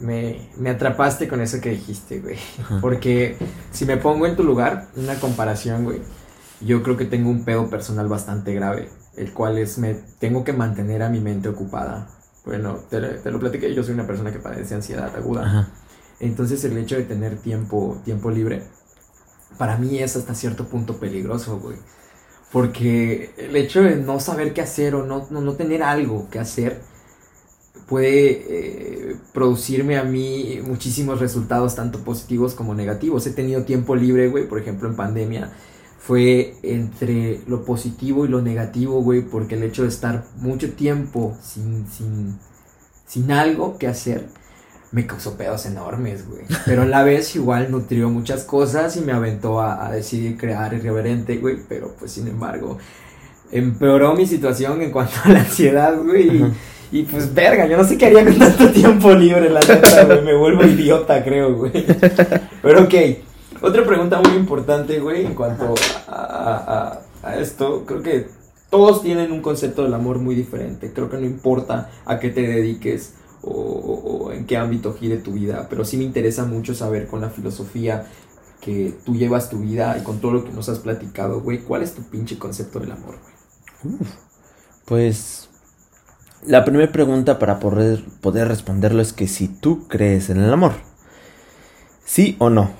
me, 0.00 0.48
me 0.56 0.70
atrapaste 0.70 1.28
con 1.28 1.40
eso 1.40 1.60
que 1.60 1.70
dijiste, 1.70 2.18
güey. 2.18 2.38
Porque 2.80 3.36
si 3.70 3.84
me 3.84 3.98
pongo 3.98 4.26
en 4.26 4.34
tu 4.34 4.42
lugar, 4.42 4.88
una 4.96 5.14
comparación, 5.20 5.84
güey, 5.84 6.00
yo 6.60 6.82
creo 6.82 6.96
que 6.96 7.04
tengo 7.04 7.30
un 7.30 7.44
pedo 7.44 7.70
personal 7.70 8.08
bastante 8.08 8.52
grave, 8.52 8.88
el 9.20 9.32
cual 9.32 9.58
es 9.58 9.78
me 9.78 9.94
tengo 10.18 10.44
que 10.44 10.52
mantener 10.52 11.02
a 11.02 11.10
mi 11.10 11.20
mente 11.20 11.48
ocupada. 11.48 12.08
Bueno, 12.44 12.78
te, 12.88 13.00
te 13.00 13.30
lo 13.30 13.38
platiqué, 13.38 13.74
yo 13.74 13.82
soy 13.82 13.94
una 13.94 14.06
persona 14.06 14.32
que 14.32 14.38
padece 14.38 14.74
ansiedad 14.74 15.14
aguda. 15.14 15.68
Entonces 16.20 16.64
el 16.64 16.76
hecho 16.78 16.96
de 16.96 17.04
tener 17.04 17.36
tiempo, 17.38 18.00
tiempo 18.04 18.30
libre, 18.30 18.62
para 19.58 19.76
mí 19.76 19.98
es 19.98 20.16
hasta 20.16 20.34
cierto 20.34 20.66
punto 20.68 20.98
peligroso, 20.98 21.58
güey. 21.58 21.76
Porque 22.50 23.30
el 23.36 23.54
hecho 23.56 23.82
de 23.82 23.96
no 23.96 24.20
saber 24.20 24.52
qué 24.52 24.62
hacer 24.62 24.94
o 24.94 25.06
no, 25.06 25.26
no, 25.30 25.54
tener 25.54 25.82
algo 25.82 26.28
que 26.30 26.38
hacer 26.38 26.80
puede 27.86 28.44
eh, 28.48 29.16
producirme 29.32 29.98
a 29.98 30.04
mí 30.04 30.60
muchísimos 30.64 31.20
resultados, 31.20 31.76
tanto 31.76 32.00
positivos 32.00 32.54
como 32.54 32.74
negativos. 32.74 33.26
He 33.26 33.32
tenido 33.32 33.64
tiempo 33.64 33.94
libre, 33.94 34.28
güey, 34.28 34.48
por 34.48 34.58
ejemplo, 34.58 34.88
en 34.88 34.96
pandemia. 34.96 35.52
Fue 36.10 36.56
entre 36.64 37.38
lo 37.46 37.64
positivo 37.64 38.24
y 38.24 38.28
lo 38.28 38.42
negativo, 38.42 39.00
güey, 39.00 39.20
porque 39.20 39.54
el 39.54 39.62
hecho 39.62 39.82
de 39.82 39.90
estar 39.90 40.24
mucho 40.38 40.72
tiempo 40.72 41.36
sin, 41.40 41.86
sin, 41.86 42.36
sin 43.06 43.30
algo 43.30 43.78
que 43.78 43.86
hacer 43.86 44.26
me 44.90 45.06
causó 45.06 45.36
pedos 45.36 45.66
enormes, 45.66 46.28
güey. 46.28 46.42
Pero 46.66 46.82
a 46.82 46.86
la 46.86 47.04
vez 47.04 47.36
igual 47.36 47.70
nutrió 47.70 48.10
muchas 48.10 48.42
cosas 48.42 48.96
y 48.96 49.02
me 49.02 49.12
aventó 49.12 49.60
a, 49.60 49.88
decidir 49.92 50.36
crear 50.36 50.74
Irreverente, 50.74 51.36
güey. 51.36 51.58
Pero 51.68 51.94
pues 51.96 52.10
sin 52.10 52.26
embargo, 52.26 52.76
empeoró 53.52 54.16
mi 54.16 54.26
situación 54.26 54.82
en 54.82 54.90
cuanto 54.90 55.14
a 55.22 55.28
la 55.28 55.38
ansiedad, 55.38 55.96
güey. 55.96 56.44
Y, 56.90 57.04
pues 57.04 57.32
verga, 57.32 57.68
yo 57.68 57.76
no 57.76 57.84
sé 57.84 57.96
qué 57.96 58.06
haría 58.06 58.24
con 58.24 58.36
tanto 58.36 58.68
tiempo 58.72 59.12
libre, 59.12 59.48
la 59.48 59.60
neta, 59.60 60.06
güey. 60.06 60.24
Me 60.24 60.36
vuelvo 60.36 60.64
idiota, 60.66 61.22
creo, 61.22 61.54
güey. 61.54 61.86
Pero 62.62 62.82
ok. 62.82 62.94
Otra 63.62 63.84
pregunta 63.84 64.20
muy 64.22 64.36
importante, 64.36 65.00
güey, 65.00 65.26
en 65.26 65.34
cuanto 65.34 65.74
a, 66.08 67.00
esto. 67.38 67.84
Creo 67.84 68.02
que 68.02 68.26
todos 68.70 69.02
tienen 69.02 69.32
un 69.32 69.42
concepto 69.42 69.82
del 69.82 69.92
amor 69.92 70.18
muy 70.18 70.34
diferente. 70.34 70.92
Creo 70.92 71.10
que 71.10 71.18
no 71.18 71.26
importa 71.26 71.90
a 72.06 72.18
qué 72.18 72.30
te 72.30 72.42
dediques 72.42 73.14
o, 73.42 74.30
en 74.32 74.46
qué 74.46 74.56
ámbito 74.56 74.94
gire 74.94 75.18
tu 75.18 75.32
vida, 75.32 75.66
pero 75.68 75.84
sí 75.84 75.96
me 75.96 76.04
interesa 76.04 76.44
mucho 76.44 76.74
saber 76.74 77.06
con 77.06 77.20
la 77.20 77.30
filosofía 77.30 78.06
que 78.60 78.94
tú 79.04 79.14
llevas 79.14 79.48
tu 79.48 79.58
vida 79.60 79.96
y 79.98 80.02
con 80.02 80.20
todo 80.20 80.32
lo 80.32 80.44
que 80.44 80.52
nos 80.52 80.68
has 80.68 80.78
platicado, 80.78 81.40
güey, 81.40 81.60
¿cuál 81.60 81.82
es 81.82 81.94
tu 81.94 82.02
pinche 82.02 82.38
concepto 82.38 82.78
del 82.78 82.92
amor, 82.92 83.16
güey? 83.82 83.96
Pues 84.84 85.48
la 86.46 86.64
primera 86.64 86.92
pregunta 86.92 87.38
para 87.38 87.58
poder 87.58 88.02
responderlo 88.48 89.00
es 89.00 89.14
que 89.14 89.26
si 89.26 89.48
tú 89.48 89.88
crees 89.88 90.28
en 90.28 90.38
el 90.38 90.52
amor, 90.52 90.72
¿sí 92.04 92.36
o 92.38 92.50
no? 92.50 92.79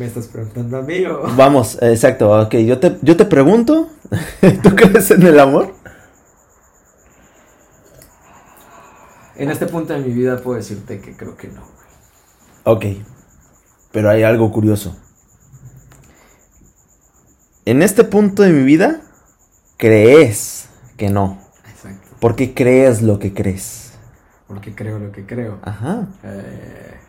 Me 0.00 0.06
estás 0.06 0.28
preguntando 0.28 0.78
a 0.78 0.80
mí 0.80 1.04
o... 1.04 1.24
Vamos, 1.36 1.76
exacto, 1.82 2.30
ok, 2.40 2.54
yo 2.54 2.80
te, 2.80 2.96
yo 3.02 3.18
te 3.18 3.26
pregunto, 3.26 3.90
¿tú 4.62 4.74
crees 4.74 5.10
en 5.10 5.22
el 5.24 5.38
amor? 5.38 5.74
En 9.36 9.50
este 9.50 9.66
punto 9.66 9.92
de 9.92 9.98
mi 9.98 10.10
vida 10.10 10.38
puedo 10.38 10.56
decirte 10.56 11.02
que 11.02 11.14
creo 11.14 11.36
que 11.36 11.48
no, 11.48 11.60
Ok, 12.64 12.86
pero 13.92 14.08
hay 14.08 14.22
algo 14.22 14.50
curioso. 14.50 14.96
En 17.66 17.82
este 17.82 18.02
punto 18.02 18.42
de 18.42 18.54
mi 18.54 18.64
vida, 18.64 19.02
crees 19.76 20.70
que 20.96 21.10
no. 21.10 21.42
Exacto. 21.70 22.16
¿Por 22.20 22.36
qué 22.36 22.54
crees 22.54 23.02
lo 23.02 23.18
que 23.18 23.34
crees? 23.34 23.92
Porque 24.48 24.74
creo 24.74 24.98
lo 24.98 25.12
que 25.12 25.26
creo. 25.26 25.58
Ajá. 25.60 26.08
Eh, 26.24 27.00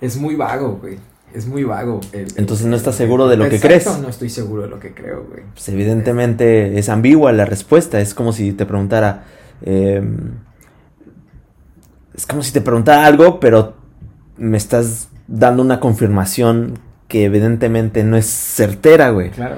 es 0.00 0.16
muy 0.16 0.36
vago, 0.36 0.78
güey. 0.80 0.98
Es 1.34 1.46
muy 1.46 1.64
vago. 1.64 2.00
Entonces 2.12 2.64
no 2.66 2.76
estás 2.76 2.94
seguro 2.94 3.26
de 3.26 3.36
lo 3.36 3.48
que 3.48 3.58
crees. 3.58 3.86
No 4.00 4.08
estoy 4.08 4.30
seguro 4.30 4.62
de 4.62 4.68
lo 4.68 4.78
que 4.78 4.94
creo, 4.94 5.24
güey. 5.28 5.42
Pues 5.52 5.68
evidentemente 5.68 6.78
es 6.78 6.88
ambigua 6.88 7.32
la 7.32 7.44
respuesta. 7.44 8.00
Es 8.00 8.14
como 8.14 8.32
si 8.32 8.52
te 8.52 8.66
preguntara, 8.66 9.24
Em, 9.62 10.32
es 12.14 12.26
como 12.26 12.42
si 12.42 12.52
te 12.52 12.60
preguntara 12.60 13.06
algo, 13.06 13.40
pero 13.40 13.74
me 14.36 14.56
estás 14.56 15.08
dando 15.26 15.62
una 15.62 15.80
confirmación 15.80 16.78
que 17.14 17.26
evidentemente 17.26 18.02
no 18.02 18.16
es 18.16 18.26
certera, 18.26 19.10
güey. 19.10 19.30
Claro, 19.30 19.54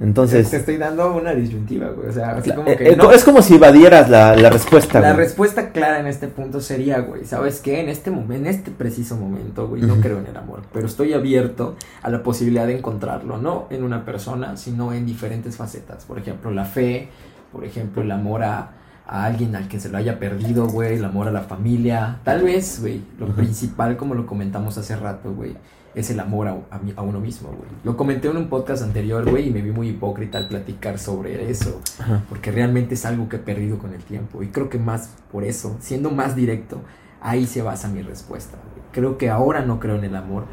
Entonces. 0.00 0.48
Te 0.48 0.56
estoy 0.56 0.78
dando 0.78 1.14
una 1.14 1.34
disyuntiva, 1.34 1.88
güey. 1.90 2.08
O 2.08 2.12
sea, 2.14 2.30
así 2.30 2.50
como 2.50 2.66
eh, 2.66 2.78
que. 2.78 2.88
Eh, 2.88 2.98
es 3.12 3.24
como 3.24 3.42
si 3.42 3.56
evadieras 3.56 4.08
la, 4.08 4.34
respuesta, 4.48 5.00
La 5.00 5.12
respuesta 5.12 5.68
clara 5.68 6.00
en 6.00 6.06
este 6.06 6.28
punto 6.28 6.62
sería, 6.62 7.00
güey, 7.00 7.26
¿sabes 7.26 7.60
qué? 7.60 7.80
En 7.80 7.90
este 7.90 8.10
momento, 8.10 8.36
en 8.36 8.46
este 8.46 8.70
preciso 8.70 9.18
momento, 9.18 9.68
güey, 9.68 9.82
no 9.82 9.96
creo 9.96 10.18
en 10.18 10.28
el 10.28 10.36
amor. 10.38 10.62
Pero 10.72 10.86
estoy 10.86 11.12
abierto 11.12 11.76
a 12.00 12.08
la 12.08 12.22
posibilidad 12.22 12.66
de 12.66 12.78
encontrarlo, 12.78 13.36
no 13.36 13.66
en 13.68 13.84
una 13.84 14.06
persona, 14.06 14.56
sino 14.56 14.94
en 14.94 15.04
diferentes 15.04 15.58
facetas. 15.58 16.06
Por 16.06 16.18
ejemplo, 16.18 16.52
la 16.52 16.64
fe, 16.64 17.10
por 17.52 17.66
ejemplo, 17.66 18.00
el 18.00 18.10
amor 18.12 18.44
a 18.44 18.70
a 19.06 19.26
alguien 19.26 19.54
al 19.54 19.68
que 19.68 19.78
se 19.78 19.90
lo 19.90 19.98
haya 19.98 20.18
perdido, 20.18 20.66
güey, 20.66 20.96
el 20.96 21.04
amor 21.04 21.28
a 21.28 21.30
la 21.30 21.42
familia. 21.42 22.20
Tal 22.24 22.42
vez, 22.42 22.80
güey, 22.80 23.02
lo 23.18 23.26
principal, 23.26 23.98
como 23.98 24.14
lo 24.14 24.24
comentamos 24.24 24.78
hace 24.78 24.96
rato, 24.96 25.34
güey, 25.34 25.54
es 25.94 26.10
el 26.10 26.20
amor 26.20 26.48
a, 26.48 26.56
a, 26.96 27.02
uno 27.02 27.20
mismo, 27.20 27.48
güey. 27.48 27.70
Lo 27.84 27.96
comenté 27.96 28.28
en 28.28 28.36
un 28.36 28.48
podcast 28.48 28.82
anterior, 28.82 29.28
güey, 29.28 29.48
y 29.48 29.50
me 29.50 29.62
vi 29.62 29.70
muy 29.70 29.88
hipócrita 29.88 30.38
al 30.38 30.48
platicar 30.48 30.98
sobre 30.98 31.50
eso, 31.50 31.80
porque 32.28 32.50
realmente 32.50 32.94
es 32.94 33.04
algo 33.04 33.28
que 33.28 33.36
he 33.36 33.40
perdido 33.40 33.78
con 33.78 33.94
el 33.94 34.02
tiempo. 34.02 34.42
Y 34.42 34.48
creo 34.48 34.68
que 34.68 34.78
más 34.78 35.10
por 35.30 35.44
eso, 35.44 35.76
siendo 35.80 36.10
más 36.10 36.34
directo, 36.34 36.80
ahí 37.20 37.46
se 37.46 37.62
basa 37.62 37.88
mi 37.88 38.02
respuesta. 38.02 38.58
Creo 38.92 39.18
que 39.18 39.30
ahora 39.30 39.62
no 39.62 39.80
creo 39.80 39.96
en 39.96 40.04
el 40.04 40.16
amor 40.16 40.44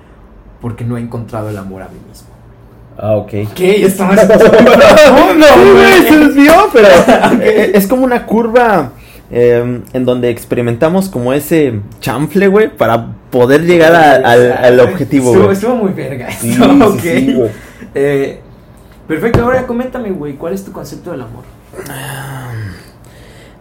porque 0.61 0.85
no 0.85 0.97
he 0.97 1.01
encontrado 1.01 1.49
el 1.49 1.57
amor 1.57 1.81
a 1.81 1.87
mí 1.87 1.99
mismo. 2.07 2.29
Ah, 2.97 3.15
ok. 3.15 3.31
¿Qué? 3.55 3.91
No, 3.97 5.47
güey, 5.73 6.03
se 6.07 6.17
desvió, 6.17 6.53
pero 6.71 6.87
es 7.41 7.87
como 7.87 8.03
una 8.03 8.25
curva 8.25 8.91
em, 9.31 9.83
en 9.93 10.05
donde 10.05 10.29
experimentamos 10.29 11.09
como 11.09 11.33
ese 11.33 11.79
chanfle, 11.99 12.47
güey, 12.47 12.75
para 12.75 13.13
poder 13.29 13.65
llegar 13.65 13.95
al, 13.95 14.79
objetivo, 14.79 15.33
güey. 15.33 15.53
Estuvo, 15.53 15.75
muy 15.75 15.93
verga 15.93 16.27
esto, 16.27 16.63
ok. 16.87 17.51
eh, 17.95 18.39
perfecto, 19.07 19.43
ahora 19.43 19.65
coméntame, 19.65 20.11
güey, 20.11 20.35
¿cuál 20.35 20.53
es 20.53 20.63
tu 20.63 20.71
concepto 20.71 21.11
del 21.11 21.21
amor? 21.21 21.43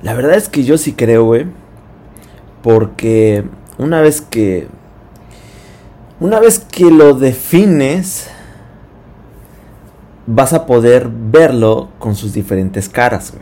La 0.03 0.14
verdad 0.14 0.35
es 0.35 0.49
que 0.49 0.64
yo 0.64 0.77
sí 0.77 0.93
creo, 0.93 1.25
güey, 1.25 1.47
porque 2.62 3.45
una 3.79 4.01
vez 4.01 4.21
que... 4.21 4.68
Una 6.18 6.39
vez 6.39 6.59
que 6.59 6.91
lo 6.91 7.14
defines 7.14 8.29
vas 10.27 10.53
a 10.53 10.66
poder 10.66 11.09
verlo 11.11 11.89
con 11.99 12.14
sus 12.14 12.33
diferentes 12.33 12.89
caras. 12.89 13.33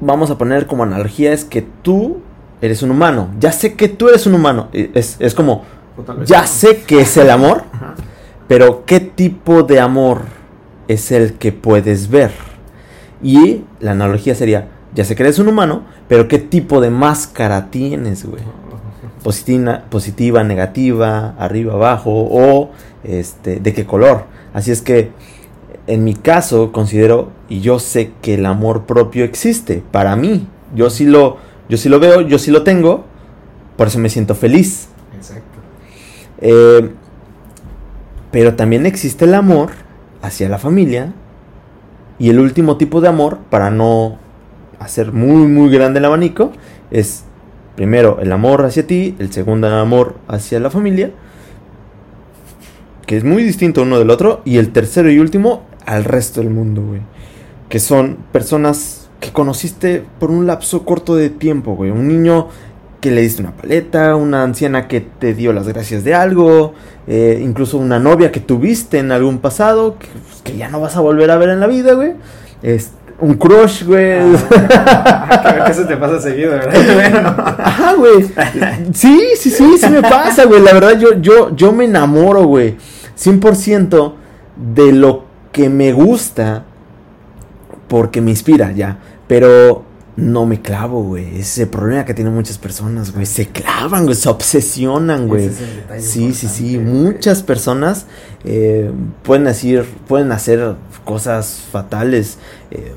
Vamos 0.00 0.30
a 0.30 0.38
poner 0.38 0.66
como 0.66 0.84
analogía 0.84 1.32
es 1.32 1.44
que 1.44 1.62
tú 1.62 2.20
eres 2.60 2.82
un 2.82 2.90
humano. 2.90 3.30
Ya 3.40 3.52
sé 3.52 3.74
que 3.74 3.88
tú 3.88 4.08
eres 4.08 4.26
un 4.26 4.34
humano. 4.34 4.68
Es, 4.72 5.34
como, 5.34 5.64
ya 6.24 6.46
sé 6.46 6.82
que 6.82 7.00
es 7.00 7.16
el 7.16 7.30
amor, 7.30 7.64
pero 8.46 8.84
¿qué 8.84 9.00
tipo 9.00 9.62
de 9.62 9.80
amor 9.80 10.22
es 10.86 11.12
el 11.12 11.34
que 11.34 11.52
puedes 11.52 12.10
ver? 12.10 12.30
Y 13.22 13.64
la 13.80 13.92
analogía 13.92 14.34
sería, 14.34 14.68
ya 14.94 15.04
sé 15.04 15.16
que 15.16 15.24
eres 15.24 15.38
un 15.38 15.48
humano, 15.48 15.82
pero 16.08 16.28
¿qué 16.28 16.38
tipo 16.38 16.80
de 16.80 16.90
máscara 16.90 17.70
tienes, 17.70 18.24
güey? 18.24 18.42
Positiva, 19.22 19.84
positiva, 19.90 20.44
negativa, 20.44 21.34
arriba, 21.38 21.74
abajo, 21.74 22.10
o 22.12 22.70
este, 23.02 23.58
de 23.58 23.72
qué 23.74 23.84
color. 23.84 24.24
Así 24.54 24.70
es 24.70 24.80
que 24.80 25.10
en 25.88 26.04
mi 26.04 26.14
caso 26.14 26.70
considero 26.70 27.30
y 27.48 27.60
yo 27.60 27.78
sé 27.78 28.12
que 28.22 28.34
el 28.34 28.46
amor 28.46 28.84
propio 28.84 29.24
existe 29.24 29.82
para 29.90 30.14
mí. 30.16 30.46
Yo 30.74 30.90
sí 30.90 31.06
lo, 31.06 31.38
yo 31.68 31.76
sí 31.76 31.88
lo 31.88 31.98
veo, 31.98 32.20
yo 32.20 32.38
sí 32.38 32.50
lo 32.50 32.62
tengo, 32.62 33.04
por 33.76 33.88
eso 33.88 33.98
me 33.98 34.10
siento 34.10 34.34
feliz. 34.34 34.88
Exacto. 35.16 35.58
Eh, 36.40 36.90
pero 38.30 38.54
también 38.54 38.84
existe 38.84 39.24
el 39.24 39.34
amor 39.34 39.70
hacia 40.20 40.48
la 40.48 40.58
familia 40.58 41.14
y 42.18 42.28
el 42.28 42.38
último 42.38 42.76
tipo 42.76 43.00
de 43.00 43.08
amor, 43.08 43.38
para 43.48 43.70
no 43.70 44.18
hacer 44.78 45.12
muy 45.12 45.46
muy 45.48 45.70
grande 45.70 45.98
el 46.00 46.04
abanico, 46.04 46.52
es 46.90 47.24
primero 47.76 48.18
el 48.20 48.30
amor 48.30 48.64
hacia 48.64 48.86
ti, 48.86 49.16
el 49.18 49.32
segundo 49.32 49.68
amor 49.68 50.16
hacia 50.28 50.60
la 50.60 50.70
familia 50.70 51.12
que 53.08 53.16
es 53.16 53.24
muy 53.24 53.42
distinto 53.42 53.82
uno 53.82 53.98
del 53.98 54.10
otro, 54.10 54.42
y 54.44 54.58
el 54.58 54.70
tercero 54.70 55.10
y 55.10 55.18
último 55.18 55.62
al 55.88 56.04
resto 56.04 56.40
del 56.40 56.50
mundo, 56.50 56.82
güey. 56.82 57.00
Que 57.68 57.80
son 57.80 58.18
personas 58.30 59.08
que 59.20 59.32
conociste 59.32 60.04
por 60.20 60.30
un 60.30 60.46
lapso 60.46 60.84
corto 60.84 61.16
de 61.16 61.30
tiempo, 61.30 61.74
güey. 61.74 61.90
Un 61.90 62.06
niño 62.06 62.48
que 63.00 63.10
le 63.10 63.22
diste 63.22 63.42
una 63.42 63.52
paleta, 63.52 64.14
una 64.16 64.42
anciana 64.42 64.86
que 64.86 65.00
te 65.00 65.32
dio 65.32 65.52
las 65.52 65.66
gracias 65.66 66.04
de 66.04 66.14
algo, 66.14 66.74
eh, 67.06 67.40
incluso 67.42 67.78
una 67.78 67.98
novia 67.98 68.30
que 68.30 68.40
tuviste 68.40 68.98
en 68.98 69.12
algún 69.12 69.38
pasado, 69.38 69.96
que, 70.44 70.56
ya 70.56 70.68
no 70.68 70.80
vas 70.80 70.96
a 70.96 71.00
volver 71.00 71.30
a 71.30 71.36
ver 71.36 71.50
en 71.50 71.60
la 71.60 71.66
vida, 71.66 71.94
güey. 71.94 72.12
un 73.20 73.34
crush, 73.34 73.84
güey. 73.84 74.18
Ah, 74.70 75.62
que 75.66 75.72
eso 75.72 75.86
te 75.86 75.96
pasa 75.96 76.20
seguido, 76.20 76.50
¿verdad? 76.50 77.56
Ajá, 77.58 77.94
güey. 77.94 78.24
Sí, 78.92 79.20
sí, 79.36 79.50
sí, 79.50 79.78
sí 79.78 79.88
me 79.88 80.02
pasa, 80.02 80.44
güey. 80.44 80.60
La 80.60 80.74
verdad, 80.74 80.98
yo, 80.98 81.18
yo, 81.20 81.56
yo 81.56 81.72
me 81.72 81.86
enamoro, 81.86 82.44
güey. 82.44 82.76
100% 83.16 84.12
de 84.74 84.92
lo 84.92 85.27
que 85.58 85.68
me 85.68 85.92
gusta 85.92 86.62
porque 87.88 88.20
me 88.20 88.30
inspira, 88.30 88.70
ya. 88.70 88.96
Pero 89.26 89.82
no 90.14 90.46
me 90.46 90.62
clavo, 90.62 91.02
güey. 91.02 91.40
Ese 91.40 91.66
problema 91.66 92.04
que 92.04 92.14
tienen 92.14 92.32
muchas 92.32 92.58
personas, 92.58 93.12
güey. 93.12 93.26
Se 93.26 93.46
clavan, 93.48 94.04
güey. 94.04 94.14
Se 94.14 94.28
obsesionan, 94.28 95.26
güey. 95.26 95.50
sí, 95.98 96.32
sí, 96.32 96.46
sí. 96.46 96.78
Muchas 96.78 97.42
personas 97.42 98.06
eh, 98.44 98.92
pueden 99.24 99.46
decir, 99.46 99.84
pueden 100.06 100.30
hacer 100.30 100.76
cosas 101.04 101.64
fatales, 101.72 102.38
eh, 102.70 102.92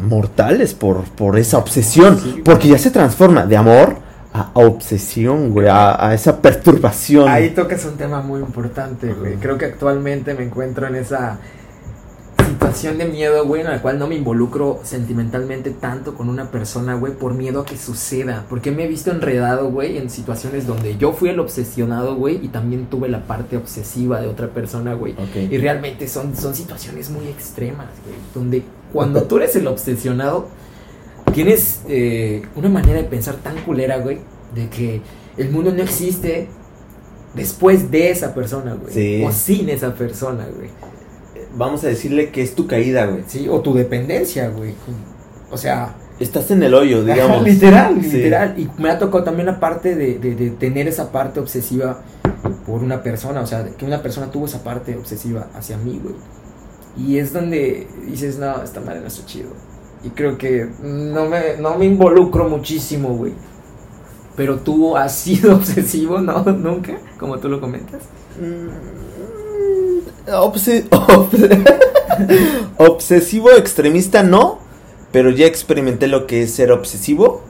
mortales 0.00 0.72
por, 0.72 1.04
por 1.10 1.38
esa 1.38 1.58
obsesión. 1.58 2.18
porque 2.42 2.68
ya 2.68 2.78
se 2.78 2.90
transforma 2.90 3.44
de 3.44 3.58
amor 3.58 3.98
a, 4.32 4.50
obsesión, 4.54 5.50
güey. 5.50 5.68
A, 5.68 6.08
a, 6.08 6.14
esa 6.14 6.40
perturbación. 6.40 7.28
Ahí 7.28 7.50
tocas 7.50 7.84
un 7.84 7.98
tema 7.98 8.22
muy 8.22 8.40
importante, 8.40 9.12
güey. 9.12 9.34
Creo 9.34 9.58
que 9.58 9.66
actualmente 9.66 10.32
me 10.32 10.44
encuentro 10.44 10.86
en 10.86 10.94
esa 10.94 11.38
situación 12.58 12.98
de 12.98 13.04
miedo, 13.04 13.46
güey, 13.46 13.60
en 13.60 13.68
la 13.68 13.80
cual 13.80 14.00
no 14.00 14.08
me 14.08 14.16
involucro 14.16 14.80
sentimentalmente 14.82 15.70
tanto 15.70 16.14
con 16.14 16.28
una 16.28 16.50
persona, 16.50 16.96
güey, 16.96 17.12
por 17.12 17.34
miedo 17.34 17.60
a 17.60 17.64
que 17.64 17.76
suceda. 17.76 18.46
Porque 18.48 18.72
me 18.72 18.84
he 18.84 18.88
visto 18.88 19.12
enredado, 19.12 19.70
güey, 19.70 19.96
en 19.96 20.10
situaciones 20.10 20.66
donde 20.66 20.96
yo 20.96 21.12
fui 21.12 21.28
el 21.28 21.38
obsesionado, 21.38 22.16
güey, 22.16 22.44
y 22.44 22.48
también 22.48 22.86
tuve 22.86 23.08
la 23.08 23.28
parte 23.28 23.56
obsesiva 23.56 24.20
de 24.20 24.26
otra 24.26 24.48
persona, 24.48 24.94
güey. 24.94 25.14
Y 25.36 25.56
realmente 25.58 26.08
son, 26.08 26.36
son 26.36 26.52
situaciones 26.56 27.10
muy 27.10 27.28
extremas, 27.28 27.90
güey, 28.04 28.16
donde 28.34 28.64
cuando 28.92 29.22
tú 29.22 29.36
eres 29.36 29.54
el 29.54 29.68
obsesionado, 29.68 30.48
tienes 31.32 31.82
eh, 31.88 32.42
una 32.56 32.68
manera 32.68 33.00
de 33.00 33.04
pensar 33.04 33.36
tan 33.36 33.56
culera, 33.58 33.98
güey, 33.98 34.18
de 34.56 34.68
que 34.68 35.00
el 35.36 35.50
mundo 35.50 35.70
no 35.70 35.80
existe 35.84 36.48
después 37.34 37.92
de 37.92 38.10
esa 38.10 38.34
persona, 38.34 38.74
güey. 38.74 39.22
O 39.22 39.30
sin 39.30 39.68
esa 39.68 39.94
persona, 39.94 40.48
güey 40.56 40.70
vamos 41.58 41.84
a 41.84 41.88
decirle 41.88 42.30
que 42.30 42.40
es 42.42 42.54
tu 42.54 42.66
caída, 42.66 43.06
güey. 43.06 43.24
Sí, 43.26 43.48
o 43.48 43.60
tu 43.60 43.74
dependencia, 43.74 44.48
güey. 44.48 44.74
O 45.50 45.58
sea... 45.58 45.94
Estás 46.20 46.50
en 46.50 46.62
el 46.64 46.74
hoyo, 46.74 47.04
digamos. 47.04 47.44
literal, 47.44 48.00
literal. 48.00 48.54
Y 48.58 48.68
me 48.80 48.90
ha 48.90 48.98
tocado 48.98 49.22
también 49.22 49.46
la 49.46 49.60
parte 49.60 49.94
de, 49.94 50.18
de, 50.18 50.50
tener 50.50 50.88
esa 50.88 51.12
parte 51.12 51.38
obsesiva 51.38 52.00
por 52.66 52.82
una 52.82 53.04
persona. 53.04 53.40
O 53.40 53.46
sea, 53.46 53.64
que 53.64 53.84
una 53.84 54.02
persona 54.02 54.28
tuvo 54.28 54.46
esa 54.46 54.64
parte 54.64 54.96
obsesiva 54.96 55.46
hacia 55.54 55.76
mí, 55.76 56.00
güey. 56.02 56.16
Y 56.96 57.18
es 57.18 57.32
donde 57.32 57.86
dices, 58.06 58.36
no, 58.38 58.62
esta 58.64 58.80
madre 58.80 59.00
no 59.00 59.06
está 59.06 59.24
chido. 59.26 59.50
Y 60.02 60.10
creo 60.10 60.36
que 60.38 60.68
no 60.82 61.26
me, 61.26 61.56
no 61.60 61.78
me 61.78 61.84
involucro 61.84 62.48
muchísimo, 62.48 63.10
güey. 63.10 63.34
Pero 64.34 64.58
tú 64.58 64.96
has 64.96 65.14
sido 65.14 65.54
obsesivo, 65.56 66.20
¿no? 66.20 66.42
Nunca, 66.42 66.98
como 67.16 67.38
tú 67.38 67.48
lo 67.48 67.60
comentas. 67.60 68.02
Mm, 68.40 69.37
obsesivo 72.78 73.50
extremista 73.52 74.22
no, 74.22 74.58
pero 75.12 75.30
ya 75.30 75.46
experimenté 75.46 76.08
lo 76.08 76.26
que 76.26 76.42
es 76.42 76.54
ser 76.54 76.72
obsesivo 76.72 77.42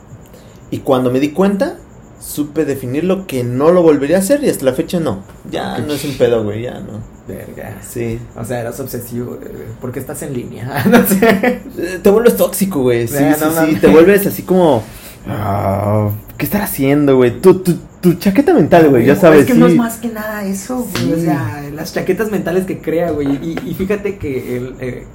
y 0.71 0.79
cuando 0.79 1.11
me 1.11 1.21
di 1.21 1.31
cuenta 1.31 1.79
supe 2.21 2.65
definir 2.65 3.05
lo 3.05 3.27
que 3.27 3.45
no 3.45 3.71
lo 3.71 3.83
volvería 3.83 4.17
a 4.17 4.21
hacer 4.21 4.43
y 4.45 4.51
hasta 4.51 4.65
la 4.65 4.73
fecha 4.73 5.01
no. 5.01 5.23
Ya 5.51 5.79
no 5.79 5.93
es 5.93 6.05
un 6.05 6.19
pedo, 6.19 6.45
güey, 6.45 6.63
ya 6.63 6.81
no. 6.81 7.01
Verga. 7.27 7.79
Sí. 7.87 8.19
O 8.37 8.45
sea, 8.45 8.61
eras 8.61 8.79
obsesivo 8.81 9.39
eh, 9.43 9.69
porque 9.81 10.01
estás 10.01 10.23
en 10.23 10.35
línea. 10.35 10.85
no 10.91 11.07
sé. 11.07 11.63
Eh, 11.79 12.01
te 12.03 12.11
vuelves 12.11 12.37
tóxico, 12.37 12.81
güey. 12.81 13.07
Sí, 13.07 13.25
sí, 13.37 13.45
sí. 13.67 13.77
Te 13.77 13.87
vuelves 13.87 14.27
así 14.27 14.43
como. 14.43 14.83
Ah, 15.27 16.11
¿Qué 16.37 16.45
estar 16.45 16.63
haciendo, 16.63 17.17
güey? 17.17 17.41
Tu, 17.41 17.63
tu, 17.63 17.77
tu 18.01 18.15
chaqueta 18.15 18.55
mental, 18.55 18.91
güey, 18.91 19.07
ya 19.07 19.17
sabes. 19.17 19.41
Es 19.41 19.47
que 19.47 19.55
no 19.55 19.67
es 19.67 19.77
más 19.77 19.97
que 19.99 20.09
nada 20.09 20.45
eso, 20.45 20.87
güey. 20.93 21.13
O 21.13 21.19
sea, 21.19 21.63
las 21.75 21.93
chaquetas 21.93 22.31
mentales 22.31 22.65
que 22.65 22.81
crea, 22.81 23.11
güey. 23.11 23.57
Y, 23.65 23.75
fíjate 23.75 24.19
que 24.19 24.57
el, 24.57 24.75
eh, 24.81 25.07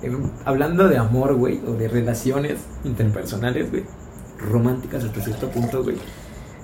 hablando 0.45 0.87
de 0.87 0.97
amor, 0.97 1.35
güey, 1.35 1.59
o 1.67 1.73
de 1.73 1.87
relaciones 1.87 2.59
interpersonales, 2.83 3.69
güey, 3.71 3.83
románticas 4.37 5.03
hasta 5.03 5.21
cierto 5.21 5.49
punto, 5.49 5.83
güey. 5.83 5.97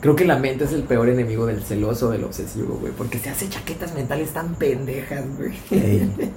Creo 0.01 0.15
que 0.15 0.25
la 0.25 0.37
mente 0.37 0.63
es 0.63 0.71
el 0.71 0.83
peor 0.83 1.09
enemigo 1.09 1.45
del 1.45 1.61
celoso, 1.61 2.09
del 2.09 2.23
obsesivo, 2.23 2.77
güey. 2.79 2.93
Porque 2.93 3.19
se 3.19 3.29
hace 3.29 3.49
chaquetas 3.49 3.93
mentales 3.95 4.31
tan 4.31 4.55
pendejas, 4.55 5.25
güey. 5.37 5.53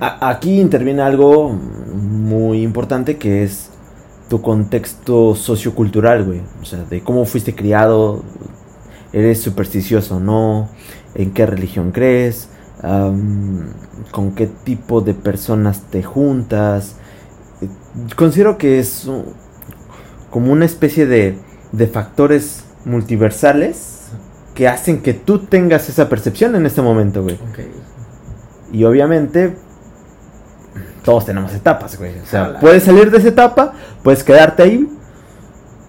Aquí 0.00 0.60
interviene 0.60 1.02
algo 1.02 1.50
muy 1.50 2.62
importante 2.62 3.18
que 3.18 3.44
es 3.44 3.70
tu 4.30 4.40
contexto 4.40 5.34
sociocultural, 5.34 6.24
güey. 6.24 6.40
O 6.62 6.64
sea, 6.64 6.84
de 6.84 7.02
cómo 7.02 7.24
fuiste 7.24 7.54
criado, 7.54 8.22
eres 9.12 9.40
supersticioso, 9.40 10.20
¿no? 10.20 10.68
¿En 11.14 11.32
qué 11.32 11.46
religión 11.46 11.92
crees? 11.92 12.48
¿Con 12.80 14.32
qué 14.34 14.46
tipo 14.46 15.00
de 15.00 15.14
personas 15.14 15.82
te 15.90 16.02
juntas? 16.02 16.96
Considero 18.16 18.56
que 18.56 18.78
es 18.78 19.08
como 20.30 20.52
una 20.52 20.64
especie 20.64 21.06
de, 21.06 21.38
de 21.72 21.86
factores 21.86 22.64
multiversales 22.84 24.08
que 24.54 24.68
hacen 24.68 25.02
que 25.02 25.14
tú 25.14 25.40
tengas 25.40 25.88
esa 25.88 26.08
percepción 26.08 26.54
en 26.54 26.66
este 26.66 26.82
momento, 26.82 27.22
güey. 27.22 27.38
Y 28.72 28.84
obviamente 28.84 29.56
todos 31.04 31.26
tenemos 31.26 31.52
etapas, 31.54 31.98
güey. 31.98 32.18
O 32.20 32.26
sea, 32.26 32.58
puedes 32.60 32.84
salir 32.84 33.10
de 33.10 33.18
esa 33.18 33.28
etapa, 33.28 33.72
puedes 34.02 34.22
quedarte 34.22 34.62
ahí. 34.62 34.88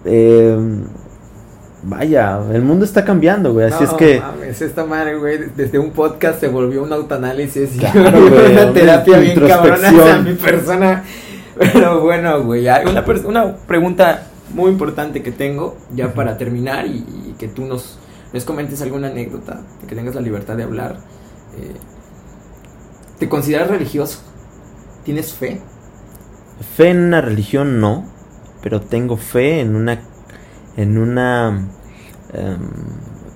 Eh, 0.04 0.84
vaya, 1.82 2.40
el 2.52 2.62
mundo 2.62 2.84
está 2.84 3.04
cambiando, 3.04 3.52
güey. 3.52 3.66
Así 3.66 3.84
es 3.84 3.92
que. 3.94 4.20
Mames, 4.20 4.62
esta 4.62 4.84
madre, 4.84 5.16
güey, 5.16 5.38
desde 5.56 5.78
un 5.78 5.90
podcast 5.90 6.40
se 6.40 6.48
volvió 6.48 6.82
un 6.82 6.92
autoanálisis 6.92 7.76
y 7.76 7.98
una 7.98 8.72
terapia 8.72 9.18
bien 9.18 9.40
cabrona 9.40 9.88
hacia 9.88 10.18
mi 10.18 10.34
persona. 10.34 11.04
Pero 11.58 12.00
bueno, 12.00 12.42
güey, 12.42 12.68
hay 12.68 12.86
una, 12.86 13.04
una 13.26 13.56
pregunta 13.66 14.26
muy 14.54 14.70
importante 14.70 15.22
que 15.22 15.32
tengo 15.32 15.76
ya 15.94 16.14
para 16.14 16.36
terminar 16.38 16.86
y, 16.86 17.34
que 17.38 17.48
tú 17.48 17.64
nos, 17.64 17.98
nos 18.32 18.44
comentes 18.44 18.82
alguna 18.82 19.08
anécdota, 19.08 19.62
que 19.88 19.94
tengas 19.94 20.14
la 20.14 20.20
libertad 20.20 20.56
de 20.56 20.62
hablar. 20.62 20.98
Eh, 21.56 21.74
¿Te 23.18 23.28
consideras 23.28 23.68
religioso? 23.68 24.20
¿Tienes 25.04 25.32
fe? 25.32 25.60
Fe 26.76 26.90
en 26.90 27.00
una 27.00 27.20
religión 27.20 27.80
no, 27.80 28.06
pero 28.62 28.80
tengo 28.80 29.16
fe 29.16 29.60
en 29.60 29.74
una 29.74 30.00
en 30.76 30.98
una 30.98 31.68
em, 32.32 32.58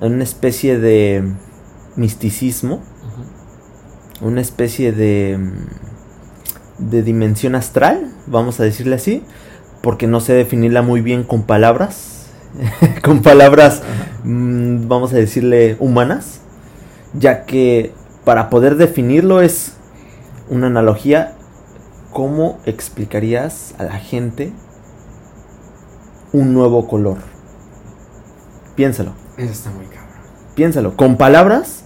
en 0.00 0.12
una 0.12 0.24
especie 0.24 0.78
de 0.78 1.24
misticismo, 1.96 2.82
una 4.20 4.40
especie 4.40 4.92
de 4.92 5.38
de 6.78 7.02
dimensión 7.02 7.54
astral, 7.54 8.12
vamos 8.26 8.60
a 8.60 8.64
decirle 8.64 8.96
así, 8.96 9.22
porque 9.82 10.06
no 10.06 10.20
sé 10.20 10.34
definirla 10.34 10.82
muy 10.82 11.00
bien 11.00 11.24
con 11.24 11.42
palabras, 11.42 12.26
con 13.02 13.22
palabras, 13.22 13.82
mm, 14.24 14.88
vamos 14.88 15.12
a 15.12 15.16
decirle 15.16 15.76
humanas, 15.78 16.40
ya 17.14 17.44
que 17.44 17.92
para 18.24 18.50
poder 18.50 18.76
definirlo 18.76 19.40
es 19.40 19.74
una 20.48 20.66
analogía 20.66 21.32
¿cómo 22.12 22.58
explicarías 22.64 23.74
a 23.78 23.84
la 23.84 23.98
gente 23.98 24.52
un 26.36 26.52
nuevo 26.52 26.86
color? 26.86 27.16
Piénsalo. 28.74 29.12
Eso 29.38 29.52
está 29.52 29.70
muy 29.70 29.86
cabrón. 29.86 30.06
Piénsalo. 30.54 30.96
Con 30.96 31.16
palabras 31.16 31.84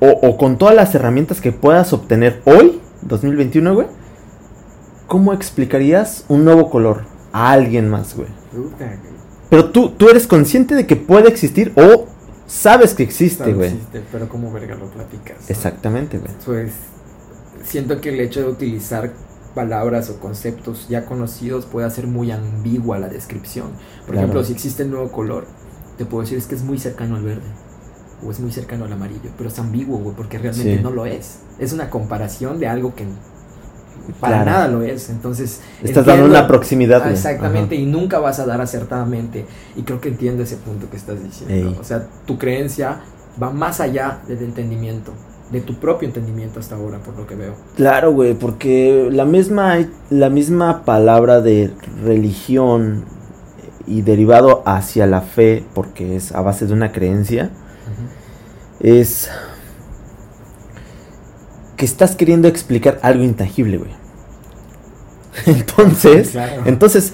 o, 0.00 0.36
con 0.36 0.58
todas 0.58 0.74
las 0.74 0.94
herramientas 0.94 1.40
que 1.40 1.50
puedas 1.50 1.94
obtener 1.94 2.42
hoy, 2.44 2.80
2021, 3.02 3.74
güey. 3.74 3.86
¿Cómo 5.06 5.32
explicarías 5.32 6.26
un 6.28 6.44
nuevo 6.44 6.68
color 6.68 7.04
a 7.32 7.52
alguien 7.52 7.88
más, 7.88 8.14
güey? 8.14 8.28
Pero 9.48 9.70
tú, 9.70 9.90
tú 9.90 10.10
eres 10.10 10.26
consciente 10.26 10.74
de 10.74 10.86
que 10.86 10.96
puede 10.96 11.28
existir 11.28 11.72
o 11.76 12.06
sabes 12.46 12.92
que 12.92 13.02
existe, 13.04 13.54
güey. 13.54 13.70
Existe, 13.70 14.02
pero 14.12 14.28
¿cómo 14.28 14.52
verga 14.52 14.74
lo 14.74 14.86
platicas? 14.86 15.48
Exactamente, 15.48 16.18
güey. 16.18 16.32
Pues 16.44 16.72
siento 17.64 18.02
que 18.02 18.10
el 18.10 18.20
hecho 18.20 18.40
de 18.40 18.48
utilizar 18.48 19.12
palabras 19.54 20.10
o 20.10 20.18
conceptos 20.18 20.88
ya 20.88 21.06
conocidos 21.06 21.66
puede 21.66 21.86
hacer 21.86 22.06
muy 22.06 22.30
ambigua 22.30 22.98
la 22.98 23.08
descripción. 23.08 23.68
Por 24.06 24.16
ejemplo, 24.16 24.44
si 24.44 24.52
existe 24.52 24.82
el 24.82 24.90
nuevo 24.90 25.10
color, 25.10 25.46
te 25.96 26.04
puedo 26.04 26.22
decir 26.22 26.38
es 26.38 26.46
que 26.46 26.54
es 26.54 26.62
muy 26.62 26.78
cercano 26.78 27.16
al 27.16 27.22
verde 27.22 27.46
o 28.24 28.30
es 28.30 28.40
muy 28.40 28.52
cercano 28.52 28.84
al 28.84 28.92
amarillo, 28.92 29.30
pero 29.36 29.48
es 29.48 29.58
ambiguo, 29.58 29.98
güey, 29.98 30.16
porque 30.16 30.38
realmente 30.38 30.80
no 30.82 30.90
lo 30.90 31.06
es. 31.06 31.40
Es 31.58 31.72
una 31.72 31.90
comparación 31.90 32.58
de 32.58 32.68
algo 32.68 32.94
que 32.94 33.06
Para 34.20 34.44
nada 34.44 34.68
lo 34.68 34.82
es. 34.82 35.08
Entonces. 35.10 35.60
Estás 35.82 36.04
dando 36.04 36.26
una 36.26 36.46
proximidad. 36.46 37.10
exactamente, 37.10 37.74
y 37.74 37.86
nunca 37.86 38.18
vas 38.18 38.38
a 38.40 38.46
dar 38.46 38.60
acertadamente. 38.60 39.46
Y 39.76 39.82
creo 39.82 40.00
que 40.00 40.08
entiendo 40.08 40.42
ese 40.42 40.56
punto 40.56 40.90
que 40.90 40.96
estás 40.96 41.22
diciendo. 41.22 41.78
O 41.80 41.84
sea, 41.84 42.06
tu 42.26 42.38
creencia 42.38 43.00
va 43.42 43.50
más 43.50 43.80
allá 43.80 44.20
del 44.26 44.42
entendimiento 44.42 45.12
de 45.54 45.60
tu 45.60 45.74
propio 45.76 46.08
entendimiento 46.08 46.60
hasta 46.60 46.74
ahora, 46.74 46.98
por 46.98 47.16
lo 47.16 47.26
que 47.26 47.34
veo. 47.34 47.54
Claro, 47.76 48.12
güey, 48.12 48.34
porque 48.34 49.08
la 49.10 49.24
misma, 49.24 49.78
la 50.10 50.28
misma 50.28 50.84
palabra 50.84 51.40
de 51.40 51.70
religión 52.02 53.04
y 53.86 54.02
derivado 54.02 54.62
hacia 54.66 55.06
la 55.06 55.20
fe, 55.20 55.64
porque 55.74 56.16
es 56.16 56.32
a 56.32 56.40
base 56.40 56.66
de 56.66 56.72
una 56.72 56.92
creencia, 56.92 57.50
es 58.80 59.30
que 61.76 61.84
estás 61.84 62.16
queriendo 62.16 62.48
explicar 62.48 62.98
algo 63.02 63.22
intangible, 63.22 63.78
güey. 63.78 63.92
Entonces, 65.46 66.36
entonces, 66.64 67.12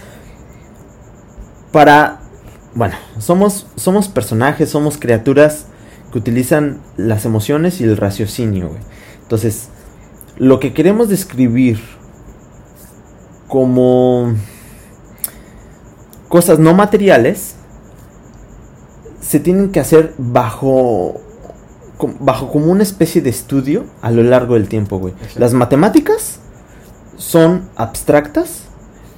para, 1.72 2.20
bueno, 2.74 2.94
somos, 3.18 3.66
somos 3.76 4.08
personajes, 4.08 4.68
somos 4.68 4.98
criaturas 4.98 5.66
que 6.12 6.18
utilizan 6.18 6.80
las 6.96 7.24
emociones 7.24 7.80
y 7.80 7.84
el 7.84 7.96
raciocinio, 7.96 8.68
güey. 8.68 8.80
Entonces, 9.22 9.68
lo 10.36 10.58
que 10.60 10.72
queremos 10.72 11.08
describir 11.08 11.80
como 13.48 14.34
cosas 16.28 16.58
no 16.58 16.74
materiales 16.74 17.56
se 19.20 19.40
tienen 19.40 19.70
que 19.70 19.80
hacer 19.80 20.14
bajo 20.18 21.20
bajo 22.18 22.50
como 22.50 22.72
una 22.72 22.82
especie 22.82 23.20
de 23.20 23.30
estudio 23.30 23.84
a 24.00 24.10
lo 24.10 24.22
largo 24.22 24.54
del 24.54 24.68
tiempo, 24.68 24.98
güey. 24.98 25.12
Las 25.36 25.52
matemáticas 25.52 26.40
son 27.18 27.68
abstractas, 27.76 28.62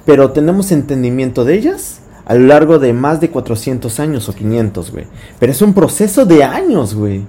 pero 0.05 0.31
tenemos 0.31 0.71
entendimiento 0.71 1.45
de 1.45 1.55
ellas 1.55 1.99
a 2.25 2.35
lo 2.35 2.47
largo 2.47 2.79
de 2.79 2.93
más 2.93 3.19
de 3.21 3.29
400 3.29 3.99
años 3.99 4.29
o 4.29 4.33
500, 4.33 4.91
güey. 4.91 5.07
Pero 5.39 5.51
es 5.51 5.61
un 5.61 5.73
proceso 5.73 6.25
de 6.25 6.43
años, 6.43 6.95
güey. 6.95 7.25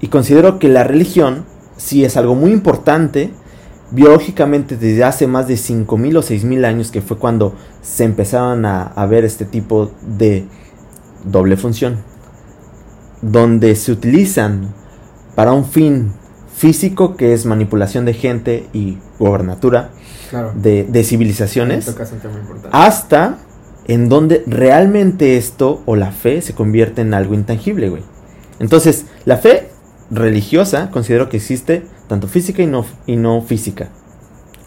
Y 0.00 0.08
considero 0.08 0.58
que 0.58 0.68
la 0.68 0.84
religión 0.84 1.44
sí 1.76 2.04
es 2.04 2.16
algo 2.16 2.34
muy 2.34 2.52
importante 2.52 3.32
biológicamente 3.90 4.76
desde 4.76 5.04
hace 5.04 5.26
más 5.26 5.48
de 5.48 5.54
5.000 5.54 6.18
o 6.18 6.22
6.000 6.22 6.64
años, 6.66 6.90
que 6.90 7.00
fue 7.00 7.16
cuando 7.16 7.54
se 7.80 8.04
empezaron 8.04 8.66
a, 8.66 8.82
a 8.82 9.06
ver 9.06 9.24
este 9.24 9.44
tipo 9.44 9.90
de 10.02 10.46
doble 11.24 11.56
función, 11.56 11.98
donde 13.22 13.74
se 13.76 13.92
utilizan 13.92 14.74
para 15.34 15.52
un 15.52 15.64
fin 15.64 16.12
físico 16.54 17.16
que 17.16 17.32
es 17.32 17.46
manipulación 17.46 18.04
de 18.04 18.14
gente 18.14 18.66
y 18.72 18.98
gobernatura 19.18 19.90
de, 20.54 20.84
de, 20.84 21.04
civilizaciones, 21.04 21.94
hasta 22.72 23.38
en 23.88 24.10
donde 24.10 24.44
realmente 24.46 25.36
esto 25.38 25.82
o 25.86 25.96
la 25.96 26.12
fe 26.12 26.42
se 26.42 26.54
convierte 26.54 27.00
en 27.00 27.14
algo 27.14 27.34
intangible, 27.34 27.88
güey. 27.88 28.02
Entonces, 28.60 29.06
la 29.24 29.38
fe 29.38 29.70
religiosa 30.10 30.90
considero 30.90 31.28
que 31.28 31.38
existe 31.38 31.84
tanto 32.06 32.28
física 32.28 32.62
y 32.62 32.66
no, 32.66 32.84
y 33.06 33.16
no 33.16 33.42
física. 33.42 33.88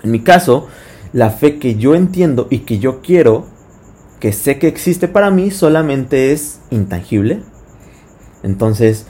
En 0.03 0.11
mi 0.11 0.21
caso, 0.21 0.67
la 1.13 1.29
fe 1.29 1.59
que 1.59 1.75
yo 1.75 1.93
entiendo 1.93 2.47
y 2.49 2.59
que 2.59 2.79
yo 2.79 3.01
quiero, 3.01 3.45
que 4.19 4.33
sé 4.33 4.57
que 4.57 4.67
existe 4.67 5.07
para 5.07 5.29
mí, 5.29 5.51
solamente 5.51 6.31
es 6.31 6.59
intangible. 6.71 7.43
Entonces, 8.41 9.05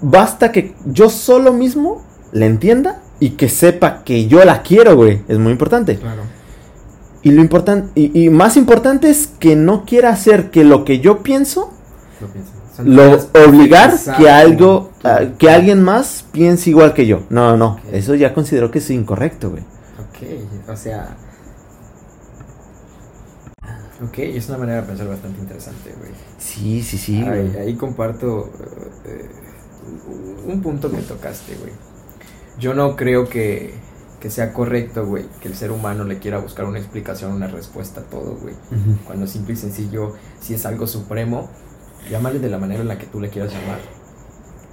basta 0.00 0.50
que 0.50 0.74
yo 0.86 1.08
solo 1.08 1.52
mismo 1.52 2.02
la 2.32 2.46
entienda 2.46 3.02
y 3.20 3.30
que 3.30 3.48
sepa 3.48 4.02
que 4.02 4.26
yo 4.26 4.44
la 4.44 4.62
quiero, 4.62 4.96
güey. 4.96 5.22
Es 5.28 5.38
muy 5.38 5.52
importante. 5.52 5.96
Claro. 5.96 6.37
Y 7.22 7.32
lo 7.32 7.40
importante, 7.40 7.90
y, 7.94 8.30
más 8.30 8.56
importante 8.56 9.10
es 9.10 9.26
que 9.26 9.56
no 9.56 9.84
quiera 9.84 10.10
hacer 10.10 10.50
que 10.50 10.64
lo 10.64 10.84
que 10.84 11.00
yo 11.00 11.22
pienso, 11.22 11.72
lo, 12.84 13.18
obligar 13.44 13.92
que 14.16 14.30
algo, 14.30 14.92
que 15.38 15.50
alguien 15.50 15.82
más 15.82 16.24
piense 16.30 16.70
igual 16.70 16.94
que 16.94 17.06
yo. 17.06 17.24
No, 17.28 17.56
no, 17.56 17.80
eso 17.92 18.14
ya 18.14 18.34
considero 18.34 18.70
que 18.70 18.78
es 18.78 18.90
incorrecto, 18.90 19.50
güey. 19.50 19.62
Ok, 19.62 20.70
o 20.70 20.76
sea... 20.76 21.16
Ok, 24.00 24.18
es 24.18 24.48
una 24.48 24.58
manera 24.58 24.82
de 24.82 24.86
pensar 24.86 25.08
bastante 25.08 25.40
interesante, 25.40 25.92
güey. 25.98 26.12
Sí, 26.38 26.82
sí, 26.84 26.98
sí, 26.98 27.20
ahí, 27.22 27.56
ahí, 27.58 27.74
comparto 27.74 28.48
eh, 29.04 29.28
un 30.46 30.62
punto 30.62 30.88
que 30.88 30.98
tocaste, 30.98 31.56
güey. 31.56 31.72
Yo 32.60 32.74
no 32.74 32.94
creo 32.94 33.28
que 33.28 33.74
que 34.20 34.30
sea 34.30 34.52
correcto, 34.52 35.06
güey, 35.06 35.26
que 35.40 35.48
el 35.48 35.54
ser 35.54 35.70
humano 35.70 36.04
le 36.04 36.18
quiera 36.18 36.38
buscar 36.38 36.64
una 36.64 36.78
explicación, 36.78 37.32
una 37.32 37.46
respuesta 37.46 38.00
a 38.00 38.04
todo, 38.04 38.36
güey. 38.36 38.54
Cuando 39.06 39.26
simple 39.26 39.54
y 39.54 39.56
sencillo, 39.56 40.14
si 40.40 40.54
es 40.54 40.66
algo 40.66 40.86
supremo, 40.86 41.48
llámale 42.10 42.40
de 42.40 42.48
la 42.48 42.58
manera 42.58 42.80
en 42.80 42.88
la 42.88 42.98
que 42.98 43.06
tú 43.06 43.20
le 43.20 43.30
quieras 43.30 43.52
llamar. 43.52 43.78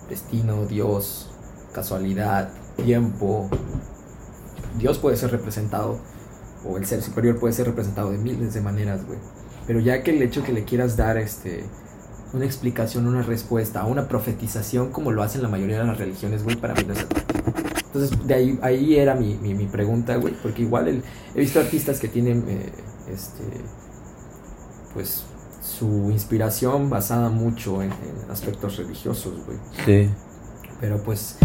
Destino, 0.10 0.66
Dios, 0.66 1.32
casualidad, 1.74 2.50
tiempo. 2.84 3.50
Dios 4.78 4.98
puede 4.98 5.16
ser 5.16 5.32
representado, 5.32 6.00
o 6.66 6.78
el 6.78 6.86
ser 6.86 7.02
superior 7.02 7.40
puede 7.40 7.54
ser 7.54 7.68
representado 7.68 8.12
de 8.12 8.18
miles 8.18 8.54
de 8.54 8.62
maneras, 8.62 9.06
güey. 9.06 9.20
Pero 9.68 9.80
ya 9.80 10.04
que 10.04 10.12
el 10.12 10.22
hecho 10.22 10.44
que 10.44 10.54
le 10.54 10.64
quieras 10.64 10.98
dar 10.98 11.18
este 11.18 11.66
una 12.34 12.46
explicación, 12.46 13.08
una 13.08 13.22
respuesta, 13.22 13.86
una 13.86 14.08
profetización 14.08 14.92
como 14.92 15.12
lo 15.12 15.24
hacen 15.24 15.42
la 15.42 15.48
mayoría 15.48 15.80
de 15.80 15.86
las 15.86 15.98
religiones, 15.98 16.44
güey, 16.44 16.56
para 16.58 16.74
mí 16.74 16.84
no 16.86 16.94
es 16.94 17.06
entonces, 17.96 18.28
de 18.28 18.34
ahí, 18.34 18.60
ahí 18.62 18.96
era 18.98 19.16
mi, 19.16 19.36
mi, 19.36 19.66
pregunta, 19.68 20.18
güey, 20.18 20.34
porque 20.42 20.64
igual 20.64 20.88
el, 20.88 21.04
he 21.34 21.40
visto 21.40 21.60
artistas 21.60 22.00
que 22.00 22.10
tienen, 22.10 22.44
eh, 22.48 22.72
este, 23.12 23.44
pues, 24.94 25.24
su 25.62 26.12
inspiración 26.12 26.90
basada 26.90 27.30
mucho 27.30 27.82
en, 27.82 27.92
aspectos 28.30 28.78
religiosos, 28.78 29.46
güey. 29.46 29.58
Sí. 29.86 30.10
Pero 30.82 31.02
pues, 31.04 31.38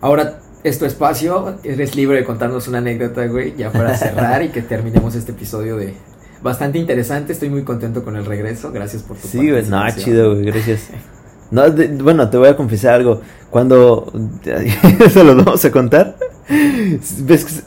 ahora 0.00 0.40
es 0.64 0.78
tu 0.78 0.86
espacio, 0.86 1.58
eres 1.62 1.94
libre 1.94 2.18
de 2.18 2.24
contarnos 2.24 2.66
una 2.66 2.78
anécdota, 2.78 3.26
güey, 3.26 3.56
ya 3.56 3.70
para 3.70 3.96
cerrar 3.96 4.42
y 4.42 4.48
que 4.48 4.62
terminemos 4.62 5.14
este 5.14 5.32
episodio 5.32 5.76
de 5.76 5.94
bastante 6.42 6.78
interesante. 6.78 7.32
Estoy 7.32 7.48
muy 7.48 7.62
contento 7.62 8.04
con 8.04 8.16
el 8.16 8.26
regreso. 8.26 8.72
Gracias 8.72 9.02
por 9.02 9.16
tu 9.16 9.28
Sí, 9.28 9.50
güey, 9.50 9.64
no, 9.68 9.82
chido, 9.92 10.34
güey, 10.34 10.46
gracias. 10.46 10.88
No, 11.54 11.62
bueno, 12.02 12.28
te 12.28 12.36
voy 12.36 12.48
a 12.48 12.56
confesar 12.56 12.94
algo. 12.94 13.20
Cuando. 13.48 14.12
¿Se 15.12 15.22
lo 15.22 15.36
vamos 15.36 15.64
a 15.64 15.70
contar? 15.70 16.16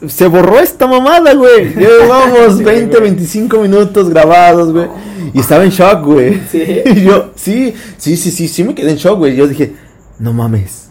Se 0.06 0.26
borró 0.26 0.60
esta 0.60 0.86
mamada, 0.86 1.32
güey. 1.32 1.74
Llevamos 1.74 2.62
20, 2.62 3.00
25 3.00 3.58
minutos 3.60 4.10
grabados, 4.10 4.72
güey. 4.74 4.88
Y 5.32 5.40
estaba 5.40 5.64
en 5.64 5.70
shock, 5.70 6.04
güey. 6.04 6.38
Sí. 6.50 6.82
Y 6.84 7.02
yo, 7.02 7.30
sí, 7.34 7.72
sí, 7.96 8.18
sí, 8.18 8.30
sí, 8.30 8.46
sí 8.46 8.62
me 8.62 8.74
quedé 8.74 8.90
en 8.90 8.98
shock, 8.98 9.16
güey. 9.16 9.34
Yo 9.34 9.48
dije, 9.48 9.72
no 10.18 10.34
mames. 10.34 10.87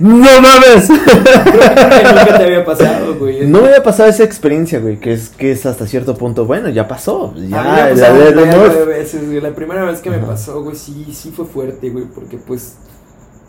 ¡No 0.00 0.40
mames! 0.40 0.88
nunca 0.88 2.38
te 2.38 2.44
había 2.44 2.64
pasado, 2.64 3.16
güey. 3.18 3.46
No 3.46 3.60
me 3.60 3.68
había 3.68 3.82
pasado 3.82 4.08
esa 4.08 4.24
experiencia, 4.24 4.78
güey, 4.78 4.98
que 4.98 5.12
es, 5.12 5.30
que 5.30 5.50
es 5.50 5.66
hasta 5.66 5.86
cierto 5.86 6.16
punto, 6.16 6.44
bueno, 6.44 6.68
ya 6.68 6.86
pasó. 6.86 7.34
Ya, 7.34 7.62
la, 7.62 8.12
de, 8.12 9.40
La 9.40 9.54
primera 9.54 9.84
vez 9.84 10.00
que 10.00 10.10
me 10.10 10.18
pasó, 10.18 10.62
güey, 10.62 10.76
sí, 10.76 11.08
sí 11.12 11.32
fue 11.34 11.44
fuerte, 11.46 11.90
güey, 11.90 12.04
porque 12.04 12.38
pues, 12.38 12.76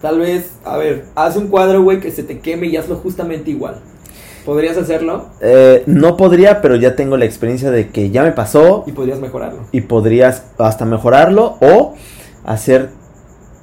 tal 0.02 0.20
vez, 0.20 0.52
a 0.66 0.78
ver, 0.78 1.06
haz 1.16 1.36
un 1.36 1.48
cuadro, 1.48 1.84
güey, 1.84 2.00
que 2.00 2.12
se 2.12 2.24
te 2.24 2.40
queme 2.40 2.68
y 2.68 2.78
hazlo 2.78 2.96
justamente 2.96 3.52
igual. 3.52 3.82
¿Podrías 4.46 4.78
hacerlo? 4.78 5.28
Eh, 5.42 5.84
no 5.86 6.18
podría, 6.18 6.62
pero 6.62 6.76
ya 6.76 6.96
tengo 6.96 7.18
la 7.18 7.26
experiencia 7.26 7.70
de 7.70 7.90
que 7.90 8.10
ya 8.10 8.24
me 8.24 8.32
pasó. 8.32 8.84
Y 8.88 8.94
podrías 8.94 9.20
mejorarlo. 9.20 9.60
Y 9.72 9.82
podrías 9.82 10.46
hasta 10.58 10.86
mejorarlo 10.86 11.58
o 11.62 11.94
hacer 12.46 12.90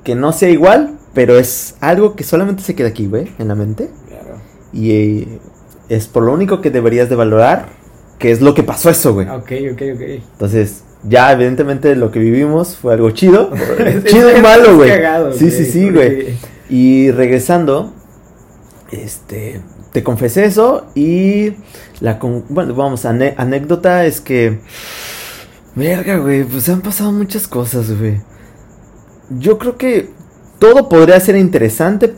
que 0.04 0.14
no 0.14 0.32
sea 0.32 0.50
igual, 0.50 0.95
pero 1.16 1.38
es 1.38 1.76
algo 1.80 2.14
que 2.14 2.24
solamente 2.24 2.62
se 2.62 2.74
queda 2.74 2.88
aquí, 2.88 3.06
güey, 3.06 3.32
en 3.38 3.48
la 3.48 3.54
mente. 3.54 3.88
Claro. 4.06 4.36
Y 4.74 4.90
eh, 4.90 5.38
es 5.88 6.08
por 6.08 6.22
lo 6.22 6.34
único 6.34 6.60
que 6.60 6.70
deberías 6.70 7.08
de 7.08 7.16
valorar, 7.16 7.68
que 8.18 8.30
es 8.32 8.42
lo 8.42 8.52
que 8.52 8.62
pasó 8.62 8.90
eso, 8.90 9.14
güey. 9.14 9.26
Ok, 9.26 9.50
ok, 9.72 9.82
ok. 9.94 10.02
Entonces, 10.32 10.82
ya 11.04 11.32
evidentemente 11.32 11.96
lo 11.96 12.10
que 12.10 12.18
vivimos 12.18 12.76
fue 12.76 12.92
algo 12.92 13.10
chido. 13.12 13.50
chido 14.04 14.36
y 14.36 14.42
malo, 14.42 14.76
güey. 14.76 14.92
Sí, 15.38 15.50
sí, 15.50 15.64
sí, 15.64 15.88
güey. 15.88 16.36
Y 16.68 17.10
regresando, 17.12 17.94
este, 18.90 19.62
te 19.92 20.02
confesé 20.02 20.44
eso 20.44 20.84
y 20.94 21.54
la, 22.00 22.18
bueno, 22.50 22.74
vamos, 22.74 23.06
anécdota 23.06 24.04
es 24.04 24.20
que, 24.20 24.58
verga, 25.74 26.18
güey, 26.18 26.44
pues 26.44 26.68
han 26.68 26.82
pasado 26.82 27.10
muchas 27.10 27.48
cosas, 27.48 27.98
güey. 27.98 28.20
Yo 29.30 29.56
creo 29.56 29.78
que 29.78 30.14
todo 30.58 30.88
podría 30.88 31.20
ser 31.20 31.36
interesante, 31.36 32.14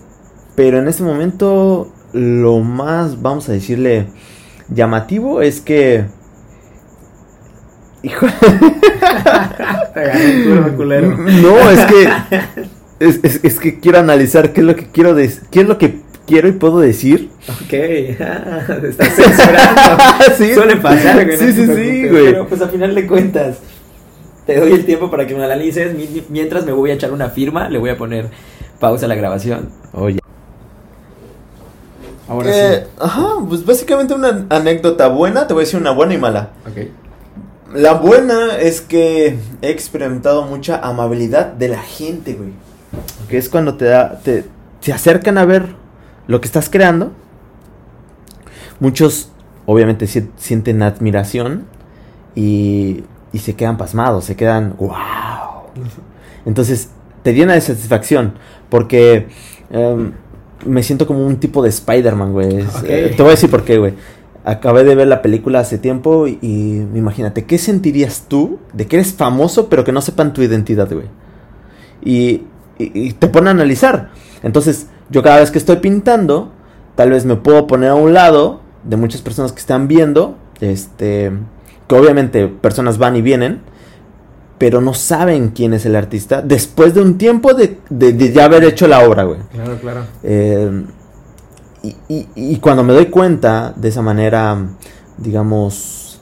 pero 0.55 0.79
en 0.79 0.89
este 0.89 1.03
momento 1.03 1.93
lo 2.13 2.61
más, 2.61 3.21
vamos 3.21 3.49
a 3.49 3.53
decirle, 3.53 4.07
llamativo 4.69 5.43
es 5.43 5.61
que... 5.61 6.05
Hijo... 8.03 8.27
no, 11.43 11.71
es 11.71 11.81
que... 11.87 12.09
Es, 13.01 13.61
que 13.61 13.79
quiero 13.79 14.01
analizar 14.01 14.53
qué 14.53 14.61
es 14.61 14.67
lo 14.67 14.75
que 14.75 14.87
quiero 14.87 15.15
decir, 15.15 15.45
qué 15.53 15.61
es 15.61 15.69
lo 15.69 15.79
que 15.79 16.01
quiero 16.27 16.49
y 16.49 16.53
puedo 16.53 16.81
decir. 16.81 17.31
Ok, 17.49 17.73
estás 18.83 19.15
censurando. 19.15 20.05
sí. 20.37 20.53
Suele 20.53 20.77
pasar, 20.77 21.25
güey. 21.25 21.39
Sí, 21.39 21.53
sí, 21.53 21.67
sí, 21.67 22.09
güey. 22.09 22.33
Pero 22.33 22.49
pues 22.49 22.61
a 22.61 22.67
final 22.67 22.97
de 22.97 23.07
cuentas, 23.07 23.59
te 24.49 24.59
doy 24.59 24.73
el 24.73 24.87
tiempo 24.87 25.11
para 25.11 25.27
que 25.27 25.35
me 25.35 25.45
analices. 25.45 25.95
Mientras 26.31 26.65
me 26.65 26.73
voy 26.73 26.91
a 26.91 26.95
echar 26.95 27.13
una 27.13 27.29
firma, 27.29 27.69
le 27.69 27.79
voy 27.79 27.91
a 27.91 27.99
poner 27.99 28.31
pausa 28.81 29.05
a 29.05 29.09
la 29.11 29.15
grabación. 29.15 29.69
Oye. 29.93 30.21
Ahora 32.27 32.51
sí. 32.51 32.87
Ajá, 32.99 33.27
pues 33.47 33.67
básicamente 33.67 34.15
una 34.15 34.47
anécdota 34.49 35.09
buena, 35.09 35.47
te 35.47 35.53
voy 35.53 35.65
a 35.65 35.65
decir 35.67 35.79
una 35.79 35.91
buena 35.91 36.15
y 36.15 36.17
mala. 36.17 36.53
Ok. 36.67 37.75
La 37.75 37.93
buena 37.93 38.57
es 38.57 38.81
que 38.81 39.39
he 39.61 39.69
experimentado 39.69 40.47
mucha 40.47 40.79
amabilidad 40.79 41.49
de 41.49 41.69
la 41.69 41.83
gente, 41.83 42.33
güey. 42.33 42.53
Que 43.29 43.37
es 43.37 43.51
cuando 43.51 43.75
te 43.75 43.85
da, 43.85 44.19
te, 44.21 44.47
se 44.81 44.95
acercan 44.95 45.37
a 45.37 45.45
ver 45.45 45.75
lo 46.27 46.41
que 46.41 46.47
estás 46.47 46.71
creando. 46.71 47.13
Muchos, 48.81 49.31
obviamente, 49.67 50.07
sienten 50.07 50.83
admiración 50.83 51.67
y, 52.35 53.05
y 53.33 53.39
se 53.39 53.55
quedan 53.55 53.77
pasmados, 53.77 54.25
se 54.25 54.37
quedan, 54.37 54.75
wow. 54.79 54.95
Entonces, 56.47 56.91
te 57.23 57.35
llena 57.35 57.55
de 57.55 57.61
satisfacción 57.61 58.35
porque 58.69 59.29
em, 59.71 60.13
me 60.67 60.83
siento 60.83 61.07
como 61.07 61.27
un 61.27 61.37
tipo 61.37 61.63
de 61.63 61.69
Spider-Man, 61.69 62.33
güey. 62.33 62.67
Eh, 62.85 63.15
te 63.17 63.23
voy 63.23 63.29
a 63.29 63.35
decir 63.35 63.51
por 63.51 63.65
qué, 63.65 63.79
güey 63.79 63.95
acabé 64.49 64.83
de 64.83 64.95
ver 64.95 65.09
la 65.09 65.21
película 65.21 65.61
hace 65.61 65.77
tiempo 65.77 66.27
y, 66.27 66.37
imagínate, 66.95 67.45
¿qué 67.45 67.59
sentirías 67.59 68.25
tú 68.29 68.59
de 68.73 68.87
que 68.87 68.97
eres 68.97 69.13
famoso 69.13 69.69
pero 69.69 69.85
que 69.85 69.93
no 69.93 70.01
sepan 70.01 70.33
tu 70.33 70.43
identidad, 70.43 70.89
güey? 70.91 71.07
Y, 72.03 72.45
te 73.19 73.27
pone 73.27 73.49
a 73.49 73.51
analizar. 73.51 74.11
Entonces, 74.43 74.87
yo 75.11 75.23
cada 75.23 75.41
vez 75.41 75.51
que 75.51 75.59
estoy 75.59 75.77
pintando, 75.77 76.53
tal 76.95 77.11
vez 77.11 77.25
me 77.25 77.37
puedo 77.37 77.67
poner 77.67 77.91
a 77.91 77.95
un 77.95 78.15
lado 78.15 78.61
de 78.85 78.97
muchas 78.97 79.21
personas 79.21 79.53
que 79.53 79.59
están 79.59 79.89
viendo, 79.89 80.39
este, 80.61 81.33
que 81.89 81.95
obviamente 81.95 82.47
personas 82.47 82.99
van 82.99 83.17
y 83.17 83.23
vienen, 83.23 83.61
pero 84.59 84.81
no 84.81 84.93
saben 84.93 85.51
quién 85.51 85.73
es 85.73 85.87
el 85.87 85.97
artista 85.97 86.43
después 86.43 86.95
de 86.95 87.01
un 87.01 87.17
tiempo 87.17 87.55
de, 87.55 87.79
de, 87.89 88.33
ya 88.33 88.45
haber 88.45 88.65
hecho 88.65 88.87
la 88.87 89.09
obra, 89.09 89.23
güey. 89.25 89.39
Claro, 89.53 89.79
claro. 89.81 90.01
Eh, 90.23 90.85
y, 92.09 92.57
cuando 92.57 92.83
me 92.83 92.93
doy 92.93 93.07
cuenta 93.07 93.73
de 93.77 93.89
esa 93.89 94.03
manera, 94.03 94.59
digamos, 95.17 96.21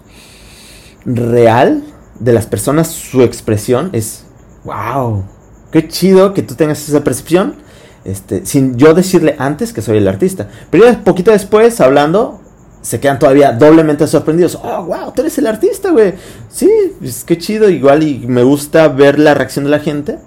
real 1.04 1.82
de 2.20 2.32
las 2.32 2.46
personas, 2.46 2.88
su 2.88 3.22
expresión 3.22 3.90
es, 3.92 4.24
wow, 4.64 5.24
qué 5.70 5.88
chido 5.88 6.34
que 6.34 6.42
tú 6.42 6.54
tengas 6.54 6.86
esa 6.88 7.02
percepción, 7.02 7.56
este, 8.04 8.44
sin 8.44 8.76
yo 8.76 8.94
decirle 8.94 9.34
antes 9.38 9.72
que 9.72 9.82
soy 9.82 9.98
el 9.98 10.08
artista. 10.08 10.48
Pero 10.70 10.84
ya 10.84 11.02
poquito 11.02 11.30
después, 11.30 11.80
hablando, 11.80 12.40
se 12.86 13.00
quedan 13.00 13.18
todavía 13.18 13.50
doblemente 13.50 14.06
sorprendidos. 14.06 14.60
Oh, 14.62 14.84
wow, 14.84 15.12
tú 15.12 15.22
eres 15.22 15.36
el 15.38 15.48
artista, 15.48 15.90
güey. 15.90 16.14
Sí, 16.48 16.70
es 17.02 17.24
que 17.24 17.36
chido, 17.36 17.68
igual 17.68 18.04
y 18.04 18.24
me 18.28 18.44
gusta 18.44 18.86
ver 18.86 19.18
la 19.18 19.34
reacción 19.34 19.64
de 19.64 19.72
la 19.72 19.80
gente. 19.80 20.18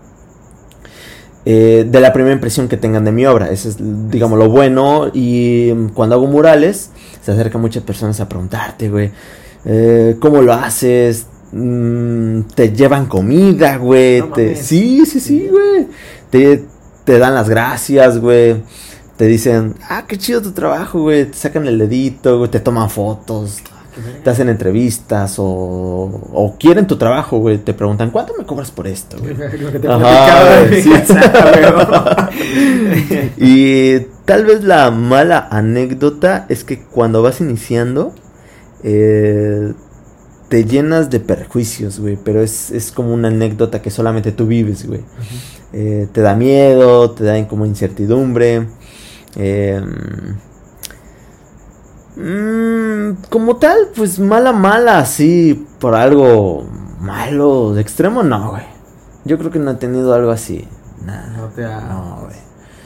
Eh, 1.46 1.88
de 1.90 2.02
la 2.02 2.12
primera 2.12 2.36
impresión 2.36 2.68
que 2.68 2.76
tengan 2.76 3.06
de 3.06 3.14
mi 3.14 3.26
obra. 3.26 3.50
Eso 3.50 3.70
es, 3.70 3.78
digamos, 4.10 4.38
lo 4.38 4.50
bueno. 4.50 5.10
Y 5.14 5.72
cuando 5.94 6.16
hago 6.16 6.28
murales, 6.28 6.90
se 7.24 7.32
acercan 7.32 7.62
muchas 7.62 7.82
personas 7.84 8.20
a 8.20 8.28
preguntarte, 8.28 8.90
güey, 8.90 9.10
eh, 9.64 10.18
¿cómo 10.20 10.42
lo 10.42 10.52
haces? 10.52 11.28
Mm, 11.54 12.42
te 12.56 12.74
llevan 12.74 13.06
comida, 13.06 13.78
güey. 13.78 14.22
sí, 14.58 15.06
sí, 15.06 15.22
sí, 15.22 15.48
güey. 15.50 15.88
Te, 16.30 16.66
te 17.06 17.20
dan 17.20 17.36
las 17.36 17.48
gracias, 17.48 18.20
güey. 18.20 18.58
Te 19.20 19.28
dicen, 19.28 19.76
ah, 19.88 20.06
qué 20.08 20.18
chido 20.18 20.42
tu 20.42 20.54
trabajo, 20.54 21.02
güey. 21.02 21.26
Te 21.26 21.38
sacan 21.38 21.68
el 21.68 21.78
dedito, 21.78 22.40
güey. 22.40 22.50
Te 22.50 22.60
toman 22.60 22.90
fotos 22.90 23.62
te 24.24 24.30
hacen 24.30 24.48
entrevistas 24.50 25.36
o, 25.38 25.46
o 25.46 26.56
quieren 26.60 26.88
tu 26.88 26.98
trabajo, 26.98 27.40
güey. 27.40 27.58
Te 27.58 27.74
preguntan, 27.74 28.12
¿cuánto 28.12 28.34
me 28.38 28.46
cobras 28.46 28.72
por 28.72 28.88
esto, 28.88 29.18
güey? 29.20 29.36
y 33.38 34.00
tal 34.26 34.46
vez 34.46 34.64
la 34.64 34.92
mala 34.92 35.48
anécdota 35.52 36.46
es 36.50 36.64
que 36.64 36.84
cuando 36.84 37.22
vas 37.22 37.42
iniciando, 37.42 38.14
eh, 38.84 39.74
te 40.50 40.66
llenas 40.66 41.10
de 41.10 41.20
perjuicios, 41.20 42.00
güey. 42.00 42.18
Pero 42.24 42.42
es, 42.42 42.72
es, 42.72 42.92
como 42.92 43.14
una 43.14 43.30
anécdota 43.30 43.82
que 43.82 43.92
solamente 43.92 44.32
tú 44.32 44.48
vives, 44.48 44.88
güey. 44.88 45.02
Eh, 45.74 46.08
te 46.12 46.22
da 46.22 46.36
miedo, 46.36 47.12
te 47.12 47.24
da 47.24 47.48
como 47.48 47.66
incertidumbre. 47.66 48.68
Eh, 49.36 49.82
Mmm, 52.20 53.14
como 53.30 53.56
tal, 53.56 53.90
pues 53.96 54.20
mala, 54.20 54.52
mala, 54.52 55.00
así, 55.00 55.66
por 55.80 55.96
algo 55.96 56.68
malo, 57.00 57.74
de 57.74 57.82
extremo, 57.82 58.24
no, 58.24 58.52
güey. 58.52 58.64
Yo 59.24 59.38
creo 59.38 59.52
que 59.52 59.60
no 59.60 59.72
he 59.72 59.76
tenido 59.76 60.14
algo 60.14 60.32
así. 60.32 60.68
Nada. 61.06 61.28
No 61.38 61.46
te 61.48 61.64
ha. 61.64 61.80
No, 61.80 62.18
güey. 62.24 62.36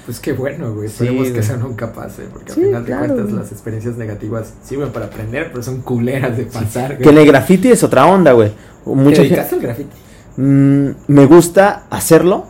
Pues 0.05 0.19
qué 0.19 0.33
bueno, 0.33 0.71
güey. 0.73 0.87
Esperemos 0.87 1.29
que 1.29 1.39
eso 1.39 1.57
nunca 1.57 1.93
pase. 1.93 2.23
Porque 2.31 2.51
al 2.51 2.55
final 2.55 2.85
de 2.85 2.95
cuentas, 2.95 3.31
las 3.31 3.51
experiencias 3.51 3.97
negativas 3.97 4.53
sirven 4.63 4.91
para 4.91 5.05
aprender, 5.05 5.49
pero 5.49 5.63
son 5.63 5.81
culeras 5.81 6.37
de 6.37 6.43
pasar, 6.43 6.91
güey. 6.91 7.01
Que 7.01 7.09
en 7.09 7.17
el 7.17 7.25
graffiti 7.25 7.71
es 7.71 7.83
otra 7.83 8.05
onda, 8.05 8.33
güey. 8.33 8.51
Mucha 8.85 9.23
¿Te 9.23 9.39
al 9.39 9.61
graffiti? 9.61 9.89
Mm, 10.37 10.89
me 11.07 11.25
gusta 11.25 11.85
hacerlo, 11.89 12.45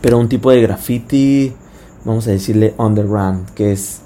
pero 0.00 0.18
un 0.18 0.28
tipo 0.28 0.50
de 0.50 0.60
graffiti, 0.60 1.54
vamos 2.04 2.26
a 2.26 2.30
decirle 2.30 2.74
underground, 2.78 3.50
que 3.54 3.72
es 3.72 4.00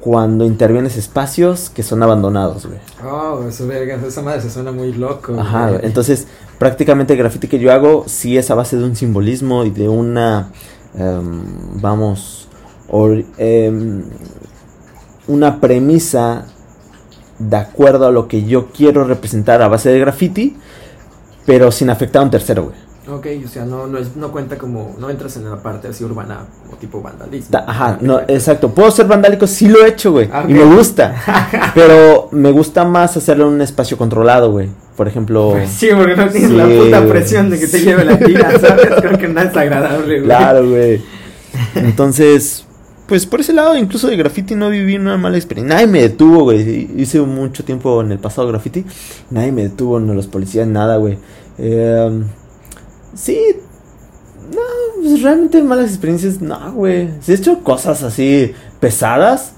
cuando 0.00 0.44
intervienes 0.44 0.96
espacios 0.96 1.68
que 1.70 1.82
son 1.82 2.02
abandonados, 2.02 2.66
güey. 2.66 2.78
Oh, 3.04 3.44
eso, 3.46 3.66
verga, 3.66 3.98
esa 4.06 4.22
madre 4.22 4.40
se 4.40 4.50
suena 4.50 4.72
muy 4.72 4.92
loco. 4.92 5.38
Ajá, 5.38 5.78
entonces 5.82 6.26
prácticamente 6.58 7.12
el 7.12 7.18
graffiti 7.18 7.48
que 7.48 7.58
yo 7.58 7.72
hago 7.72 8.04
sí 8.06 8.36
es 8.38 8.50
a 8.50 8.54
base 8.54 8.76
de 8.76 8.84
un 8.84 8.96
simbolismo 8.96 9.64
y 9.64 9.70
de 9.70 9.88
una, 9.88 10.50
em, 10.94 11.42
vamos, 11.80 12.48
em, 13.36 14.04
una 15.28 15.60
premisa 15.60 16.46
de 17.38 17.56
acuerdo 17.56 18.06
a 18.06 18.10
lo 18.10 18.26
que 18.26 18.44
yo 18.44 18.68
quiero 18.68 19.04
representar 19.04 19.62
a 19.62 19.68
base 19.68 19.90
de 19.90 19.98
graffiti, 20.00 20.56
pero 21.46 21.72
sin 21.72 21.90
afectar 21.90 22.22
a 22.22 22.24
un 22.24 22.30
tercero, 22.30 22.64
güey. 22.64 22.89
Ok, 23.12 23.26
o 23.44 23.48
sea, 23.48 23.64
no, 23.64 23.86
no, 23.86 23.98
es, 23.98 24.14
no 24.14 24.30
cuenta 24.30 24.56
como, 24.56 24.94
no 24.98 25.10
entras 25.10 25.36
en 25.36 25.50
la 25.50 25.56
parte 25.56 25.88
así 25.88 26.04
urbana 26.04 26.46
como 26.64 26.76
tipo 26.76 27.02
vandalismo. 27.02 27.58
Ajá, 27.66 27.98
no, 28.00 28.20
exacto. 28.20 28.70
Puedo 28.70 28.90
ser 28.90 29.06
vandálico, 29.06 29.46
sí 29.46 29.68
lo 29.68 29.84
he 29.84 29.88
hecho, 29.88 30.12
güey. 30.12 30.28
Y 30.48 30.52
me 30.52 30.64
gusta. 30.64 31.14
pero 31.74 32.28
me 32.30 32.52
gusta 32.52 32.84
más 32.84 33.16
hacerlo 33.16 33.48
en 33.48 33.54
un 33.54 33.62
espacio 33.62 33.98
controlado, 33.98 34.52
güey. 34.52 34.68
Por 34.96 35.08
ejemplo. 35.08 35.50
Pues 35.52 35.70
sí, 35.70 35.88
porque 35.96 36.14
no 36.14 36.28
tienes 36.28 36.50
la 36.52 36.66
puta 36.66 37.06
presión 37.06 37.50
de 37.50 37.58
que 37.58 37.66
te 37.66 37.80
lleve 37.80 38.04
la 38.04 38.18
tira, 38.18 38.58
¿sabes? 38.60 38.88
Creo 39.00 39.18
que 39.18 39.28
no 39.28 39.40
es 39.40 39.56
agradable, 39.56 40.20
güey. 40.20 40.24
Claro, 40.24 40.68
güey. 40.68 41.02
Entonces, 41.74 42.64
pues 43.08 43.26
por 43.26 43.40
ese 43.40 43.52
lado, 43.52 43.76
incluso 43.76 44.06
de 44.06 44.16
graffiti 44.16 44.54
no 44.54 44.70
viví 44.70 44.94
una 44.96 45.16
mala 45.16 45.36
experiencia. 45.36 45.74
Nadie 45.74 45.88
me 45.88 46.00
detuvo, 46.00 46.44
güey. 46.44 46.88
Hice 46.96 47.20
mucho 47.22 47.64
tiempo 47.64 48.00
en 48.02 48.12
el 48.12 48.20
pasado 48.20 48.46
graffiti. 48.46 48.84
Nadie 49.30 49.50
me 49.50 49.62
detuvo, 49.62 49.98
no 49.98 50.14
los 50.14 50.28
policías, 50.28 50.68
nada, 50.68 50.96
güey. 50.96 51.18
Eh, 51.58 52.22
Sí, 53.14 53.38
no, 54.54 54.60
pues 55.00 55.22
realmente 55.22 55.62
malas 55.62 55.90
experiencias, 55.90 56.40
no, 56.40 56.72
güey. 56.72 57.10
Si 57.20 57.32
he 57.32 57.34
hecho 57.34 57.60
cosas 57.62 58.02
así 58.02 58.52
pesadas. 58.80 59.52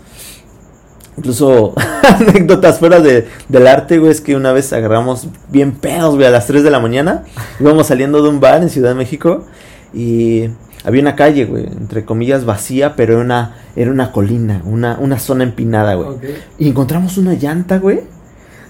Incluso 1.16 1.74
anécdotas 2.02 2.78
fuera 2.78 3.00
de, 3.00 3.28
del 3.48 3.66
arte, 3.66 3.98
güey, 3.98 4.10
es 4.10 4.20
que 4.20 4.34
una 4.34 4.52
vez 4.52 4.72
agarramos 4.72 5.28
bien 5.50 5.72
pedos, 5.72 6.14
güey, 6.14 6.26
a 6.26 6.30
las 6.30 6.46
3 6.46 6.64
de 6.64 6.70
la 6.70 6.80
mañana. 6.80 7.24
Íbamos 7.60 7.86
saliendo 7.86 8.22
de 8.22 8.28
un 8.28 8.40
bar 8.40 8.62
en 8.62 8.70
Ciudad 8.70 8.90
de 8.90 8.94
México 8.94 9.44
y 9.92 10.48
había 10.84 11.02
una 11.02 11.14
calle, 11.14 11.44
güey, 11.44 11.66
entre 11.66 12.04
comillas 12.04 12.44
vacía, 12.44 12.96
pero 12.96 13.14
era 13.14 13.22
una, 13.22 13.56
era 13.76 13.90
una 13.90 14.10
colina, 14.10 14.62
una, 14.64 14.98
una 14.98 15.18
zona 15.18 15.44
empinada, 15.44 15.94
güey. 15.94 16.18
Y 16.58 16.68
encontramos 16.68 17.18
una 17.18 17.34
llanta, 17.34 17.78
güey. 17.78 18.00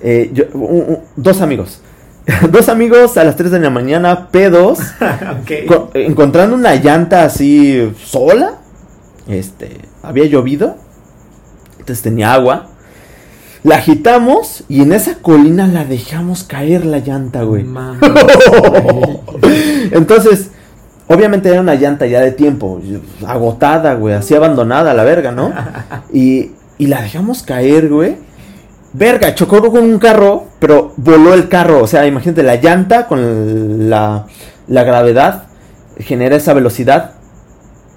Eh, 0.03 0.31
yo, 0.35 0.45
dos 1.17 1.41
amigos. 1.41 1.81
dos 2.51 2.69
amigos 2.69 3.17
a 3.17 3.25
las 3.25 3.37
3 3.37 3.51
de 3.51 3.61
la 3.61 3.71
mañana, 3.71 4.29
pedos, 4.29 4.79
encontrando 5.95 6.55
una 6.55 6.75
llanta 6.77 7.25
así 7.25 7.93
sola. 8.05 8.55
Este, 9.29 9.79
había 10.03 10.27
llovido, 10.27 10.77
entonces 11.79 12.03
tenía 12.03 12.33
agua. 12.33 12.69
La 13.65 13.77
agitamos 13.77 14.65
y 14.69 14.83
en 14.83 14.93
esa 14.93 15.19
colina 15.19 15.69
la 15.69 15.85
dejamos 15.85 16.43
caer 16.43 16.85
la 16.85 16.99
llanta, 16.99 17.45
güey. 17.45 17.65
entonces, 19.93 20.51
obviamente 21.07 21.49
era 21.49 21.61
una 21.61 21.77
llanta 21.77 22.07
ya 22.07 22.21
de 22.21 22.33
tiempo, 22.33 22.81
agotada, 23.25 23.95
güey, 23.95 24.17
así 24.17 24.35
abandonada 24.35 24.95
la 24.95 25.05
verga, 25.05 25.31
¿no? 25.31 25.53
Y, 26.13 26.51
y 26.77 26.87
la 26.89 27.03
dejamos 27.03 27.45
caer, 27.45 27.89
güey 27.89 28.32
verga, 28.93 29.35
chocó 29.35 29.61
con 29.71 29.85
un 29.85 29.99
carro, 29.99 30.45
pero 30.59 30.93
voló 30.97 31.35
el 31.35 31.49
carro. 31.49 31.83
O 31.83 31.87
sea, 31.87 32.07
imagínate, 32.07 32.43
la 32.43 32.57
llanta 32.57 33.07
con 33.07 33.89
la, 33.91 34.27
la 34.69 34.85
gravedad 34.85 35.45
genera 35.99 36.37
esa 36.37 36.55
velocidad. 36.55 37.13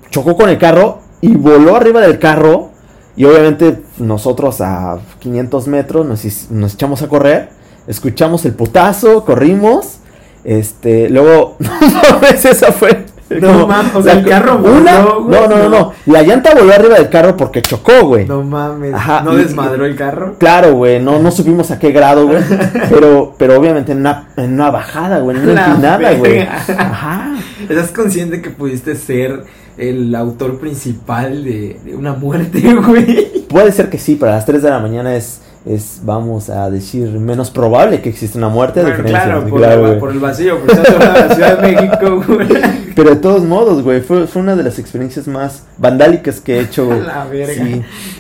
Chocó 0.09 0.35
con 0.35 0.49
el 0.49 0.57
carro 0.57 0.99
y 1.21 1.35
voló 1.35 1.75
arriba 1.75 2.01
del 2.01 2.19
carro. 2.19 2.71
Y 3.17 3.23
obviamente 3.25 3.81
nosotros 3.97 4.59
a 4.59 4.99
500 5.19 5.67
metros 5.67 6.05
nos, 6.05 6.51
nos 6.51 6.73
echamos 6.73 7.01
a 7.01 7.07
correr. 7.07 7.49
Escuchamos 7.87 8.45
el 8.45 8.53
putazo, 8.53 9.23
corrimos. 9.23 9.99
Este, 10.43 11.09
luego, 11.09 11.55
no, 11.59 12.27
esa 12.27 12.71
fue 12.71 13.05
no 13.29 13.67
mames, 13.67 13.95
o 13.95 14.03
sea, 14.03 14.13
el 14.13 14.25
carro 14.25 14.57
una, 14.57 14.99
no, 14.99 15.19
no, 15.27 15.47
no, 15.47 15.69
no, 15.69 15.93
La 16.05 16.21
llanta 16.21 16.53
voló 16.53 16.73
arriba 16.73 16.95
del 16.95 17.09
carro 17.09 17.35
porque 17.35 17.61
chocó, 17.61 18.05
güey. 18.05 18.25
No 18.25 18.43
mames. 18.43 18.93
Ajá. 18.93 19.21
¿No 19.21 19.35
desmadró 19.35 19.85
el 19.85 19.95
carro? 19.95 20.35
Claro, 20.37 20.73
güey. 20.75 21.01
No, 21.01 21.19
no 21.19 21.31
supimos 21.31 21.71
a 21.71 21.79
qué 21.79 21.91
grado, 21.91 22.27
güey. 22.27 22.43
pero, 22.89 23.33
pero 23.37 23.59
obviamente 23.59 23.93
en 23.93 23.99
una, 23.99 24.29
en 24.37 24.53
una 24.53 24.69
bajada, 24.69 25.19
güey. 25.19 25.37
En 25.37 25.49
una 25.49 25.67
empinada, 25.67 26.13
güey. 26.13 26.41
Ajá. 26.41 27.35
¿Estás 27.67 27.91
consciente 27.91 28.41
que 28.41 28.51
pudiste 28.51 28.95
ser 28.95 29.43
el 29.77 30.13
autor 30.15 30.59
principal 30.59 31.43
de, 31.43 31.79
de 31.83 31.95
una 31.95 32.13
muerte, 32.13 32.61
güey? 32.87 33.45
Puede 33.47 33.71
ser 33.71 33.89
que 33.89 33.97
sí, 33.97 34.17
pero 34.19 34.33
a 34.33 34.35
las 34.35 34.45
3 34.45 34.61
de 34.61 34.69
la 34.69 34.79
mañana 34.79 35.15
es 35.15 35.41
es, 35.65 36.01
vamos 36.03 36.49
a 36.49 36.69
decir, 36.69 37.09
menos 37.09 37.49
probable 37.49 38.01
que 38.01 38.09
exista 38.09 38.37
una 38.37 38.49
muerte. 38.49 38.83
claro, 39.03 39.47
por, 39.47 39.99
por, 39.99 40.11
el 40.11 40.19
vacío, 40.19 40.59
por 40.59 40.75
la 40.75 41.33
Ciudad 41.33 41.59
de 41.59 41.73
México, 41.73 42.23
güey. 42.27 42.47
Pero 42.95 43.09
de 43.09 43.15
todos 43.15 43.43
modos, 43.43 43.81
güey, 43.83 44.01
fue, 44.01 44.27
fue 44.27 44.43
una 44.43 44.55
de 44.55 44.63
las 44.63 44.77
experiencias 44.77 45.27
más 45.27 45.63
vandálicas 45.77 46.39
que 46.39 46.57
he 46.57 46.61
hecho, 46.61 46.85
güey. 46.87 47.01
La 47.01 47.25
verga. 47.25 47.67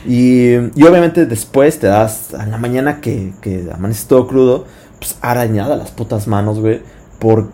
Y, 0.07 0.71
y, 0.75 0.83
obviamente 0.83 1.27
después 1.27 1.79
te 1.79 1.87
das, 1.87 2.33
a 2.33 2.45
la 2.47 2.57
mañana 2.57 2.99
que, 2.99 3.33
que 3.41 3.67
amaneces 3.71 4.07
todo 4.07 4.27
crudo, 4.27 4.65
pues 4.97 5.17
arañada 5.21 5.75
las 5.75 5.91
putas 5.91 6.27
manos, 6.27 6.59
güey, 6.59 6.81
por, 7.19 7.49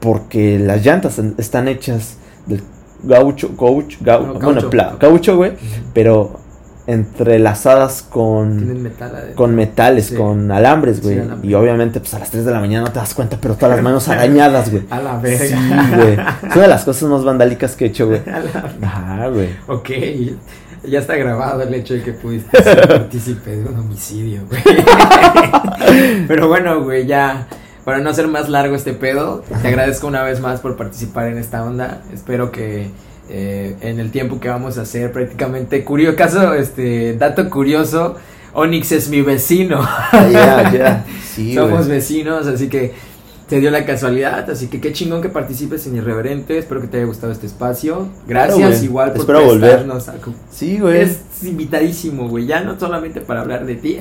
porque 0.00 0.58
las 0.58 0.84
llantas 0.84 1.20
están 1.36 1.68
hechas 1.68 2.16
del 2.46 2.62
gaucho, 3.02 3.50
gaucho, 3.58 3.98
gaucho, 4.00 4.40
bueno, 4.40 4.98
gaucho, 4.98 5.36
güey, 5.36 5.52
pero 5.92 6.47
entrelazadas 6.88 8.00
con 8.02 8.90
con 9.34 9.54
metales, 9.54 10.10
con 10.10 10.50
alambres, 10.50 11.02
güey. 11.02 11.20
y 11.42 11.52
obviamente, 11.52 12.00
pues 12.00 12.14
a 12.14 12.18
las 12.18 12.30
3 12.30 12.46
de 12.46 12.50
la 12.50 12.60
mañana 12.60 12.86
no 12.86 12.92
te 12.92 12.98
das 12.98 13.12
cuenta, 13.12 13.36
pero 13.38 13.56
todas 13.56 13.76
las 13.76 13.84
manos 13.84 14.08
arañadas, 14.08 14.70
güey. 14.70 14.84
A 14.88 14.98
la 14.98 15.18
verga. 15.18 15.44
Sí, 15.44 15.54
güey. 15.94 16.12
Es 16.14 16.56
una 16.56 16.62
de 16.62 16.68
las 16.68 16.84
cosas 16.86 17.10
más 17.10 17.24
vandálicas 17.24 17.76
que 17.76 17.84
he 17.84 17.88
hecho, 17.88 18.06
güey. 18.06 18.22
Ajá, 18.82 19.28
güey. 19.28 19.50
Ok. 19.66 19.90
Ya 20.88 21.00
está 21.00 21.16
grabado 21.16 21.60
el 21.62 21.74
hecho 21.74 21.92
de 21.92 22.02
que 22.02 22.12
pudiste 22.12 22.62
ser 22.62 22.88
partícipe 22.88 23.50
de 23.50 23.66
un 23.66 23.78
homicidio, 23.78 24.46
güey. 24.48 24.62
pero 26.26 26.48
bueno, 26.48 26.82
güey, 26.82 27.06
ya. 27.06 27.46
Para 27.84 27.98
no 27.98 28.10
hacer 28.10 28.28
más 28.28 28.48
largo 28.48 28.76
este 28.76 28.92
pedo, 28.94 29.42
te 29.62 29.68
agradezco 29.68 30.06
una 30.06 30.22
vez 30.22 30.40
más 30.40 30.60
por 30.60 30.76
participar 30.76 31.26
en 31.28 31.38
esta 31.38 31.64
onda. 31.64 32.02
Espero 32.12 32.50
que 32.50 32.90
eh, 33.28 33.76
en 33.80 34.00
el 34.00 34.10
tiempo 34.10 34.40
que 34.40 34.48
vamos 34.48 34.78
a 34.78 34.82
hacer 34.82 35.12
prácticamente 35.12 35.84
curioso 35.84 36.16
caso 36.16 36.54
este 36.54 37.16
dato 37.16 37.50
curioso 37.50 38.16
Onyx 38.54 38.92
es 38.92 39.08
mi 39.08 39.20
vecino. 39.20 39.80
Ah, 39.80 41.04
somos 41.54 41.86
vecinos 41.88 42.46
así 42.46 42.68
que 42.68 42.92
te 43.48 43.60
dio 43.60 43.70
la 43.70 43.84
casualidad 43.84 44.50
así 44.50 44.66
que 44.68 44.80
qué 44.80 44.92
chingón 44.92 45.22
que 45.22 45.28
participes 45.28 45.86
en 45.86 45.96
Irreverente 45.96 46.58
espero 46.58 46.80
que 46.80 46.88
te 46.88 46.96
haya 46.98 47.06
gustado 47.06 47.32
este 47.32 47.46
espacio. 47.46 48.08
Gracias 48.26 48.82
igual 48.82 49.12
por 49.12 49.20
espero 49.20 49.44
volver. 49.44 49.86
sí 50.50 50.78
güey. 50.78 51.02
Es 51.02 51.20
invitadísimo 51.44 52.28
güey. 52.28 52.46
Ya 52.46 52.62
no 52.62 52.78
solamente 52.78 53.20
para 53.20 53.42
hablar 53.42 53.66
de 53.66 53.74
ti 53.76 53.98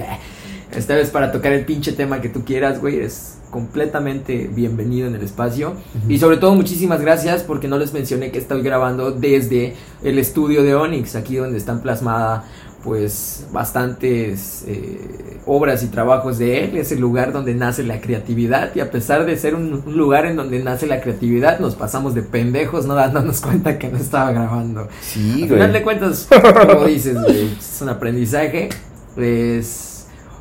esta 0.76 0.96
vez 0.96 1.10
para 1.10 1.32
tocar 1.32 1.54
el 1.54 1.66
pinche 1.66 1.94
tema 1.94 2.22
que 2.22 2.30
tú 2.30 2.44
quieras 2.44 2.82
güey 2.82 3.00
es 3.00 3.38
completamente 3.50 4.50
bienvenido 4.54 5.08
en 5.08 5.16
el 5.16 5.22
espacio. 5.22 5.74
Y 6.08 6.20
sobre 6.20 6.38
todo 6.38 6.54
muchísimas 6.54 7.02
gracias 7.02 7.44
porque 7.44 7.68
no 7.68 7.78
les 7.78 7.94
mencioné 7.94 8.32
que 8.32 8.38
estoy 8.40 8.62
grabando 8.62 9.12
desde 9.12 9.74
el 10.04 10.20
estudio 10.20 10.64
de 10.64 10.76
Onyx, 10.76 11.16
aquí 11.16 11.38
donde 11.38 11.58
están 11.58 11.82
plasmadas 11.82 12.44
pues 12.84 13.48
bastantes 13.52 14.64
eh, 14.68 15.40
obras 15.46 15.84
y 15.84 15.88
trabajos 15.88 16.38
de 16.38 16.64
él, 16.64 16.78
es 16.78 16.92
el 16.92 17.02
lugar 17.02 17.34
donde 17.34 17.54
nace 17.54 17.84
la 17.84 18.00
creatividad 18.00 18.74
y 18.76 18.80
a 18.80 18.92
pesar 18.92 19.26
de 19.26 19.36
ser 19.36 19.56
un, 19.56 19.84
lugar 19.88 20.26
en 20.26 20.38
donde 20.38 20.64
nace 20.64 20.88
la 20.88 21.02
creatividad, 21.02 21.60
nos 21.60 21.76
pasamos 21.76 22.16
de 22.16 22.22
pendejos 22.22 22.86
no 22.86 22.96
dándonos 22.96 23.42
cuenta 23.42 23.78
que 23.78 23.90
no 23.90 23.98
estaba 23.98 24.32
grabando. 24.32 24.88
Sí, 25.02 25.44
Al 25.44 25.50
final 25.50 25.74
de 25.74 25.82
cuentas, 25.82 26.30
como 26.68 26.86
dices, 26.86 27.18
es 27.28 27.82
un 27.82 27.90
aprendizaje, 27.90 28.70
es 29.18 29.97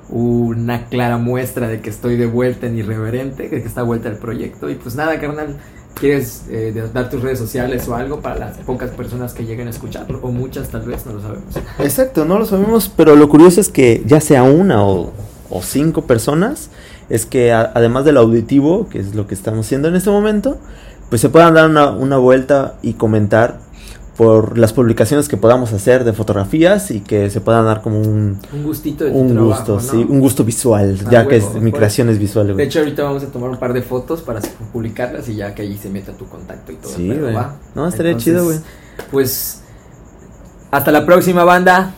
una 0.09 0.87
clara 0.87 1.19
muestra 1.19 1.69
de 1.69 1.81
que 1.81 1.91
estoy 1.91 2.17
de 2.17 2.27
vuelta 2.27 2.67
en 2.67 2.79
Irreverente, 2.79 3.49
de 3.49 3.63
que 3.63 3.67
está 3.69 3.83
vuelta 3.83 4.09
el 4.09 4.17
proyecto. 4.17 4.71
Y 4.71 4.77
pues 4.77 4.95
nada, 4.95 5.19
carnal, 5.19 5.57
¿quieres 5.99 6.45
eh, 6.51 6.73
dar 6.93 7.11
tus 7.11 7.23
redes 7.23 7.39
sociales 7.39 7.89
o 7.89 7.95
algo 7.95 8.21
para 8.21 8.39
las 8.39 8.59
pocas 8.59 8.91
personas 8.91 9.35
que 9.35 9.45
lleguen 9.45 9.67
a 9.67 9.71
escucharlo? 9.71 10.21
O 10.23 10.31
muchas 10.31 10.69
tal 10.69 10.83
vez, 10.83 11.07
no 11.07 11.15
lo 11.15 11.23
sabemos. 11.23 11.57
Exacto, 11.79 12.25
no 12.25 12.39
lo 12.39 12.47
sabemos, 12.47 12.93
pero 12.95 13.17
lo 13.17 13.29
curioso 13.29 13.61
es 13.61 13.69
que 13.69 14.03
ya 14.07 14.21
sea 14.21 14.43
una 14.43 14.85
o, 14.85 15.13
cinco 15.63 16.03
personas, 16.03 16.71
es 17.09 17.25
que 17.25 17.53
además 17.53 18.05
del 18.05 18.19
auditivo, 18.19 18.89
que 18.89 18.99
es 18.99 19.15
lo 19.15 19.27
que 19.27 19.35
estamos 19.35 19.67
haciendo 19.67 19.89
en 19.89 19.97
este 19.97 20.11
momento, 20.11 20.59
pues 21.09 21.21
se 21.21 21.29
puedan 21.29 21.55
dar 21.55 21.71
una, 21.71 21.91
una 21.91 22.19
vuelta 22.19 22.75
y 22.83 22.95
comentar 22.95 23.59
por 24.17 24.57
las 24.57 24.73
publicaciones 24.73 25.29
que 25.29 25.37
podamos 25.37 25.73
hacer 25.73 26.05
de 26.05 26.13
fotografías 26.13 26.91
y 26.91 27.01
que 27.01 27.29
se 27.29 27.41
puedan 27.41 27.67
dar 27.67 27.83
como 27.83 28.01
un, 28.01 28.39
un 28.53 28.63
gustito 28.63 29.05
de 29.05 29.11
un 29.11 29.37
gusto, 29.37 29.79
sí, 29.79 30.07
un 30.09 30.21
gusto 30.21 30.43
visual, 30.43 30.99
ah, 31.05 31.09
ya 31.11 31.29
que 31.29 31.37
es, 31.37 31.55
mi 31.55 31.71
creación 31.71 32.09
es 32.09 32.19
visual. 32.19 32.57
De 32.57 32.63
hecho, 32.63 32.79
ahorita 32.79 33.03
vamos 33.03 33.23
a 33.23 33.27
tomar 33.27 33.51
un 33.51 33.59
par 33.59 33.75
de 33.75 33.83
fotos 33.83 34.23
para 34.23 34.41
publicarlas 34.73 35.29
y 35.29 35.37
ya 35.37 35.55
que 35.55 35.63
allí 35.63 35.77
se 35.77 35.91
meta 35.91 36.13
tu 36.13 36.27
contacto 36.27 36.73
y 36.73 36.77
todo. 36.77 36.93
Sí, 36.93 37.09
güey. 37.09 37.37
No, 37.75 37.87
estaría 37.87 38.17
chido, 38.17 38.45
güey. 38.45 38.59
Pues 39.11 39.63
hasta 40.71 40.91
la 40.91 41.05
próxima 41.05 41.45
banda. 41.45 41.93